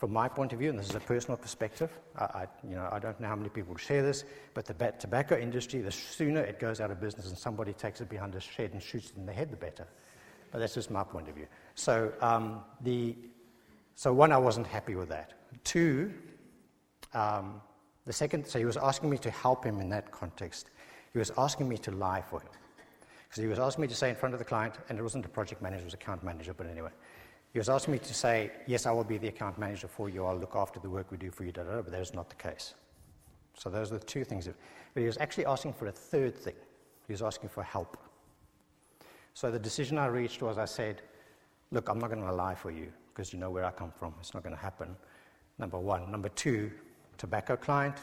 from 0.03 0.13
my 0.13 0.27
point 0.27 0.53
of 0.53 0.59
view, 0.59 0.69
and 0.69 0.77
this 0.77 0.89
is 0.89 0.97
a 0.97 1.01
personal 1.15 1.37
perspective, 1.37 1.89
I, 2.19 2.25
I, 2.25 2.47
you 2.69 2.75
know, 2.75 2.89
I 2.91 2.99
don't 2.99 3.21
know 3.21 3.29
how 3.29 3.37
many 3.37 3.51
people 3.51 3.77
share 3.77 4.03
this, 4.03 4.25
but 4.53 4.65
the 4.65 4.75
tobacco 4.99 5.39
industry, 5.39 5.81
the 5.81 5.93
sooner 5.93 6.41
it 6.41 6.59
goes 6.59 6.81
out 6.81 6.91
of 6.91 7.01
business 7.01 7.29
and 7.29 7.39
somebody 7.39 7.73
takes 7.73 8.01
it 8.01 8.09
behind 8.09 8.35
a 8.35 8.41
shed 8.41 8.73
and 8.73 8.83
shoots 8.83 9.11
it 9.11 9.17
in 9.17 9.27
the 9.27 9.33
head, 9.33 9.53
the 9.53 9.57
better. 9.57 9.87
But 10.51 10.59
that's 10.59 10.75
just 10.75 10.91
my 10.91 11.05
point 11.05 11.29
of 11.29 11.37
view. 11.37 11.47
So, 11.77 12.13
um, 12.21 12.63
the, 12.81 13.15
so 13.95 14.13
one, 14.13 14.33
I 14.33 14.39
wasn't 14.39 14.67
happy 14.67 14.97
with 14.97 15.09
that. 15.11 15.35
Two, 15.63 16.13
um, 17.15 17.61
the 18.05 18.13
second, 18.13 18.45
so 18.45 18.59
he 18.59 18.65
was 18.65 18.77
asking 18.77 19.09
me 19.09 19.19
to 19.19 19.31
help 19.31 19.65
him 19.65 19.79
in 19.79 19.89
that 19.91 20.11
context. 20.11 20.71
He 21.13 21.21
was 21.21 21.31
asking 21.39 21.69
me 21.69 21.79
to 21.79 21.93
lie 21.93 22.23
for 22.23 22.41
him. 22.41 22.49
Because 23.29 23.41
he 23.41 23.47
was 23.49 23.61
asking 23.61 23.83
me 23.83 23.87
to 23.87 23.95
say 23.95 24.11
in 24.11 24.17
front 24.17 24.35
of 24.35 24.41
the 24.41 24.45
client, 24.45 24.75
and 24.89 24.99
it 24.99 25.03
wasn't 25.03 25.27
a 25.27 25.29
project 25.29 25.63
manager, 25.63 25.83
it 25.83 25.85
was 25.85 25.95
account 25.95 26.25
manager, 26.25 26.55
but 26.55 26.67
anyway. 26.67 26.91
He 27.53 27.59
was 27.59 27.69
asking 27.69 27.93
me 27.93 27.99
to 27.99 28.15
say, 28.15 28.51
yes, 28.67 28.87
I 28.87 28.93
will 28.93 29.05
be 29.05 29.19
the 29.19 29.29
account 29.29 29.59
manager 29.59 29.89
for 29.89 30.09
you, 30.09 30.25
I'll 30.25 30.39
look 30.39 30.57
after 30.57 30.81
the 30.81 30.89
work 30.89 31.11
we 31.11 31.19
do 31.19 31.31
for 31.31 31.45
you, 31.45 31.53
da, 31.53 31.65
da, 31.65 31.77
da, 31.77 31.83
but 31.83 31.93
that 31.93 32.01
is 32.01 32.15
not 32.15 32.31
the 32.31 32.37
case. 32.37 32.75
So 33.59 33.69
those 33.69 33.93
are 33.93 33.99
the 33.99 34.05
two 34.05 34.25
things. 34.25 34.49
But 34.95 35.01
he 35.01 35.07
was 35.07 35.19
actually 35.19 35.47
asking 35.47 35.75
for 35.75 35.87
a 35.87 35.93
third 35.93 36.35
thing. 36.35 36.55
He 37.07 37.13
was 37.13 37.23
asking 37.23 37.51
for 37.51 37.63
help. 37.63 37.99
So 39.35 39.51
the 39.51 39.59
decision 39.59 39.99
I 39.99 40.07
reached 40.07 40.43
was 40.43 40.57
I 40.57 40.65
said, 40.65 41.03
look, 41.71 41.89
I'm 41.89 41.99
not 41.99 42.11
going 42.11 42.23
to 42.23 42.33
lie 42.33 42.55
for 42.55 42.71
you 42.71 42.93
because 43.13 43.33
you 43.33 43.39
know 43.39 43.51
where 43.51 43.65
I 43.65 43.71
come 43.71 43.91
from. 43.91 44.15
It's 44.21 44.33
not 44.33 44.43
going 44.43 44.55
to 44.55 44.61
happen. 44.61 44.97
Number 45.59 45.79
one. 45.79 46.11
Number 46.11 46.31
two, 46.31 46.71
tobacco 47.19 47.57
client, 47.57 47.97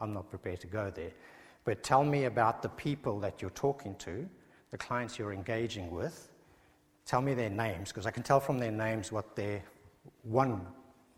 I'm 0.00 0.14
not 0.14 0.30
prepared 0.30 0.60
to 0.60 0.66
go 0.66 0.90
there. 0.90 1.12
But 1.64 1.82
tell 1.82 2.04
me 2.04 2.24
about 2.24 2.62
the 2.62 2.68
people 2.70 3.20
that 3.20 3.42
you're 3.42 3.50
talking 3.50 3.94
to, 3.96 4.26
the 4.70 4.78
clients 4.78 5.18
you're 5.18 5.32
engaging 5.32 5.90
with. 5.90 6.30
Tell 7.08 7.22
me 7.22 7.32
their 7.32 7.48
names, 7.48 7.88
because 7.88 8.04
I 8.04 8.10
can 8.10 8.22
tell 8.22 8.38
from 8.38 8.58
their 8.58 8.70
names 8.70 9.10
what 9.10 9.34
they're, 9.34 9.62
one, 10.24 10.60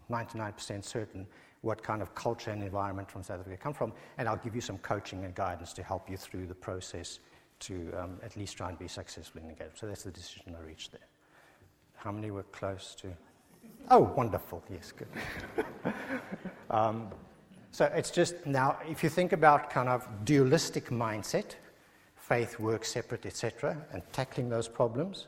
99% 0.09 0.85
certain 0.85 1.27
what 1.63 1.83
kind 1.83 2.01
of 2.01 2.15
culture 2.15 2.53
and 2.53 2.63
environment 2.63 3.11
from 3.11 3.25
South 3.25 3.41
Africa 3.41 3.57
come 3.57 3.75
from, 3.75 3.93
and 4.17 4.29
I'll 4.29 4.37
give 4.37 4.55
you 4.55 4.61
some 4.61 4.79
coaching 4.79 5.25
and 5.25 5.35
guidance 5.35 5.73
to 5.73 5.83
help 5.83 6.09
you 6.09 6.17
through 6.17 6.47
the 6.47 6.55
process 6.55 7.19
to 7.61 7.93
um, 7.99 8.21
at 8.23 8.37
least 8.37 8.57
try 8.57 8.69
and 8.69 8.79
be 8.79 8.87
successful 8.87 9.41
in 9.41 9.49
the 9.49 9.55
game. 9.55 9.71
So 9.75 9.89
that's 9.89 10.05
the 10.05 10.13
decision 10.13 10.57
I 10.57 10.65
reached 10.65 10.93
there. 10.93 11.09
How 11.97 12.13
many 12.13 12.31
were 12.31 12.45
close 12.45 12.95
to? 13.01 13.09
Oh, 13.91 14.13
wonderful. 14.17 14.63
Yes, 14.71 14.93
good. 14.93 15.09
um, 16.71 17.09
so 17.73 17.87
it's 17.87 18.13
just 18.13 18.47
now, 18.47 18.79
if 18.89 19.03
you 19.03 19.09
think 19.09 19.33
about 19.33 19.71
kind 19.71 19.89
of 19.89 20.07
dualistic 20.25 20.91
mindset, 20.91 21.57
faith, 22.15 22.61
work, 22.61 22.85
separate, 22.85 23.27
etc., 23.27 23.77
and 23.93 24.05
tackling 24.13 24.49
those 24.49 24.69
problems, 24.69 25.27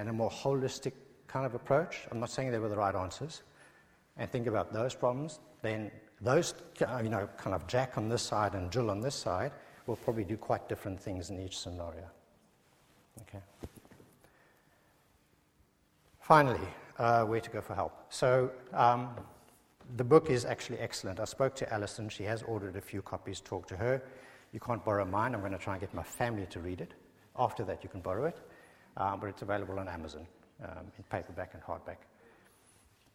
and 0.00 0.08
a 0.08 0.12
more 0.12 0.30
holistic 0.30 0.92
kind 1.26 1.44
of 1.44 1.54
approach, 1.54 2.08
I'm 2.10 2.20
not 2.20 2.30
saying 2.30 2.50
they 2.50 2.58
were 2.58 2.70
the 2.70 2.76
right 2.76 2.94
answers, 2.94 3.42
and 4.16 4.30
think 4.30 4.46
about 4.46 4.72
those 4.72 4.94
problems, 4.94 5.40
then 5.60 5.90
those, 6.22 6.54
you 7.02 7.10
know, 7.10 7.28
kind 7.36 7.54
of 7.54 7.66
Jack 7.66 7.98
on 7.98 8.08
this 8.08 8.22
side 8.22 8.54
and 8.54 8.72
Jill 8.72 8.90
on 8.90 9.00
this 9.00 9.14
side 9.14 9.52
will 9.86 9.96
probably 9.96 10.24
do 10.24 10.38
quite 10.38 10.68
different 10.68 10.98
things 10.98 11.28
in 11.28 11.38
each 11.38 11.58
scenario. 11.58 12.04
Okay. 13.22 13.40
Finally, 16.20 16.66
uh, 16.98 17.24
where 17.24 17.40
to 17.40 17.50
go 17.50 17.60
for 17.60 17.74
help. 17.74 17.92
So 18.08 18.50
um, 18.72 19.10
the 19.96 20.04
book 20.04 20.30
is 20.30 20.46
actually 20.46 20.78
excellent. 20.78 21.20
I 21.20 21.24
spoke 21.24 21.54
to 21.56 21.72
Alison. 21.72 22.08
She 22.08 22.24
has 22.24 22.42
ordered 22.42 22.76
a 22.76 22.80
few 22.80 23.02
copies. 23.02 23.40
Talk 23.40 23.66
to 23.68 23.76
her. 23.76 24.02
You 24.52 24.60
can't 24.60 24.82
borrow 24.82 25.04
mine. 25.04 25.34
I'm 25.34 25.40
going 25.40 25.52
to 25.52 25.58
try 25.58 25.74
and 25.74 25.80
get 25.80 25.92
my 25.92 26.02
family 26.02 26.46
to 26.50 26.60
read 26.60 26.80
it. 26.80 26.94
After 27.38 27.64
that, 27.64 27.84
you 27.84 27.90
can 27.90 28.00
borrow 28.00 28.24
it. 28.24 28.38
Um, 29.00 29.18
but 29.18 29.30
it's 29.30 29.40
available 29.40 29.78
on 29.78 29.88
Amazon 29.88 30.26
um, 30.62 30.92
in 30.98 31.04
paperback 31.04 31.54
and 31.54 31.62
hardback. 31.62 31.96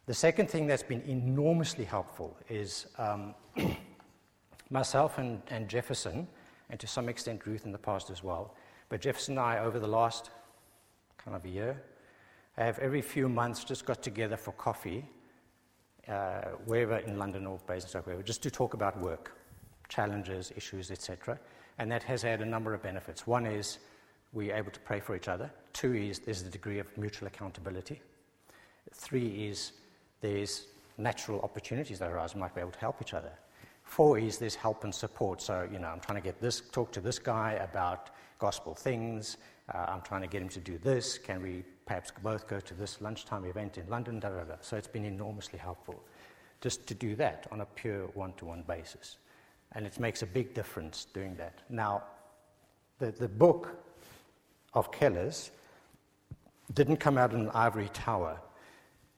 The 0.07 0.15
second 0.15 0.49
thing 0.49 0.65
that's 0.65 0.81
been 0.81 1.03
enormously 1.03 1.85
helpful 1.85 2.35
is 2.49 2.87
um, 2.97 3.35
myself 4.71 5.19
and, 5.19 5.43
and, 5.49 5.69
Jefferson, 5.69 6.27
and 6.71 6.79
to 6.79 6.87
some 6.87 7.07
extent 7.07 7.45
Ruth 7.45 7.65
in 7.65 7.71
the 7.71 7.77
past 7.77 8.09
as 8.09 8.23
well, 8.23 8.55
but 8.89 8.99
Jefferson 8.99 9.37
and 9.37 9.45
I, 9.45 9.59
over 9.59 9.77
the 9.77 9.87
last 9.87 10.31
kind 11.19 11.37
of 11.37 11.45
a 11.45 11.49
year, 11.49 11.79
have 12.57 12.79
every 12.79 13.01
few 13.03 13.29
months 13.29 13.63
just 13.63 13.85
got 13.85 14.01
together 14.01 14.37
for 14.37 14.53
coffee 14.53 15.05
uh, 16.07 16.41
wherever 16.65 16.97
in 16.97 17.19
London 17.19 17.45
or 17.45 17.59
Basingstoke, 17.67 18.07
wherever, 18.07 18.23
just 18.23 18.41
to 18.41 18.49
talk 18.49 18.73
about 18.73 18.99
work, 18.99 19.37
challenges, 19.87 20.51
issues, 20.55 20.89
etc. 20.89 21.39
And 21.77 21.91
that 21.91 22.01
has 22.03 22.23
had 22.23 22.41
a 22.41 22.45
number 22.45 22.73
of 22.73 22.81
benefits. 22.81 23.27
One 23.27 23.45
is 23.45 23.77
we're 24.35 24.55
able 24.55 24.71
to 24.71 24.79
pray 24.81 24.99
for 24.99 25.15
each 25.15 25.27
other. 25.27 25.49
Two 25.73 25.95
is 25.95 26.19
there's 26.19 26.41
a 26.41 26.49
degree 26.49 26.77
of 26.77 26.95
mutual 26.97 27.27
accountability. 27.27 28.01
Three 28.93 29.47
is 29.47 29.71
there's 30.21 30.67
natural 30.97 31.41
opportunities 31.41 31.99
that 31.99 32.11
arise. 32.11 32.35
We 32.35 32.41
might 32.41 32.53
be 32.53 32.61
able 32.61 32.71
to 32.71 32.79
help 32.79 33.01
each 33.01 33.13
other. 33.13 33.31
Four 33.83 34.19
is 34.19 34.37
there's 34.37 34.55
help 34.55 34.83
and 34.83 34.93
support. 34.93 35.41
So, 35.41 35.67
you 35.71 35.79
know, 35.79 35.87
I'm 35.87 35.99
trying 35.99 36.17
to 36.17 36.23
get 36.23 36.41
this, 36.41 36.61
talk 36.61 36.91
to 36.91 37.01
this 37.01 37.17
guy 37.17 37.53
about 37.53 38.09
gospel 38.39 38.75
things. 38.75 39.37
Uh, 39.73 39.85
I'm 39.87 40.01
trying 40.01 40.21
to 40.21 40.27
get 40.27 40.41
him 40.41 40.49
to 40.49 40.59
do 40.59 40.77
this. 40.77 41.17
Can 41.17 41.41
we 41.41 41.63
perhaps 41.85 42.11
both 42.21 42.47
go 42.47 42.59
to 42.59 42.73
this 42.73 43.01
lunchtime 43.01 43.45
event 43.45 43.77
in 43.77 43.87
London? 43.89 44.19
Da, 44.19 44.29
da, 44.29 44.43
da. 44.43 44.55
So 44.61 44.75
it's 44.75 44.87
been 44.87 45.05
enormously 45.05 45.59
helpful 45.59 46.03
just 46.61 46.87
to 46.87 46.93
do 46.93 47.15
that 47.15 47.47
on 47.51 47.61
a 47.61 47.65
pure 47.65 48.07
one 48.15 48.33
to 48.33 48.45
one 48.45 48.63
basis. 48.67 49.17
And 49.73 49.85
it 49.85 49.99
makes 49.99 50.23
a 50.23 50.25
big 50.27 50.53
difference 50.53 51.05
doing 51.13 51.35
that. 51.35 51.59
Now, 51.69 52.03
the, 52.99 53.11
the 53.11 53.27
book 53.27 53.77
of 54.75 54.91
Keller's 54.91 55.51
didn't 56.73 56.97
come 56.97 57.17
out 57.17 57.33
in 57.33 57.41
an 57.41 57.49
ivory 57.51 57.89
tower. 57.93 58.39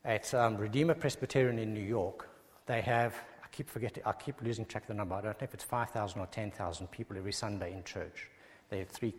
At 0.05 0.33
um, 0.33 0.57
Redeemer 0.57 0.93
Presbyterian 0.93 1.59
in 1.59 1.73
New 1.73 1.81
York, 1.81 2.29
they 2.65 2.81
have, 2.81 3.15
I 3.43 3.47
keep 3.51 3.69
forgetting, 3.69 4.03
I 4.05 4.13
keep 4.13 4.41
losing 4.41 4.65
track 4.65 4.83
of 4.83 4.89
the 4.89 4.93
number. 4.93 5.15
I 5.15 5.21
don't 5.21 5.41
know 5.41 5.45
if 5.45 5.53
it's 5.53 5.63
5,000 5.63 6.19
or 6.19 6.27
10,000 6.27 6.87
people 6.91 7.17
every 7.17 7.33
Sunday 7.33 7.73
in 7.73 7.83
church. 7.83 8.29
They 8.69 8.79
have 8.79 8.89
three 8.89 9.13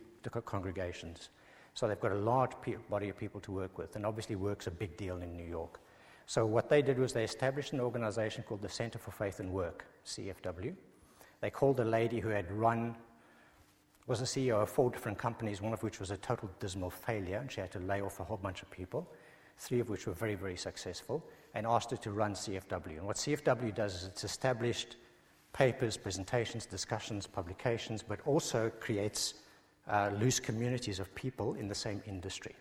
congregations. 0.44 1.31
So 1.74 1.87
they've 1.87 2.01
got 2.01 2.12
a 2.12 2.16
large 2.16 2.53
body 2.90 3.09
of 3.09 3.16
people 3.16 3.40
to 3.42 3.53
work 3.53 3.79
with, 3.79 3.96
and 3.96 4.05
obviously 4.05 4.37
work's 4.37 4.66
a 4.66 4.70
big 4.70 4.96
deal 4.96 5.18
in 5.18 5.37
New 5.37 5.46
York. 5.46 5.81
So 6.27 6.44
what 6.44 6.68
they 6.68 6.83
did 6.83 6.98
was 6.98 7.12
they 7.12 7.24
established 7.24 7.72
an 7.72 7.81
organization 7.81 8.42
called 8.42 8.61
the 8.61 8.68
Center 8.68 8.98
for 8.98 9.11
Faith 9.11 9.40
and 9.40 9.51
Work, 9.53 9.87
CFW. 10.05 10.74
They 11.40 11.51
called 11.51 11.81
a 11.81 11.85
lady 11.85 12.20
who 12.20 12.29
had 12.29 12.51
run, 12.51 12.96
was 14.09 14.21
the 14.21 14.27
CEO 14.27 14.62
of 14.62 14.71
four 14.71 14.90
different 14.90 15.18
companies, 15.18 15.61
one 15.61 15.75
of 15.75 15.83
which 15.83 16.01
was 16.01 16.11
a 16.11 16.16
total 16.16 16.51
dismal 16.59 16.90
failure, 16.90 17.37
and 17.37 17.53
she 17.53 17.61
had 17.61 17.71
to 17.71 17.79
lay 17.81 18.01
off 18.01 18.21
a 18.21 18.25
whole 18.25 18.38
bunch 18.38 18.62
of 18.62 18.71
people, 18.71 19.07
three 19.59 19.81
of 19.81 19.90
which 19.90 20.07
were 20.07 20.14
very, 20.14 20.35
very 20.35 20.57
successful, 20.57 21.23
and 21.55 21.66
asked 21.66 21.90
her 21.90 21.97
to 21.99 22.11
run 22.11 22.33
CFW. 22.33 22.99
And 22.99 23.07
what 23.07 23.16
CFW 23.16 23.75
does 23.75 23.94
is 23.94 24.05
it's 24.05 24.25
established 24.25 24.97
papers, 25.53 25.99
presentations, 25.99 26.64
discussions, 26.64 27.27
publications, 27.27 28.03
but 28.03 28.21
also 28.25 28.71
creates 28.81 29.35
uh, 29.90 30.11
loose 30.18 30.40
communities 30.40 31.01
of 31.01 31.14
people 31.14 31.55
in 31.55 31.68
the 31.68 31.75
same 31.75 32.03
industry. 32.07 32.55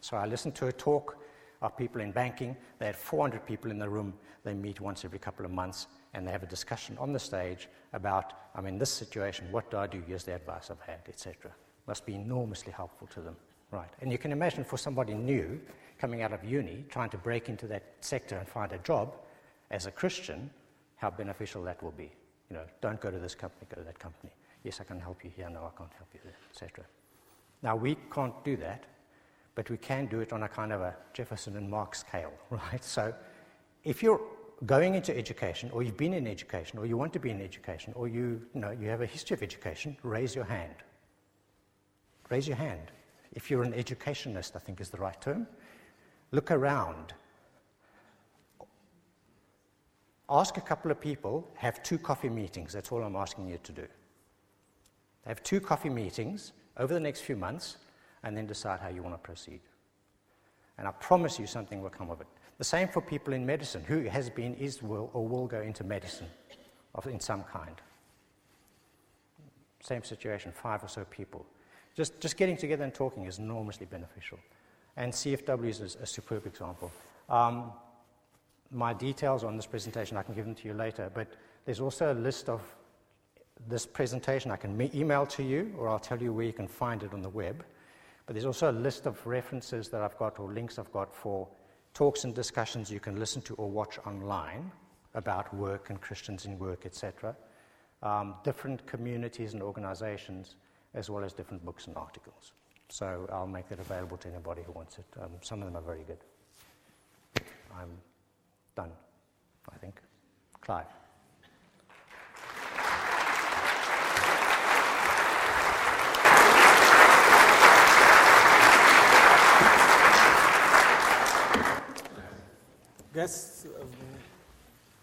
So 0.00 0.16
I 0.16 0.26
listened 0.26 0.54
to 0.56 0.68
a 0.68 0.72
talk 0.72 1.18
of 1.60 1.76
people 1.76 2.00
in 2.00 2.10
banking. 2.10 2.56
They 2.78 2.86
had 2.86 2.96
400 2.96 3.44
people 3.46 3.70
in 3.70 3.78
the 3.78 3.88
room. 3.88 4.14
They 4.44 4.54
meet 4.54 4.80
once 4.80 5.04
every 5.04 5.18
couple 5.18 5.44
of 5.44 5.52
months 5.52 5.88
and 6.16 6.26
they 6.26 6.32
have 6.32 6.42
a 6.42 6.46
discussion 6.46 6.96
on 6.98 7.12
the 7.12 7.18
stage 7.18 7.68
about, 7.92 8.32
I'm 8.54 8.66
in 8.66 8.78
this 8.78 8.90
situation, 8.90 9.46
what 9.50 9.70
do 9.70 9.76
I 9.76 9.86
do? 9.86 10.02
Here's 10.06 10.24
the 10.24 10.34
advice 10.34 10.70
I've 10.70 10.80
had, 10.80 11.02
etc. 11.08 11.52
Must 11.86 12.04
be 12.06 12.14
enormously 12.14 12.72
helpful 12.72 13.06
to 13.08 13.20
them. 13.20 13.36
Right. 13.70 13.90
And 14.00 14.10
you 14.10 14.16
can 14.16 14.32
imagine 14.32 14.64
for 14.64 14.78
somebody 14.78 15.12
new 15.12 15.60
coming 15.98 16.22
out 16.22 16.32
of 16.32 16.42
uni, 16.42 16.84
trying 16.88 17.10
to 17.10 17.18
break 17.18 17.48
into 17.48 17.66
that 17.66 17.82
sector 18.00 18.36
and 18.36 18.48
find 18.48 18.72
a 18.72 18.78
job 18.78 19.14
as 19.70 19.86
a 19.86 19.90
Christian, 19.90 20.50
how 20.96 21.10
beneficial 21.10 21.62
that 21.64 21.82
will 21.82 21.92
be. 21.92 22.10
You 22.48 22.56
know, 22.56 22.64
don't 22.80 23.00
go 23.00 23.10
to 23.10 23.18
this 23.18 23.34
company, 23.34 23.66
go 23.68 23.80
to 23.80 23.86
that 23.86 23.98
company. 23.98 24.32
Yes, 24.64 24.80
I 24.80 24.84
can 24.84 24.98
help 24.98 25.22
you 25.22 25.30
here. 25.36 25.50
No, 25.50 25.60
I 25.60 25.76
can't 25.76 25.92
help 25.92 26.08
you 26.14 26.20
there, 26.24 26.36
etc. 26.50 26.84
Now, 27.62 27.76
we 27.76 27.96
can't 28.12 28.42
do 28.44 28.56
that, 28.56 28.84
but 29.54 29.68
we 29.68 29.76
can 29.76 30.06
do 30.06 30.20
it 30.20 30.32
on 30.32 30.44
a 30.44 30.48
kind 30.48 30.72
of 30.72 30.80
a 30.80 30.94
Jefferson 31.12 31.56
and 31.56 31.68
Mark's 31.68 32.00
scale, 32.00 32.32
right? 32.50 32.82
So, 32.82 33.12
if 33.84 34.02
you're 34.02 34.20
going 34.64 34.94
into 34.94 35.16
education, 35.16 35.70
or 35.70 35.82
you've 35.82 35.96
been 35.96 36.14
in 36.14 36.26
education, 36.26 36.78
or 36.78 36.86
you 36.86 36.96
want 36.96 37.12
to 37.12 37.18
be 37.18 37.30
in 37.30 37.42
education, 37.42 37.92
or 37.94 38.08
you, 38.08 38.40
you, 38.54 38.60
know, 38.60 38.70
you 38.70 38.88
have 38.88 39.02
a 39.02 39.06
history 39.06 39.34
of 39.34 39.42
education, 39.42 39.96
raise 40.02 40.34
your 40.34 40.44
hand. 40.44 40.74
Raise 42.30 42.48
your 42.48 42.56
hand. 42.56 42.90
If 43.32 43.50
you're 43.50 43.62
an 43.62 43.74
educationist, 43.74 44.56
I 44.56 44.58
think 44.60 44.80
is 44.80 44.88
the 44.88 44.96
right 44.96 45.20
term. 45.20 45.46
Look 46.30 46.50
around. 46.50 47.12
ask 50.28 50.56
a 50.56 50.60
couple 50.60 50.90
of 50.90 51.00
people, 51.00 51.48
have 51.54 51.82
two 51.82 51.98
coffee 51.98 52.28
meetings. 52.28 52.72
That's 52.72 52.90
all 52.90 53.02
I'm 53.02 53.14
asking 53.14 53.48
you 53.48 53.58
to 53.62 53.72
do. 53.72 53.86
Have 55.26 55.42
two 55.42 55.60
coffee 55.60 55.90
meetings 55.90 56.52
over 56.78 56.92
the 56.92 57.00
next 57.00 57.20
few 57.20 57.36
months 57.36 57.76
and 58.22 58.36
then 58.36 58.46
decide 58.46 58.80
how 58.80 58.88
you 58.88 59.02
want 59.02 59.14
to 59.14 59.18
proceed. 59.18 59.60
And 60.78 60.88
I 60.88 60.90
promise 60.92 61.38
you 61.38 61.46
something 61.46 61.80
will 61.80 61.90
come 61.90 62.10
of 62.10 62.20
it. 62.20 62.26
The 62.58 62.64
same 62.64 62.88
for 62.88 63.00
people 63.00 63.34
in 63.34 63.44
medicine 63.44 63.84
who 63.84 64.04
has 64.04 64.30
been, 64.30 64.54
is, 64.54 64.82
will, 64.82 65.10
or 65.12 65.26
will 65.26 65.46
go 65.46 65.60
into 65.60 65.84
medicine 65.84 66.28
of, 66.94 67.06
in 67.06 67.20
some 67.20 67.44
kind. 67.44 67.74
Same 69.80 70.02
situation, 70.02 70.52
five 70.52 70.82
or 70.82 70.88
so 70.88 71.04
people. 71.04 71.44
Just, 71.94 72.18
just 72.20 72.36
getting 72.36 72.56
together 72.56 72.84
and 72.84 72.94
talking 72.94 73.24
is 73.26 73.38
enormously 73.38 73.86
beneficial. 73.86 74.38
And 74.96 75.12
CFW 75.12 75.68
is 75.68 75.96
a 76.00 76.06
superb 76.06 76.46
example. 76.46 76.90
Um, 77.28 77.72
my 78.70 78.92
details 78.94 79.44
on 79.44 79.56
this 79.56 79.66
presentation, 79.66 80.16
I 80.16 80.22
can 80.22 80.34
give 80.34 80.44
them 80.44 80.54
to 80.54 80.68
you 80.68 80.74
later, 80.74 81.10
but 81.14 81.28
there's 81.64 81.80
also 81.80 82.12
a 82.12 82.14
list 82.14 82.48
of 82.48 82.62
this 83.68 83.86
presentation 83.86 84.50
I 84.50 84.56
can 84.56 84.90
email 84.94 85.26
to 85.26 85.42
you, 85.42 85.74
or 85.78 85.88
I'll 85.88 85.98
tell 85.98 86.20
you 86.20 86.32
where 86.32 86.44
you 86.44 86.52
can 86.52 86.68
find 86.68 87.02
it 87.02 87.12
on 87.12 87.22
the 87.22 87.28
web. 87.28 87.64
But 88.24 88.34
there's 88.34 88.46
also 88.46 88.70
a 88.70 88.72
list 88.72 89.06
of 89.06 89.24
references 89.26 89.88
that 89.90 90.02
I've 90.02 90.18
got 90.18 90.40
or 90.40 90.52
links 90.52 90.78
I've 90.78 90.92
got 90.92 91.14
for 91.14 91.46
talks 91.96 92.24
and 92.24 92.34
discussions 92.34 92.90
you 92.90 93.00
can 93.00 93.18
listen 93.18 93.40
to 93.40 93.54
or 93.54 93.70
watch 93.70 93.98
online 94.04 94.70
about 95.14 95.52
work 95.54 95.88
and 95.88 95.98
Christians 95.98 96.44
in 96.44 96.58
work, 96.58 96.84
etc. 96.84 97.34
Um, 98.02 98.34
different 98.44 98.86
communities 98.86 99.54
and 99.54 99.62
organizations, 99.62 100.56
as 100.92 101.08
well 101.08 101.24
as 101.24 101.32
different 101.32 101.64
books 101.64 101.86
and 101.86 101.96
articles. 101.96 102.52
So 102.90 103.26
I'll 103.32 103.46
make 103.46 103.70
that 103.70 103.78
available 103.78 104.18
to 104.18 104.28
anybody 104.28 104.60
who 104.60 104.72
wants 104.72 104.98
it. 104.98 105.06
Um, 105.18 105.30
some 105.40 105.62
of 105.62 105.72
them 105.72 105.76
are 105.76 105.86
very 105.86 106.04
good. 106.04 106.18
I'm 107.74 107.96
done, 108.76 108.92
I 109.72 109.78
think. 109.78 109.98
Clive. 110.60 111.05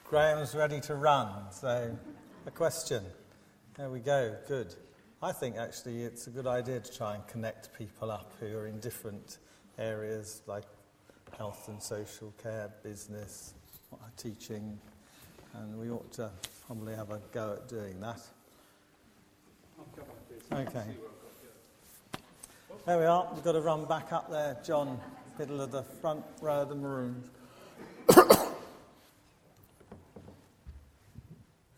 Graham's 0.05 0.55
ready 0.55 0.79
to 0.79 0.95
run, 0.95 1.27
so 1.51 1.93
a 2.45 2.51
question. 2.51 3.03
There 3.75 3.89
we 3.89 3.99
go, 3.99 4.37
good. 4.47 4.73
I 5.21 5.33
think 5.33 5.57
actually 5.57 6.03
it's 6.03 6.27
a 6.27 6.29
good 6.29 6.47
idea 6.47 6.79
to 6.79 6.97
try 6.97 7.15
and 7.15 7.27
connect 7.27 7.77
people 7.77 8.09
up 8.09 8.31
who 8.39 8.57
are 8.57 8.67
in 8.67 8.79
different 8.79 9.39
areas 9.77 10.41
like 10.47 10.63
health 11.37 11.67
and 11.67 11.83
social 11.83 12.33
care, 12.41 12.71
business, 12.81 13.55
teaching, 14.15 14.79
and 15.55 15.77
we 15.77 15.89
ought 15.89 16.09
to 16.13 16.29
probably 16.65 16.95
have 16.95 17.09
a 17.09 17.19
go 17.33 17.57
at 17.57 17.67
doing 17.67 17.99
that. 17.99 18.21
Okay. 20.49 20.85
There 22.85 22.99
we 22.99 23.05
are. 23.05 23.27
We've 23.33 23.43
got 23.43 23.51
to 23.51 23.61
run 23.61 23.83
back 23.83 24.13
up 24.13 24.31
there, 24.31 24.57
John, 24.65 24.97
middle 25.37 25.59
of 25.59 25.71
the 25.71 25.83
front 25.83 26.23
row 26.41 26.61
of 26.61 26.69
the 26.69 26.75
maroons. 26.75 27.27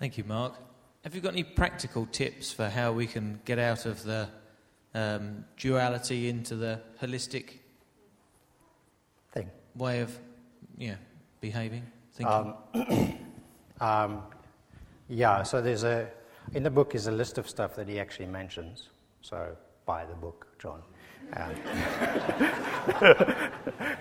Thank 0.05 0.19
you, 0.19 0.23
Mark. 0.25 0.53
Have 1.03 1.15
you 1.15 1.21
got 1.21 1.33
any 1.33 1.43
practical 1.43 2.05
tips 2.05 2.51
for 2.51 2.69
how 2.69 2.91
we 2.91 3.07
can 3.07 3.39
get 3.43 3.57
out 3.57 3.87
of 3.87 4.03
the 4.03 4.29
um, 4.93 5.45
duality 5.57 6.29
into 6.29 6.55
the 6.55 6.79
holistic 7.01 7.53
thing 9.31 9.49
way 9.75 10.01
of 10.01 10.15
yeah 10.77 10.97
behaving, 11.41 11.81
thinking? 12.13 12.53
Um, 12.75 13.17
um, 13.81 14.21
yeah. 15.09 15.41
So 15.41 15.59
there's 15.59 15.83
a 15.83 16.07
in 16.53 16.61
the 16.61 16.69
book 16.69 16.93
is 16.93 17.07
a 17.07 17.11
list 17.11 17.39
of 17.39 17.49
stuff 17.49 17.75
that 17.75 17.89
he 17.89 17.99
actually 17.99 18.27
mentions. 18.27 18.89
So 19.21 19.57
buy 19.87 20.05
the 20.05 20.13
book, 20.13 20.45
John. 20.59 20.83
Um, 21.33 21.55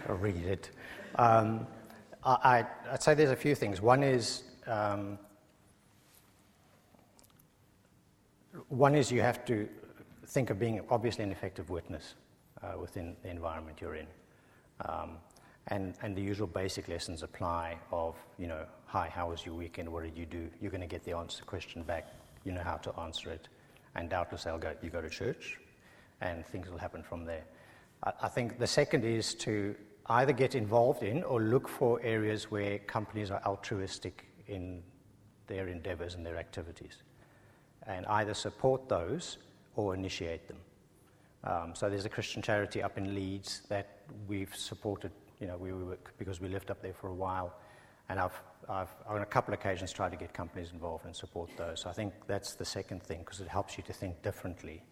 read 0.21 0.45
it. 0.45 0.71
Um, 1.15 1.67
I, 2.23 2.67
would 2.91 3.03
say 3.03 3.15
there's 3.15 3.31
a 3.31 3.37
few 3.37 3.55
things. 3.55 3.81
One 3.81 4.03
is 4.03 4.43
um, 4.67 5.19
one 8.69 8.95
is 8.95 9.11
you 9.11 9.21
have 9.21 9.45
to 9.47 9.69
think 10.27 10.51
of 10.51 10.59
being 10.59 10.81
obviously 10.91 11.25
an 11.25 11.33
effective 11.33 11.71
witness 11.71 12.15
uh, 12.63 12.79
within 12.79 13.17
the 13.23 13.31
environment 13.31 13.79
you're 13.81 13.97
in. 13.97 14.07
Um, 14.87 15.19
and, 15.69 15.95
and 16.03 16.15
the 16.17 16.23
usual 16.23 16.47
basic 16.47 16.89
lessons 16.89 17.23
apply 17.23 17.79
of, 17.91 18.17
you 18.39 18.47
know, 18.47 18.65
hi, 18.87 19.09
how 19.09 19.31
was 19.31 19.47
your 19.47 19.55
weekend? 19.55 19.89
What 19.89 20.05
did 20.05 20.17
you 20.17 20.27
do? 20.27 20.51
You're 20.61 20.71
going 20.71 20.81
to 20.81 20.87
get 20.87 21.05
the 21.05 21.17
answer 21.17 21.45
question 21.45 21.83
back. 21.83 22.13
You 22.45 22.53
know 22.53 22.63
how 22.63 22.77
to 22.77 22.95
answer 23.01 23.31
it. 23.31 23.49
And 23.95 24.11
doubtless 24.11 24.45
they'll 24.45 24.59
go, 24.59 24.75
you 24.83 24.91
go 24.91 25.01
to 25.01 25.09
church, 25.09 25.59
and 26.21 26.45
things 26.47 26.69
will 26.69 26.79
happen 26.79 27.03
from 27.03 27.25
there. 27.25 27.45
I, 28.03 28.13
I 28.23 28.29
think 28.29 28.59
the 28.59 28.67
second 28.67 29.05
is 29.05 29.35
to 29.37 29.75
either 30.07 30.33
get 30.33 30.55
involved 30.55 31.03
in 31.03 31.23
or 31.23 31.41
look 31.41 31.69
for 31.69 32.01
areas 32.03 32.51
where 32.51 32.79
companies 32.81 33.31
are 33.31 33.41
altruistic 33.47 34.27
in 34.47 34.83
their 35.47 35.69
endeavors 35.69 36.15
and 36.15 36.25
their 36.27 36.37
activities, 36.37 37.03
and 37.87 38.07
either 38.07 38.35
support 38.35 38.89
those 38.89 39.39
or 39.77 39.95
initiate 39.95 40.47
them. 40.49 40.57
Um, 41.45 41.75
so 41.75 41.91
there's 41.91 42.07
a 42.07 42.11
Christian 42.11 42.41
charity 42.41 42.83
up 42.83 42.97
in 42.97 43.15
Leeds 43.15 43.63
that 43.69 43.99
we've 44.27 44.55
supported, 44.55 45.11
you 45.41 45.47
know, 45.47 45.57
we, 45.59 45.73
we, 45.73 45.95
because 46.19 46.41
we 46.41 46.49
lived 46.49 46.71
up 46.71 46.81
there 46.81 46.95
for 46.95 47.09
a 47.09 47.15
while, 47.15 47.55
and 48.09 48.19
I've, 48.19 48.41
I've 48.69 48.89
on 49.07 49.23
a 49.23 49.27
couple 49.27 49.53
of 49.53 49.61
occasions 49.61 49.93
tried 49.93 50.11
to 50.13 50.17
get 50.17 50.33
companies 50.33 50.71
involved 50.73 51.05
and 51.05 51.15
support 51.15 51.51
those. 51.57 51.81
So 51.81 51.91
I 51.91 51.93
think 51.93 52.15
that's 52.27 52.55
the 52.55 52.65
second 52.65 53.03
thing 53.03 53.19
because 53.19 53.41
it 53.41 53.49
helps 53.49 53.77
you 53.77 53.85
to 53.85 53.93
think 53.93 54.23
differently. 54.23 54.83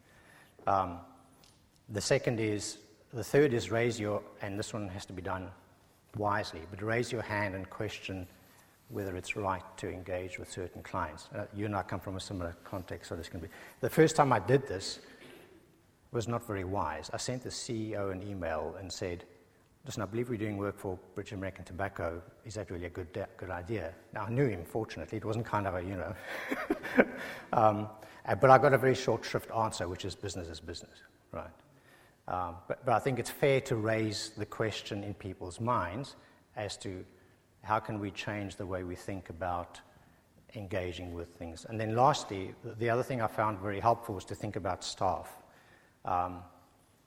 Um, 0.66 0.98
the 1.88 2.00
second 2.00 2.38
is 2.38 2.78
the 3.14 3.24
third 3.24 3.54
is 3.54 3.70
raise 3.70 3.98
your, 3.98 4.22
and 4.42 4.58
this 4.58 4.72
one 4.72 4.88
has 4.88 5.06
to 5.06 5.12
be 5.12 5.22
done 5.22 5.50
wisely, 6.16 6.60
but 6.70 6.82
raise 6.82 7.10
your 7.10 7.22
hand 7.22 7.54
and 7.54 7.68
question 7.70 8.26
whether 8.92 9.16
it's 9.16 9.36
right 9.36 9.62
to 9.78 9.90
engage 9.90 10.38
with 10.38 10.50
certain 10.50 10.82
clients. 10.82 11.28
Uh, 11.34 11.46
you 11.54 11.64
and 11.64 11.74
I 11.74 11.82
come 11.82 12.00
from 12.00 12.16
a 12.16 12.20
similar 12.20 12.54
context, 12.62 13.08
so 13.08 13.16
this 13.16 13.28
can 13.28 13.40
be. 13.40 13.48
The 13.80 13.90
first 13.90 14.16
time 14.16 14.32
I 14.32 14.38
did 14.38 14.68
this 14.68 15.00
was 16.12 16.28
not 16.28 16.46
very 16.46 16.64
wise. 16.64 17.10
I 17.12 17.16
sent 17.16 17.42
the 17.42 17.48
CEO 17.48 18.12
an 18.12 18.22
email 18.22 18.76
and 18.78 18.92
said, 18.92 19.24
Listen, 19.84 20.02
I 20.02 20.06
believe 20.06 20.28
we're 20.28 20.38
doing 20.38 20.58
work 20.58 20.78
for 20.78 20.96
British 21.16 21.32
American 21.32 21.64
Tobacco. 21.64 22.22
Is 22.44 22.54
that 22.54 22.70
really 22.70 22.84
a 22.84 22.90
good, 22.90 23.08
good 23.36 23.50
idea? 23.50 23.92
Now, 24.14 24.22
I 24.22 24.30
knew 24.30 24.46
him, 24.46 24.64
fortunately. 24.64 25.18
It 25.18 25.24
wasn't 25.24 25.44
kind 25.44 25.66
of 25.66 25.74
a, 25.74 25.82
you 25.82 25.96
know. 25.96 26.14
um, 27.52 27.88
uh, 28.24 28.36
but 28.36 28.48
I 28.48 28.58
got 28.58 28.74
a 28.74 28.78
very 28.78 28.94
short 28.94 29.24
shrift 29.24 29.50
answer, 29.50 29.88
which 29.88 30.04
is 30.04 30.14
business 30.14 30.46
is 30.46 30.60
business, 30.60 31.02
right? 31.32 31.50
Um, 32.28 32.54
but, 32.68 32.86
but 32.86 32.94
I 32.94 33.00
think 33.00 33.18
it's 33.18 33.30
fair 33.30 33.60
to 33.62 33.74
raise 33.74 34.30
the 34.36 34.46
question 34.46 35.02
in 35.02 35.14
people's 35.14 35.58
minds 35.58 36.14
as 36.54 36.76
to 36.76 37.04
how 37.62 37.78
can 37.78 37.98
we 38.00 38.10
change 38.10 38.56
the 38.56 38.66
way 38.66 38.84
we 38.84 38.96
think 38.96 39.30
about 39.30 39.80
engaging 40.56 41.14
with 41.14 41.28
things. 41.36 41.66
And 41.68 41.78
then 41.80 41.96
lastly, 41.96 42.54
the 42.78 42.90
other 42.90 43.02
thing 43.02 43.20
I 43.22 43.26
found 43.26 43.58
very 43.58 43.80
helpful 43.80 44.14
was 44.14 44.24
to 44.26 44.34
think 44.34 44.56
about 44.56 44.84
staff 44.84 45.30
um, 46.04 46.42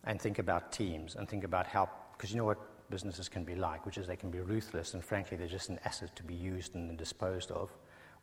and 0.05 0.19
think 0.19 0.39
about 0.39 0.71
teams 0.71 1.15
and 1.15 1.27
think 1.27 1.43
about 1.43 1.67
how, 1.67 1.89
because 2.13 2.31
you 2.31 2.37
know 2.37 2.45
what 2.45 2.89
businesses 2.89 3.29
can 3.29 3.43
be 3.43 3.55
like, 3.55 3.85
which 3.85 3.97
is 3.97 4.07
they 4.07 4.15
can 4.15 4.31
be 4.31 4.39
ruthless 4.39 4.93
and 4.93 5.03
frankly 5.03 5.37
they're 5.37 5.47
just 5.47 5.69
an 5.69 5.79
asset 5.85 6.15
to 6.15 6.23
be 6.23 6.33
used 6.33 6.75
and 6.75 6.97
disposed 6.97 7.51
of, 7.51 7.71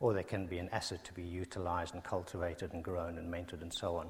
or 0.00 0.12
they 0.12 0.22
can 0.22 0.46
be 0.46 0.58
an 0.58 0.68
asset 0.72 1.04
to 1.04 1.12
be 1.12 1.22
utilized 1.22 1.94
and 1.94 2.02
cultivated 2.02 2.72
and 2.72 2.82
grown 2.82 3.18
and 3.18 3.32
mentored 3.32 3.62
and 3.62 3.72
so 3.72 3.96
on. 3.96 4.08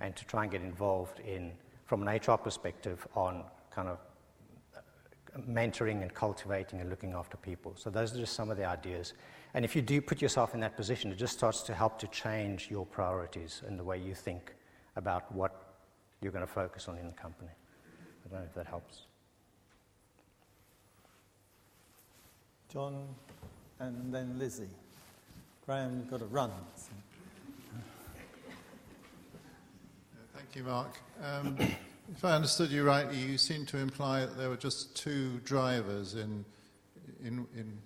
And 0.00 0.16
to 0.16 0.24
try 0.26 0.44
and 0.44 0.52
get 0.52 0.62
involved 0.62 1.20
in 1.20 1.52
from 1.86 2.06
an 2.06 2.14
HR 2.14 2.36
perspective 2.36 3.06
on 3.14 3.44
kind 3.70 3.88
of 3.88 3.98
mentoring 5.38 6.02
and 6.02 6.12
cultivating 6.12 6.80
and 6.80 6.90
looking 6.90 7.12
after 7.12 7.36
people. 7.36 7.74
So 7.76 7.90
those 7.90 8.14
are 8.14 8.18
just 8.18 8.34
some 8.34 8.50
of 8.50 8.56
the 8.56 8.64
ideas. 8.64 9.14
And 9.54 9.64
if 9.64 9.74
you 9.74 9.82
do 9.82 10.00
put 10.00 10.22
yourself 10.22 10.54
in 10.54 10.60
that 10.60 10.76
position, 10.76 11.10
it 11.10 11.18
just 11.18 11.36
starts 11.36 11.62
to 11.62 11.74
help 11.74 11.98
to 12.00 12.06
change 12.08 12.68
your 12.70 12.86
priorities 12.86 13.62
and 13.66 13.78
the 13.78 13.84
way 13.84 13.98
you 13.98 14.14
think 14.14 14.54
about 14.96 15.32
what 15.32 15.74
you're 16.20 16.32
going 16.32 16.46
to 16.46 16.52
focus 16.52 16.88
on 16.88 16.98
in 16.98 17.06
the 17.06 17.12
company. 17.12 17.50
I 18.24 18.28
don't 18.28 18.40
know 18.40 18.46
if 18.46 18.54
that 18.54 18.66
helps. 18.66 19.02
John 22.68 23.06
and 23.80 24.14
then 24.14 24.38
Lizzie. 24.38 24.68
Graham, 25.66 25.96
you've 25.96 26.10
got 26.10 26.20
to 26.20 26.26
run. 26.26 26.50
So. 26.76 26.90
Thank 30.34 30.54
you, 30.54 30.64
Mark. 30.64 30.96
Um, 31.22 31.56
if 32.12 32.24
I 32.24 32.32
understood 32.32 32.70
you 32.70 32.84
rightly, 32.84 33.18
you 33.18 33.38
seem 33.38 33.66
to 33.66 33.78
imply 33.78 34.20
that 34.20 34.36
there 34.36 34.48
were 34.48 34.56
just 34.56 34.96
two 34.96 35.38
drivers 35.44 36.14
in, 36.14 36.44
in, 37.24 37.46
in 37.56 37.78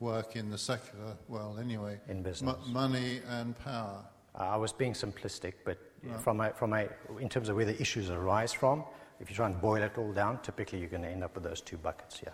work 0.00 0.36
in 0.36 0.50
the 0.50 0.58
secular 0.58 1.16
world, 1.28 1.58
anyway. 1.58 1.98
In 2.08 2.22
business. 2.22 2.54
M- 2.66 2.72
money 2.72 3.20
and 3.28 3.58
power. 3.58 4.04
Uh, 4.38 4.42
I 4.42 4.56
was 4.56 4.72
being 4.72 4.92
simplistic, 4.92 5.54
but 5.64 5.78
right. 6.02 6.20
from 6.20 6.40
a, 6.40 6.50
from 6.50 6.72
a, 6.72 6.88
in 7.18 7.28
terms 7.28 7.48
of 7.48 7.56
where 7.56 7.64
the 7.64 7.80
issues 7.80 8.10
arise 8.10 8.52
from, 8.52 8.84
if 9.18 9.28
you 9.28 9.36
try 9.36 9.46
and 9.46 9.60
boil 9.60 9.82
it 9.82 9.96
all 9.98 10.12
down, 10.12 10.38
typically 10.42 10.78
you're 10.78 10.88
going 10.88 11.02
to 11.02 11.08
end 11.08 11.24
up 11.24 11.34
with 11.34 11.44
those 11.44 11.60
two 11.60 11.76
buckets, 11.76 12.20
yeah. 12.24 12.32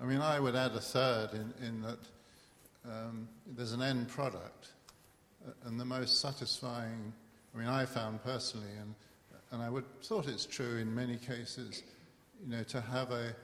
I 0.00 0.04
mean, 0.04 0.20
I 0.20 0.38
would 0.38 0.54
add 0.54 0.72
a 0.72 0.80
third 0.80 1.30
in, 1.32 1.66
in 1.66 1.82
that 1.82 1.98
um, 2.84 3.28
there's 3.56 3.72
an 3.72 3.82
end 3.82 4.08
product, 4.08 4.68
uh, 5.46 5.52
and 5.64 5.80
the 5.80 5.84
most 5.84 6.20
satisfying, 6.20 7.12
I 7.54 7.58
mean, 7.58 7.68
I 7.68 7.86
found 7.86 8.22
personally, 8.22 8.68
and, 8.80 8.94
and 9.56 9.64
I 9.64 9.70
would 9.70 9.86
thought 10.02 10.28
it's 10.28 10.44
true 10.44 10.76
in 10.76 10.94
many 10.94 11.16
cases, 11.16 11.82
you 12.44 12.54
know, 12.54 12.62
to 12.64 12.78
have 12.78 13.10
a, 13.10 13.34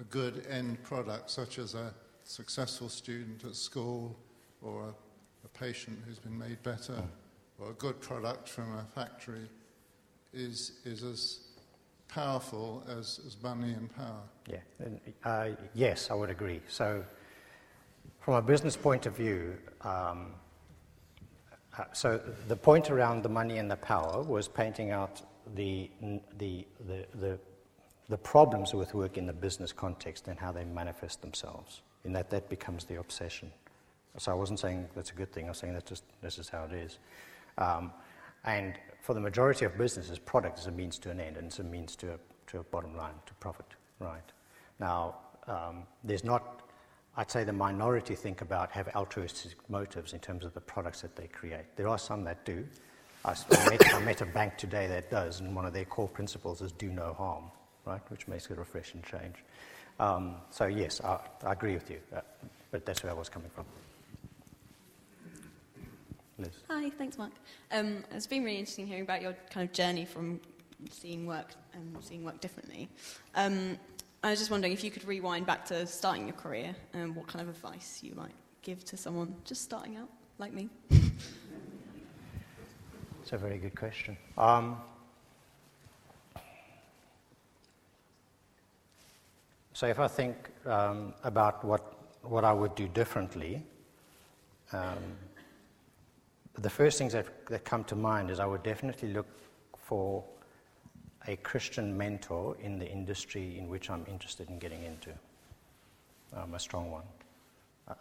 a 0.00 0.04
good 0.10 0.46
end 0.48 0.80
product, 0.84 1.28
such 1.28 1.58
as 1.58 1.74
a 1.74 1.92
successful 2.22 2.88
student 2.88 3.42
at 3.42 3.56
school 3.56 4.16
or 4.62 4.84
a, 4.84 4.94
a 5.44 5.48
patient 5.58 5.98
who's 6.06 6.20
been 6.20 6.38
made 6.38 6.62
better, 6.62 7.02
or 7.58 7.70
a 7.70 7.74
good 7.74 8.00
product 8.00 8.48
from 8.48 8.78
a 8.78 8.84
factory, 8.94 9.48
is, 10.32 10.78
is 10.84 11.02
as 11.02 11.40
powerful 12.06 12.84
as, 12.88 13.18
as 13.26 13.36
money 13.42 13.72
and 13.72 13.92
power. 13.96 14.22
Yeah, 14.48 14.58
and, 14.78 15.00
uh, 15.24 15.48
yes, 15.74 16.12
I 16.12 16.14
would 16.14 16.30
agree. 16.30 16.60
So, 16.68 17.04
from 18.20 18.34
a 18.34 18.42
business 18.42 18.76
point 18.76 19.06
of 19.06 19.16
view, 19.16 19.58
um, 19.80 20.34
uh, 21.78 21.84
so 21.92 22.20
the 22.48 22.56
point 22.56 22.90
around 22.90 23.22
the 23.22 23.28
money 23.28 23.58
and 23.58 23.70
the 23.70 23.76
power 23.76 24.22
was 24.22 24.48
painting 24.48 24.90
out 24.90 25.22
the, 25.54 25.90
the, 26.38 26.66
the, 26.86 27.06
the, 27.14 27.38
the 28.08 28.18
problems 28.18 28.74
with 28.74 28.94
work 28.94 29.16
in 29.16 29.26
the 29.26 29.32
business 29.32 29.72
context 29.72 30.28
and 30.28 30.38
how 30.38 30.52
they 30.52 30.64
manifest 30.64 31.22
themselves. 31.22 31.82
In 32.04 32.12
that, 32.12 32.30
that 32.30 32.48
becomes 32.48 32.84
the 32.84 32.98
obsession. 32.98 33.50
So 34.18 34.32
I 34.32 34.34
wasn't 34.34 34.60
saying 34.60 34.88
that's 34.94 35.10
a 35.10 35.14
good 35.14 35.32
thing. 35.32 35.46
I 35.46 35.48
was 35.48 35.58
saying 35.58 35.74
that 35.74 35.86
just 35.86 36.04
this 36.20 36.38
is 36.38 36.48
how 36.48 36.64
it 36.64 36.72
is. 36.72 36.98
Um, 37.58 37.92
and 38.44 38.74
for 39.00 39.14
the 39.14 39.20
majority 39.20 39.64
of 39.64 39.78
businesses, 39.78 40.18
product 40.18 40.58
is 40.58 40.66
a 40.66 40.70
means 40.70 40.98
to 41.00 41.10
an 41.10 41.20
end, 41.20 41.36
and 41.36 41.46
it's 41.46 41.58
a 41.58 41.64
means 41.64 41.96
to 41.96 42.14
a, 42.14 42.18
to 42.48 42.58
a 42.58 42.62
bottom 42.64 42.96
line, 42.96 43.14
to 43.26 43.34
profit, 43.34 43.66
right? 44.00 44.20
Now, 44.78 45.16
um, 45.46 45.84
there's 46.04 46.24
not, 46.24 46.61
I'd 47.16 47.30
say 47.30 47.44
the 47.44 47.52
minority 47.52 48.14
think 48.14 48.40
about, 48.40 48.70
have 48.72 48.88
altruistic 48.96 49.56
motives 49.68 50.14
in 50.14 50.20
terms 50.20 50.44
of 50.44 50.54
the 50.54 50.60
products 50.60 51.02
that 51.02 51.14
they 51.14 51.26
create. 51.26 51.76
There 51.76 51.88
are 51.88 51.98
some 51.98 52.24
that 52.24 52.44
do. 52.44 52.66
I, 53.24 53.34
met, 53.68 53.94
I 53.94 54.00
met 54.00 54.20
a 54.22 54.26
bank 54.26 54.56
today 54.56 54.86
that 54.88 55.10
does, 55.10 55.40
and 55.40 55.54
one 55.54 55.66
of 55.66 55.74
their 55.74 55.84
core 55.84 56.08
principles 56.08 56.62
is 56.62 56.72
do 56.72 56.88
no 56.88 57.12
harm, 57.12 57.44
right? 57.84 58.00
Which 58.08 58.26
makes 58.28 58.46
it 58.46 58.52
a 58.52 58.54
refreshing 58.56 59.02
change. 59.02 59.36
Um, 60.00 60.36
so, 60.50 60.64
yes, 60.64 61.00
I, 61.04 61.18
I, 61.44 61.52
agree 61.52 61.74
with 61.74 61.90
you, 61.90 62.00
uh, 62.16 62.22
but 62.70 62.86
that's 62.86 63.02
where 63.02 63.12
I 63.12 63.14
was 63.14 63.28
coming 63.28 63.50
from. 63.50 63.66
Liz. 66.38 66.48
Hi, 66.70 66.88
thanks, 66.90 67.18
Mark. 67.18 67.32
Um, 67.70 68.04
it's 68.10 68.26
been 68.26 68.42
really 68.42 68.58
interesting 68.58 68.86
hearing 68.86 69.02
about 69.02 69.20
your 69.20 69.36
kind 69.50 69.68
of 69.68 69.74
journey 69.74 70.06
from 70.06 70.40
seeing 70.90 71.26
work 71.26 71.54
and 71.74 71.96
seeing 72.00 72.24
work 72.24 72.40
differently. 72.40 72.88
Um, 73.34 73.78
I 74.24 74.30
was 74.30 74.38
just 74.38 74.52
wondering 74.52 74.72
if 74.72 74.84
you 74.84 74.90
could 74.92 75.04
rewind 75.04 75.46
back 75.46 75.64
to 75.66 75.84
starting 75.84 76.28
your 76.28 76.36
career 76.36 76.76
and 76.92 77.16
what 77.16 77.26
kind 77.26 77.42
of 77.42 77.48
advice 77.48 78.00
you 78.04 78.14
might 78.14 78.34
give 78.62 78.84
to 78.84 78.96
someone 78.96 79.34
just 79.44 79.62
starting 79.62 79.96
out, 79.96 80.08
like 80.38 80.52
me. 80.52 80.68
It's 83.20 83.32
a 83.32 83.36
very 83.36 83.58
good 83.58 83.74
question. 83.74 84.16
Um, 84.38 84.76
so, 89.72 89.88
if 89.88 89.98
I 89.98 90.06
think 90.06 90.36
um, 90.66 91.14
about 91.24 91.64
what, 91.64 91.96
what 92.22 92.44
I 92.44 92.52
would 92.52 92.76
do 92.76 92.86
differently, 92.86 93.60
um, 94.72 95.16
the 96.54 96.70
first 96.70 96.96
things 96.96 97.12
that, 97.12 97.46
that 97.46 97.64
come 97.64 97.82
to 97.84 97.96
mind 97.96 98.30
is 98.30 98.38
I 98.38 98.46
would 98.46 98.62
definitely 98.62 99.12
look 99.12 99.26
for 99.76 100.24
a 101.28 101.36
Christian 101.36 101.96
mentor 101.96 102.56
in 102.60 102.78
the 102.78 102.86
industry 102.86 103.58
in 103.58 103.68
which 103.68 103.90
I'm 103.90 104.04
interested 104.08 104.48
in 104.48 104.58
getting 104.58 104.82
into, 104.84 105.10
um, 106.34 106.54
a 106.54 106.58
strong 106.58 106.90
one. 106.90 107.04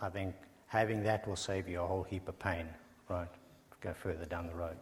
I 0.01 0.09
think 0.09 0.36
having 0.67 1.03
that 1.03 1.28
will 1.28 1.36
save 1.36 1.67
you 1.67 1.82
a 1.82 1.86
whole 1.86 2.03
heap 2.03 2.28
of 2.28 2.38
pain, 2.39 2.67
right? 3.09 3.28
Go 3.82 3.93
further 3.93 4.26
down 4.26 4.47
the 4.47 4.53
road. 4.53 4.78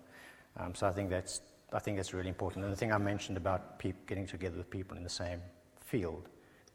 Um, 0.57 0.75
so 0.75 0.87
I 0.87 0.91
think 0.91 1.09
that's 1.09 1.41
I 1.71 1.79
think 1.79 1.97
that's 1.97 2.13
really 2.13 2.29
important. 2.29 2.63
And 2.65 2.73
the 2.73 2.77
thing 2.77 2.91
I 2.91 2.97
mentioned 2.97 3.37
about 3.37 3.79
getting 4.07 4.25
together 4.25 4.57
with 4.57 4.71
people 4.71 4.97
in 4.97 5.03
the 5.03 5.09
same 5.09 5.39
field 5.85 6.27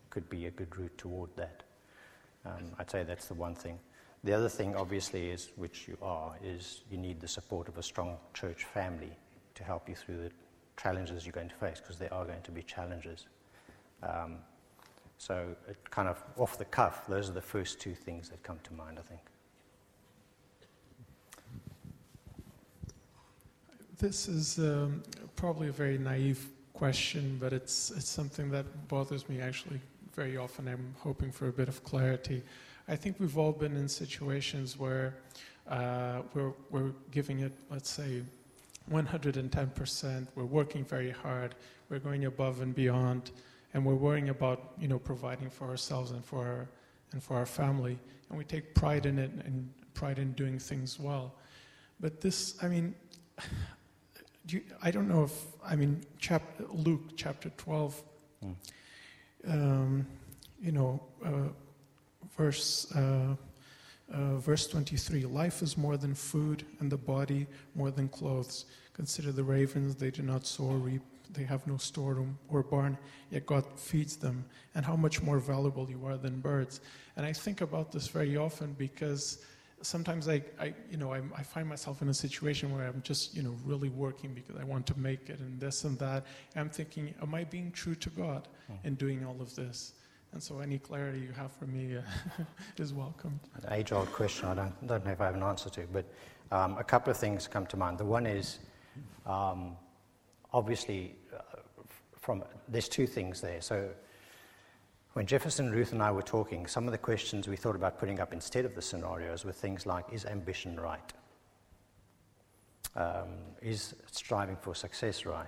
could 0.08 0.28
be 0.30 0.46
a 0.46 0.50
good 0.52 0.76
route 0.76 0.96
toward 0.96 1.30
that. 1.36 1.64
Um, 2.46 2.70
I'd 2.78 2.90
say 2.90 3.02
that's 3.02 3.26
the 3.26 3.34
one 3.34 3.56
thing. 3.56 3.78
The 4.22 4.32
other 4.32 4.48
thing, 4.48 4.76
obviously, 4.76 5.30
is 5.30 5.50
which 5.56 5.88
you 5.88 5.98
are, 6.00 6.36
is 6.42 6.82
you 6.90 6.96
need 6.96 7.20
the 7.20 7.26
support 7.26 7.68
of 7.68 7.76
a 7.76 7.82
strong 7.82 8.16
church 8.32 8.64
family 8.64 9.10
to 9.56 9.64
help 9.64 9.88
you 9.88 9.96
through 9.96 10.18
the 10.18 10.30
challenges 10.76 11.24
you're 11.24 11.32
going 11.32 11.48
to 11.48 11.54
face, 11.54 11.80
because 11.80 11.98
there 11.98 12.12
are 12.12 12.24
going 12.24 12.42
to 12.42 12.50
be 12.50 12.62
challenges. 12.62 13.26
Um, 14.02 14.36
so, 15.18 15.54
kind 15.90 16.08
of 16.08 16.22
off 16.36 16.58
the 16.58 16.64
cuff, 16.64 17.06
those 17.06 17.28
are 17.30 17.32
the 17.32 17.40
first 17.40 17.80
two 17.80 17.94
things 17.94 18.28
that 18.28 18.42
come 18.42 18.58
to 18.64 18.74
mind, 18.74 18.98
I 18.98 19.02
think. 19.02 19.20
This 23.98 24.28
is 24.28 24.58
um, 24.58 25.02
probably 25.36 25.68
a 25.68 25.72
very 25.72 25.98
naive 25.98 26.48
question, 26.74 27.38
but 27.40 27.52
it's, 27.52 27.92
it's 27.92 28.08
something 28.08 28.50
that 28.50 28.88
bothers 28.88 29.28
me 29.28 29.40
actually 29.40 29.80
very 30.14 30.36
often. 30.36 30.68
I'm 30.68 30.94
hoping 30.98 31.30
for 31.30 31.48
a 31.48 31.52
bit 31.52 31.68
of 31.68 31.82
clarity. 31.84 32.42
I 32.88 32.96
think 32.96 33.16
we've 33.18 33.38
all 33.38 33.52
been 33.52 33.76
in 33.76 33.88
situations 33.88 34.78
where 34.78 35.14
uh, 35.68 36.22
we're, 36.34 36.52
we're 36.70 36.92
giving 37.12 37.40
it, 37.40 37.52
let's 37.70 37.88
say, 37.88 38.22
110%. 38.90 40.26
We're 40.34 40.44
working 40.44 40.84
very 40.84 41.10
hard. 41.10 41.54
We're 41.88 41.98
going 41.98 42.24
above 42.24 42.60
and 42.60 42.74
beyond, 42.74 43.30
and 43.72 43.84
we're 43.84 43.94
worrying 43.94 44.28
about, 44.28 44.72
you 44.78 44.88
know, 44.88 44.98
providing 44.98 45.50
for 45.50 45.68
ourselves 45.68 46.10
and 46.10 46.24
for 46.24 46.46
our, 46.46 46.68
and 47.12 47.22
for 47.22 47.36
our 47.36 47.46
family. 47.46 47.98
And 48.28 48.38
we 48.38 48.44
take 48.44 48.74
pride 48.74 49.06
in 49.06 49.18
it 49.18 49.30
and 49.44 49.70
pride 49.94 50.18
in 50.18 50.32
doing 50.32 50.58
things 50.58 50.98
well. 50.98 51.34
But 52.00 52.20
this, 52.20 52.56
I 52.62 52.68
mean, 52.68 52.94
do 54.46 54.56
you, 54.56 54.62
I 54.82 54.90
don't 54.90 55.08
know 55.08 55.24
if, 55.24 55.32
I 55.64 55.76
mean, 55.76 56.04
chap, 56.18 56.42
Luke 56.70 57.16
chapter 57.16 57.50
12, 57.50 58.02
mm. 58.44 58.54
um, 59.48 60.06
you 60.60 60.72
know, 60.72 61.02
uh, 61.24 61.48
verse, 62.36 62.90
uh, 62.92 63.36
uh, 64.14 64.36
verse 64.36 64.66
23 64.66 65.26
Life 65.26 65.62
is 65.62 65.76
more 65.76 65.96
than 65.96 66.14
food, 66.14 66.64
and 66.80 66.90
the 66.90 66.96
body 66.96 67.46
more 67.74 67.90
than 67.90 68.08
clothes. 68.08 68.66
Consider 68.94 69.32
the 69.32 69.42
ravens, 69.42 69.96
they 69.96 70.10
do 70.10 70.22
not 70.22 70.46
sow 70.46 70.64
or 70.64 70.76
reap, 70.76 71.02
they 71.32 71.42
have 71.42 71.66
no 71.66 71.76
storeroom 71.76 72.38
or 72.48 72.62
barn, 72.62 72.96
yet 73.30 73.44
God 73.44 73.64
feeds 73.76 74.16
them. 74.16 74.44
And 74.74 74.84
how 74.84 74.96
much 74.96 75.20
more 75.22 75.38
valuable 75.38 75.90
you 75.90 76.04
are 76.06 76.16
than 76.16 76.40
birds. 76.40 76.80
And 77.16 77.26
I 77.26 77.32
think 77.32 77.60
about 77.60 77.90
this 77.90 78.06
very 78.06 78.36
often 78.36 78.72
because 78.78 79.44
sometimes 79.82 80.28
I, 80.28 80.42
I 80.60 80.74
you 80.90 80.96
know, 80.96 81.12
I, 81.12 81.22
I, 81.36 81.42
find 81.42 81.68
myself 81.68 82.02
in 82.02 82.08
a 82.08 82.14
situation 82.14 82.74
where 82.74 82.86
I'm 82.86 83.02
just, 83.02 83.36
you 83.36 83.42
know, 83.42 83.54
really 83.64 83.88
working 83.88 84.32
because 84.32 84.56
I 84.56 84.64
want 84.64 84.86
to 84.86 84.98
make 84.98 85.28
it 85.28 85.40
and 85.40 85.60
this 85.60 85.84
and 85.84 85.98
that. 85.98 86.24
And 86.54 86.62
I'm 86.62 86.70
thinking, 86.70 87.14
am 87.20 87.34
I 87.34 87.44
being 87.44 87.70
true 87.70 87.94
to 87.96 88.10
God 88.10 88.48
hmm. 88.66 88.86
in 88.86 88.94
doing 88.94 89.24
all 89.26 89.40
of 89.40 89.54
this? 89.54 89.92
And 90.34 90.42
so 90.42 90.58
any 90.58 90.78
clarity 90.78 91.20
you 91.20 91.32
have 91.36 91.52
for 91.52 91.66
me 91.66 91.96
uh, 91.96 92.00
is 92.76 92.92
welcome. 92.92 93.38
An 93.62 93.72
age 93.72 93.92
old 93.92 94.10
question 94.10 94.48
I 94.48 94.54
don't, 94.54 94.86
don't 94.86 95.04
know 95.04 95.12
if 95.12 95.20
I 95.20 95.26
have 95.26 95.36
an 95.36 95.44
answer 95.44 95.70
to, 95.70 95.86
but 95.92 96.04
um, 96.50 96.76
a 96.76 96.82
couple 96.82 97.12
of 97.12 97.16
things 97.16 97.46
come 97.46 97.66
to 97.66 97.76
mind. 97.76 97.98
The 97.98 98.04
one 98.04 98.26
is 98.26 98.58
um, 99.26 99.76
obviously, 100.52 101.14
uh, 101.32 101.60
from, 102.18 102.42
there's 102.66 102.88
two 102.88 103.06
things 103.06 103.40
there. 103.40 103.60
So 103.60 103.88
when 105.12 105.24
Jefferson, 105.24 105.70
Ruth, 105.70 105.92
and 105.92 106.02
I 106.02 106.10
were 106.10 106.20
talking, 106.20 106.66
some 106.66 106.86
of 106.86 106.90
the 106.90 106.98
questions 106.98 107.46
we 107.46 107.56
thought 107.56 107.76
about 107.76 108.00
putting 108.00 108.18
up 108.18 108.32
instead 108.32 108.64
of 108.64 108.74
the 108.74 108.82
scenarios 108.82 109.44
were 109.44 109.52
things 109.52 109.86
like 109.86 110.04
Is 110.12 110.26
ambition 110.26 110.80
right? 110.80 111.12
Um, 112.96 113.28
is 113.62 113.94
striving 114.10 114.56
for 114.56 114.74
success 114.74 115.24
right? 115.24 115.46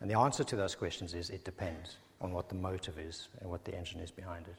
And 0.00 0.10
the 0.10 0.18
answer 0.18 0.44
to 0.44 0.56
those 0.56 0.74
questions 0.74 1.12
is 1.12 1.28
it 1.28 1.44
depends 1.44 1.98
on 2.24 2.32
what 2.32 2.48
the 2.48 2.54
motive 2.54 2.98
is 2.98 3.28
and 3.40 3.50
what 3.50 3.64
the 3.64 3.76
engine 3.76 4.00
is 4.00 4.10
behind 4.10 4.46
it. 4.48 4.56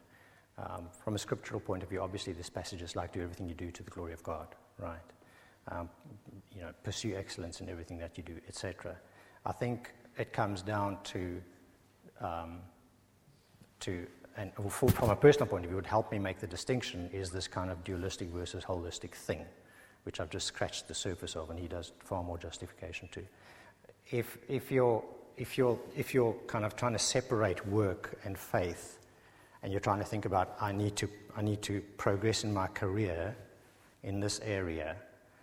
Um, 0.57 0.87
from 1.03 1.15
a 1.15 1.17
scriptural 1.17 1.59
point 1.59 1.83
of 1.83 1.89
view, 1.89 2.01
obviously, 2.01 2.31
this 2.31 2.49
passage 2.49 2.81
is 2.81 2.95
like 2.95 3.11
do 3.11 3.21
everything 3.21 3.49
you 3.49 3.55
do 3.55 3.71
to 3.71 3.83
the 3.83 3.91
glory 3.91 4.13
of 4.13 4.23
God, 4.23 4.47
right? 4.77 4.99
Um, 5.69 5.89
you 6.55 6.61
know, 6.61 6.69
pursue 6.83 7.15
excellence 7.17 7.59
in 7.59 7.67
everything 7.67 7.97
that 7.97 8.17
you 8.17 8.23
do, 8.23 8.35
etc. 8.47 8.95
I 9.45 9.51
think 9.51 9.91
it 10.17 10.31
comes 10.31 10.61
down 10.61 10.99
to, 11.05 11.41
um, 12.21 12.59
to 13.81 14.07
and 14.37 14.51
from 14.69 15.09
a 15.09 15.15
personal 15.15 15.47
point 15.47 15.65
of 15.65 15.71
view, 15.71 15.75
would 15.75 15.85
help 15.85 16.11
me 16.11 16.19
make 16.19 16.39
the 16.39 16.47
distinction 16.47 17.09
is 17.11 17.31
this 17.31 17.47
kind 17.47 17.71
of 17.71 17.83
dualistic 17.83 18.29
versus 18.29 18.63
holistic 18.63 19.11
thing, 19.11 19.45
which 20.03 20.19
I've 20.19 20.29
just 20.29 20.45
scratched 20.45 20.87
the 20.87 20.93
surface 20.93 21.35
of, 21.35 21.49
and 21.49 21.59
he 21.59 21.67
does 21.67 21.93
far 21.99 22.23
more 22.23 22.37
justification 22.37 23.09
to. 23.13 23.21
If, 24.11 24.37
if 24.47 24.71
you're 24.71 25.03
if 25.37 25.57
you're, 25.57 25.79
if 25.95 26.13
you're 26.13 26.35
kind 26.47 26.65
of 26.65 26.75
trying 26.75 26.93
to 26.93 26.99
separate 26.99 27.65
work 27.67 28.17
and 28.23 28.37
faith, 28.37 28.99
and 29.63 29.71
you're 29.71 29.81
trying 29.81 29.99
to 29.99 30.05
think 30.05 30.25
about, 30.25 30.55
I 30.61 30.71
need 30.71 30.95
to, 30.97 31.09
I 31.35 31.41
need 31.41 31.61
to 31.63 31.81
progress 31.97 32.43
in 32.43 32.53
my 32.53 32.67
career 32.67 33.35
in 34.03 34.19
this 34.19 34.39
area, 34.41 34.95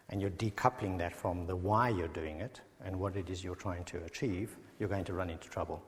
and 0.08 0.20
you're 0.20 0.30
decoupling 0.30 0.98
that 0.98 1.14
from 1.14 1.46
the 1.46 1.56
why 1.56 1.88
you're 1.88 2.08
doing 2.08 2.40
it 2.40 2.60
and 2.84 2.98
what 2.98 3.16
it 3.16 3.30
is 3.30 3.42
you're 3.42 3.56
trying 3.56 3.84
to 3.84 3.98
achieve, 4.04 4.56
you're 4.78 4.88
going 4.88 5.04
to 5.04 5.12
run 5.12 5.30
into 5.30 5.48
trouble. 5.48 5.82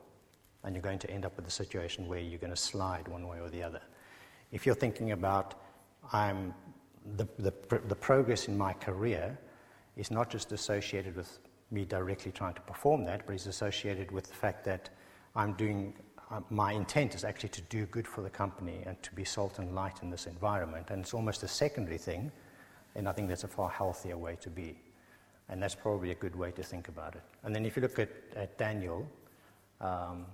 And 0.65 0.75
you're 0.75 0.83
going 0.83 0.99
to 1.01 1.11
end 1.11 1.25
up 1.27 1.37
with 1.37 1.47
a 1.47 1.51
situation 1.51 2.09
where 2.09 2.19
you're 2.19 2.39
going 2.39 2.53
to 2.53 2.57
slide 2.57 3.07
one 3.07 3.29
way 3.29 3.39
or 3.39 3.51
the 3.51 3.63
other. 3.63 3.83
If 4.51 4.65
you're 4.65 4.75
thinking 4.75 5.13
about, 5.13 5.61
I'm 6.13 6.55
the, 7.17 7.27
the, 7.39 7.53
the 7.87 7.95
progress 7.95 8.49
in 8.49 8.57
my 8.57 8.73
career 8.73 9.39
is 9.97 10.11
not 10.11 10.31
just 10.31 10.53
associated 10.53 11.17
with 11.17 11.39
me 11.75 11.85
directly 11.85 12.33
trying 12.33 12.55
to 12.55 12.61
perform 12.63 13.05
that, 13.05 13.27
but 13.27 13.35
is 13.35 13.47
associated 13.47 14.11
with 14.11 14.29
the 14.29 14.35
fact 14.35 14.65
that 14.65 14.91
I'm 15.37 15.53
doing, 15.55 15.95
uh, 16.31 16.41
my 16.49 16.73
intent 16.73 17.15
is 17.15 17.25
actually 17.25 17.51
to 17.51 17.63
do 17.63 17.87
good 17.87 18.07
for 18.07 18.23
the 18.23 18.31
company 18.31 18.83
and 18.87 19.03
to 19.03 19.13
be 19.15 19.25
salt 19.25 19.59
and 19.59 19.75
light 19.75 20.03
in 20.03 20.11
this 20.11 20.27
environment. 20.27 20.87
And 20.91 21.03
it's 21.03 21.13
almost 21.13 21.43
a 21.43 21.49
secondary 21.49 21.99
thing, 21.99 22.31
and 22.95 23.09
I 23.09 23.13
think 23.13 23.29
that's 23.29 23.45
a 23.45 23.49
far 23.49 23.69
healthier 23.69 24.17
way 24.17 24.37
to 24.41 24.49
be. 24.49 24.79
And 25.49 25.63
that's 25.63 25.75
probably 25.75 26.13
a 26.13 26.15
good 26.15 26.37
way 26.37 26.53
to 26.53 26.63
think 26.63 26.89
about 26.89 27.17
it. 27.17 27.23
And 27.43 27.55
then 27.55 27.67
if 27.67 27.77
you 27.77 27.83
look 27.83 27.99
at, 27.99 28.09
at 28.35 28.57
Daniel 28.57 29.07
um, 29.81 30.25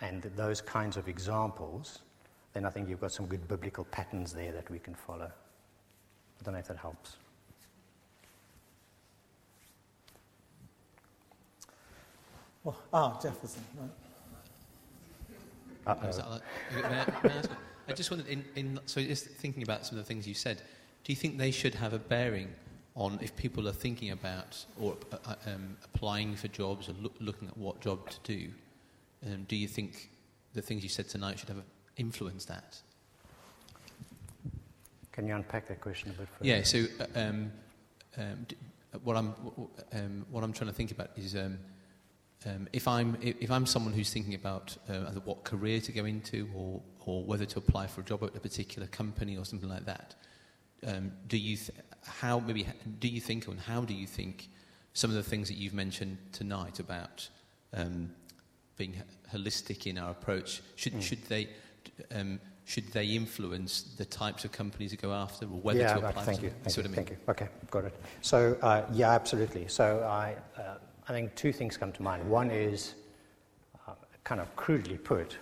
and 0.00 0.22
those 0.36 0.60
kinds 0.60 0.96
of 0.96 1.08
examples, 1.08 2.02
then 2.52 2.64
I 2.64 2.70
think 2.70 2.88
you've 2.88 3.00
got 3.00 3.12
some 3.12 3.26
good 3.26 3.48
biblical 3.48 3.84
patterns 3.84 4.32
there 4.32 4.52
that 4.52 4.70
we 4.70 4.78
can 4.78 4.94
follow. 4.94 5.30
I 6.40 6.44
don't 6.44 6.54
know 6.54 6.60
if 6.60 6.68
that 6.68 6.76
helps. 6.76 7.16
Well, 12.64 12.76
ah, 12.92 13.18
Jefferson. 13.22 13.64
Right. 13.78 13.90
Uh-oh. 15.86 16.30
Like- 16.30 17.24
I- 17.24 17.42
I 17.88 17.92
just 17.92 18.10
wondered, 18.10 18.28
in, 18.28 18.44
in, 18.54 18.78
so 18.86 19.02
just 19.02 19.26
thinking 19.26 19.64
about 19.64 19.84
some 19.84 19.98
of 19.98 20.04
the 20.04 20.06
things 20.08 20.28
you 20.28 20.34
said, 20.34 20.62
do 21.02 21.12
you 21.12 21.16
think 21.16 21.38
they 21.38 21.50
should 21.50 21.74
have 21.74 21.92
a 21.92 21.98
bearing 21.98 22.48
on 22.94 23.18
if 23.20 23.34
people 23.34 23.66
are 23.66 23.72
thinking 23.72 24.12
about 24.12 24.64
or 24.78 24.96
uh, 25.12 25.16
uh, 25.26 25.34
um, 25.46 25.76
applying 25.84 26.36
for 26.36 26.46
jobs 26.48 26.88
or 26.88 26.92
look, 27.00 27.14
looking 27.18 27.48
at 27.48 27.56
what 27.58 27.80
job 27.80 28.08
to 28.10 28.18
do? 28.22 28.50
Um, 29.26 29.44
do 29.48 29.56
you 29.56 29.66
think 29.66 30.10
the 30.54 30.62
things 30.62 30.84
you 30.84 30.88
said 30.88 31.08
tonight 31.08 31.40
should 31.40 31.48
have 31.48 31.62
influenced 31.96 32.46
that? 32.46 32.76
Can 35.10 35.26
you 35.26 35.34
unpack 35.34 35.66
that 35.66 35.80
question 35.80 36.10
a 36.10 36.12
bit 36.12 36.28
further? 36.28 36.48
Yeah. 36.48 36.62
So 36.62 36.84
uh, 37.00 37.18
um, 37.18 37.50
um, 38.18 38.46
d- 38.46 38.56
what 39.02 39.16
I'm 39.16 39.34
um, 39.92 40.26
what 40.30 40.44
I'm 40.44 40.52
trying 40.52 40.70
to 40.70 40.76
think 40.76 40.92
about 40.92 41.10
is 41.16 41.34
um, 42.46 42.68
if 42.72 42.88
I'm 42.88 43.16
if 43.20 43.50
I'm 43.50 43.66
someone 43.66 43.92
who's 43.92 44.12
thinking 44.12 44.34
about 44.34 44.76
uh, 44.88 45.12
what 45.24 45.44
career 45.44 45.80
to 45.80 45.92
go 45.92 46.04
into 46.04 46.48
or 46.54 46.80
or 47.06 47.24
whether 47.24 47.44
to 47.44 47.58
apply 47.58 47.86
for 47.86 48.00
a 48.00 48.04
job 48.04 48.22
at 48.22 48.34
a 48.34 48.40
particular 48.40 48.88
company 48.88 49.36
or 49.36 49.44
something 49.44 49.68
like 49.68 49.84
that. 49.86 50.14
Um, 50.86 51.12
do 51.26 51.36
you 51.36 51.56
th- 51.56 51.78
how 52.04 52.40
maybe 52.40 52.66
do 52.98 53.08
you 53.08 53.20
think 53.20 53.46
and 53.46 53.60
how 53.60 53.82
do 53.82 53.92
you 53.92 54.06
think 54.06 54.48
some 54.94 55.10
of 55.10 55.16
the 55.16 55.22
things 55.22 55.48
that 55.48 55.54
you've 55.54 55.74
mentioned 55.74 56.16
tonight 56.32 56.80
about 56.80 57.28
um, 57.74 58.10
being 58.76 58.94
holistic 59.32 59.86
in 59.86 59.98
our 59.98 60.10
approach 60.10 60.62
should 60.76 60.94
Mm. 60.94 61.02
should 61.02 61.22
they 61.24 61.48
um, 62.14 62.40
should 62.64 62.86
they 62.92 63.06
influence 63.06 63.82
the 63.98 64.04
types 64.04 64.44
of 64.44 64.52
companies 64.52 64.92
that 64.92 65.02
go 65.02 65.12
after 65.12 65.44
or 65.44 65.60
whether 65.60 65.80
yeah, 65.80 65.94
to 65.94 66.00
right, 66.00 66.10
apply 66.10 66.24
thank 66.24 66.38
for 66.38 66.44
you. 66.46 66.52
Thank 66.62 66.76
you, 66.76 66.82
what 66.82 66.86
I 66.86 66.88
mean? 66.88 66.96
thank 66.96 67.10
you. 67.10 67.16
Okay, 67.28 67.48
got 67.70 67.84
it. 67.84 67.94
So, 68.20 68.56
uh, 68.62 68.86
yeah, 68.92 69.10
absolutely. 69.10 69.66
So, 69.66 70.06
I, 70.08 70.36
uh, 70.56 70.76
I 71.10 71.12
think 71.12 71.34
two 71.34 71.52
things 71.52 71.76
come 71.76 71.90
to 71.90 72.04
mind. 72.04 72.30
One 72.30 72.52
is, 72.52 72.94
uh, 73.88 73.94
kind 74.22 74.40
of 74.40 74.54
crudely 74.54 74.96
put, 74.96 75.38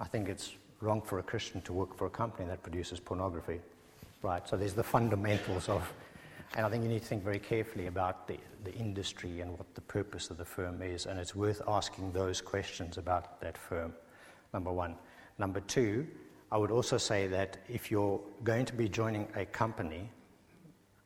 I 0.00 0.04
think 0.04 0.28
it's 0.28 0.56
wrong 0.80 1.00
for 1.00 1.20
a 1.20 1.22
Christian 1.22 1.60
to 1.62 1.72
work 1.72 1.96
for 1.96 2.06
a 2.06 2.10
company 2.10 2.48
that 2.48 2.64
produces 2.64 2.98
pornography, 2.98 3.60
right? 4.22 4.48
So, 4.48 4.56
there's 4.56 4.74
the 4.74 4.82
fundamentals 4.82 5.68
of, 5.68 5.88
and 6.56 6.66
I 6.66 6.68
think 6.68 6.82
you 6.82 6.88
need 6.88 7.02
to 7.02 7.06
think 7.06 7.22
very 7.22 7.38
carefully 7.38 7.86
about 7.86 8.26
the, 8.26 8.38
the 8.64 8.74
industry 8.74 9.40
and 9.40 9.56
what 9.56 9.72
the 9.76 9.82
purpose 9.82 10.30
of 10.30 10.36
the 10.36 10.44
firm 10.44 10.82
is, 10.82 11.06
and 11.06 11.20
it's 11.20 11.36
worth 11.36 11.62
asking 11.68 12.10
those 12.10 12.40
questions 12.40 12.98
about 12.98 13.40
that 13.40 13.56
firm, 13.56 13.94
number 14.52 14.72
one. 14.72 14.96
Number 15.38 15.60
two, 15.60 16.08
I 16.50 16.58
would 16.58 16.72
also 16.72 16.98
say 16.98 17.28
that 17.28 17.56
if 17.68 17.88
you're 17.88 18.20
going 18.42 18.64
to 18.64 18.74
be 18.74 18.88
joining 18.88 19.28
a 19.36 19.44
company 19.44 20.10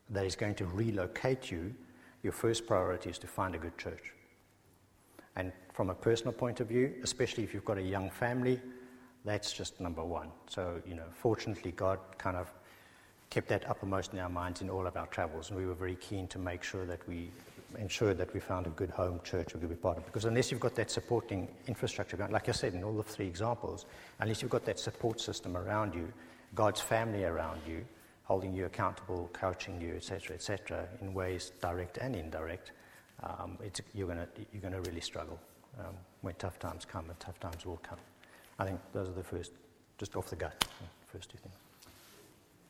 that 0.08 0.24
is 0.24 0.34
going 0.34 0.54
to 0.54 0.64
relocate 0.64 1.50
you, 1.50 1.74
your 2.22 2.32
first 2.32 2.66
priority 2.66 3.10
is 3.10 3.18
to 3.18 3.26
find 3.26 3.54
a 3.54 3.58
good 3.58 3.76
church. 3.78 4.12
And 5.36 5.52
from 5.72 5.90
a 5.90 5.94
personal 5.94 6.32
point 6.32 6.60
of 6.60 6.68
view, 6.68 6.94
especially 7.02 7.42
if 7.42 7.54
you've 7.54 7.64
got 7.64 7.78
a 7.78 7.82
young 7.82 8.10
family, 8.10 8.60
that's 9.24 9.52
just 9.52 9.80
number 9.80 10.04
one. 10.04 10.28
So, 10.48 10.80
you 10.86 10.94
know, 10.94 11.06
fortunately, 11.14 11.72
God 11.72 11.98
kind 12.18 12.36
of 12.36 12.52
kept 13.30 13.48
that 13.48 13.68
uppermost 13.68 14.12
in 14.12 14.18
our 14.18 14.28
minds 14.28 14.60
in 14.60 14.68
all 14.68 14.86
of 14.86 14.96
our 14.96 15.06
travels, 15.06 15.50
and 15.50 15.58
we 15.58 15.64
were 15.64 15.74
very 15.74 15.96
keen 15.96 16.26
to 16.28 16.38
make 16.38 16.62
sure 16.62 16.84
that 16.84 17.06
we 17.08 17.30
ensured 17.78 18.18
that 18.18 18.34
we 18.34 18.40
found 18.40 18.66
a 18.66 18.70
good 18.70 18.90
home 18.90 19.20
church 19.24 19.54
we 19.54 19.60
could 19.60 19.70
be 19.70 19.74
part 19.74 19.96
of. 19.96 20.04
Because 20.04 20.26
unless 20.26 20.50
you've 20.50 20.60
got 20.60 20.74
that 20.74 20.90
supporting 20.90 21.48
infrastructure, 21.66 22.16
like 22.30 22.48
I 22.48 22.52
said 22.52 22.74
in 22.74 22.84
all 22.84 22.92
the 22.92 23.02
three 23.02 23.26
examples, 23.26 23.86
unless 24.20 24.42
you've 24.42 24.50
got 24.50 24.66
that 24.66 24.78
support 24.78 25.20
system 25.20 25.56
around 25.56 25.94
you, 25.94 26.12
God's 26.54 26.82
family 26.82 27.24
around 27.24 27.62
you, 27.66 27.86
holding 28.32 28.54
you 28.54 28.64
accountable, 28.64 29.28
coaching 29.34 29.78
you, 29.78 29.92
etc., 29.94 30.34
etc., 30.34 30.88
in 31.02 31.12
ways 31.12 31.52
direct 31.60 31.98
and 31.98 32.16
indirect, 32.16 32.72
um, 33.22 33.58
it's, 33.62 33.82
you're 33.92 34.06
going 34.06 34.26
you're 34.54 34.62
gonna 34.62 34.80
really 34.80 35.02
struggle 35.02 35.38
um, 35.78 35.94
when 36.22 36.34
tough 36.36 36.58
times 36.58 36.86
come, 36.86 37.04
and 37.10 37.20
tough 37.20 37.38
times 37.40 37.66
will 37.66 37.82
come. 37.82 37.98
I 38.58 38.64
think 38.64 38.80
those 38.94 39.10
are 39.10 39.12
the 39.12 39.22
first, 39.22 39.52
just 39.98 40.16
off 40.16 40.30
the 40.30 40.36
gut, 40.36 40.64
first 41.12 41.28
two 41.28 41.36
things. 41.36 41.54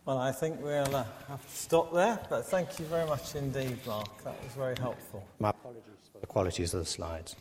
Well, 0.05 0.19
I 0.19 0.33
think 0.33 0.61
we'll 0.61 0.97
uh, 0.97 1.05
have 1.29 1.47
to 1.49 1.57
stop 1.57 1.95
there, 1.95 2.19
but 2.29 2.45
thank 2.45 2.81
you 2.81 2.87
very 2.87 3.07
much 3.07 3.37
indeed, 3.37 3.79
Mark. 3.87 4.25
That 4.25 4.35
was 4.43 4.55
very 4.55 4.75
helpful. 4.81 5.25
My 5.39 5.51
apologies 5.51 6.11
for 6.13 6.19
the 6.19 6.27
qualities 6.27 6.75
of 6.75 6.81
the 6.81 6.87
slides. 6.87 7.37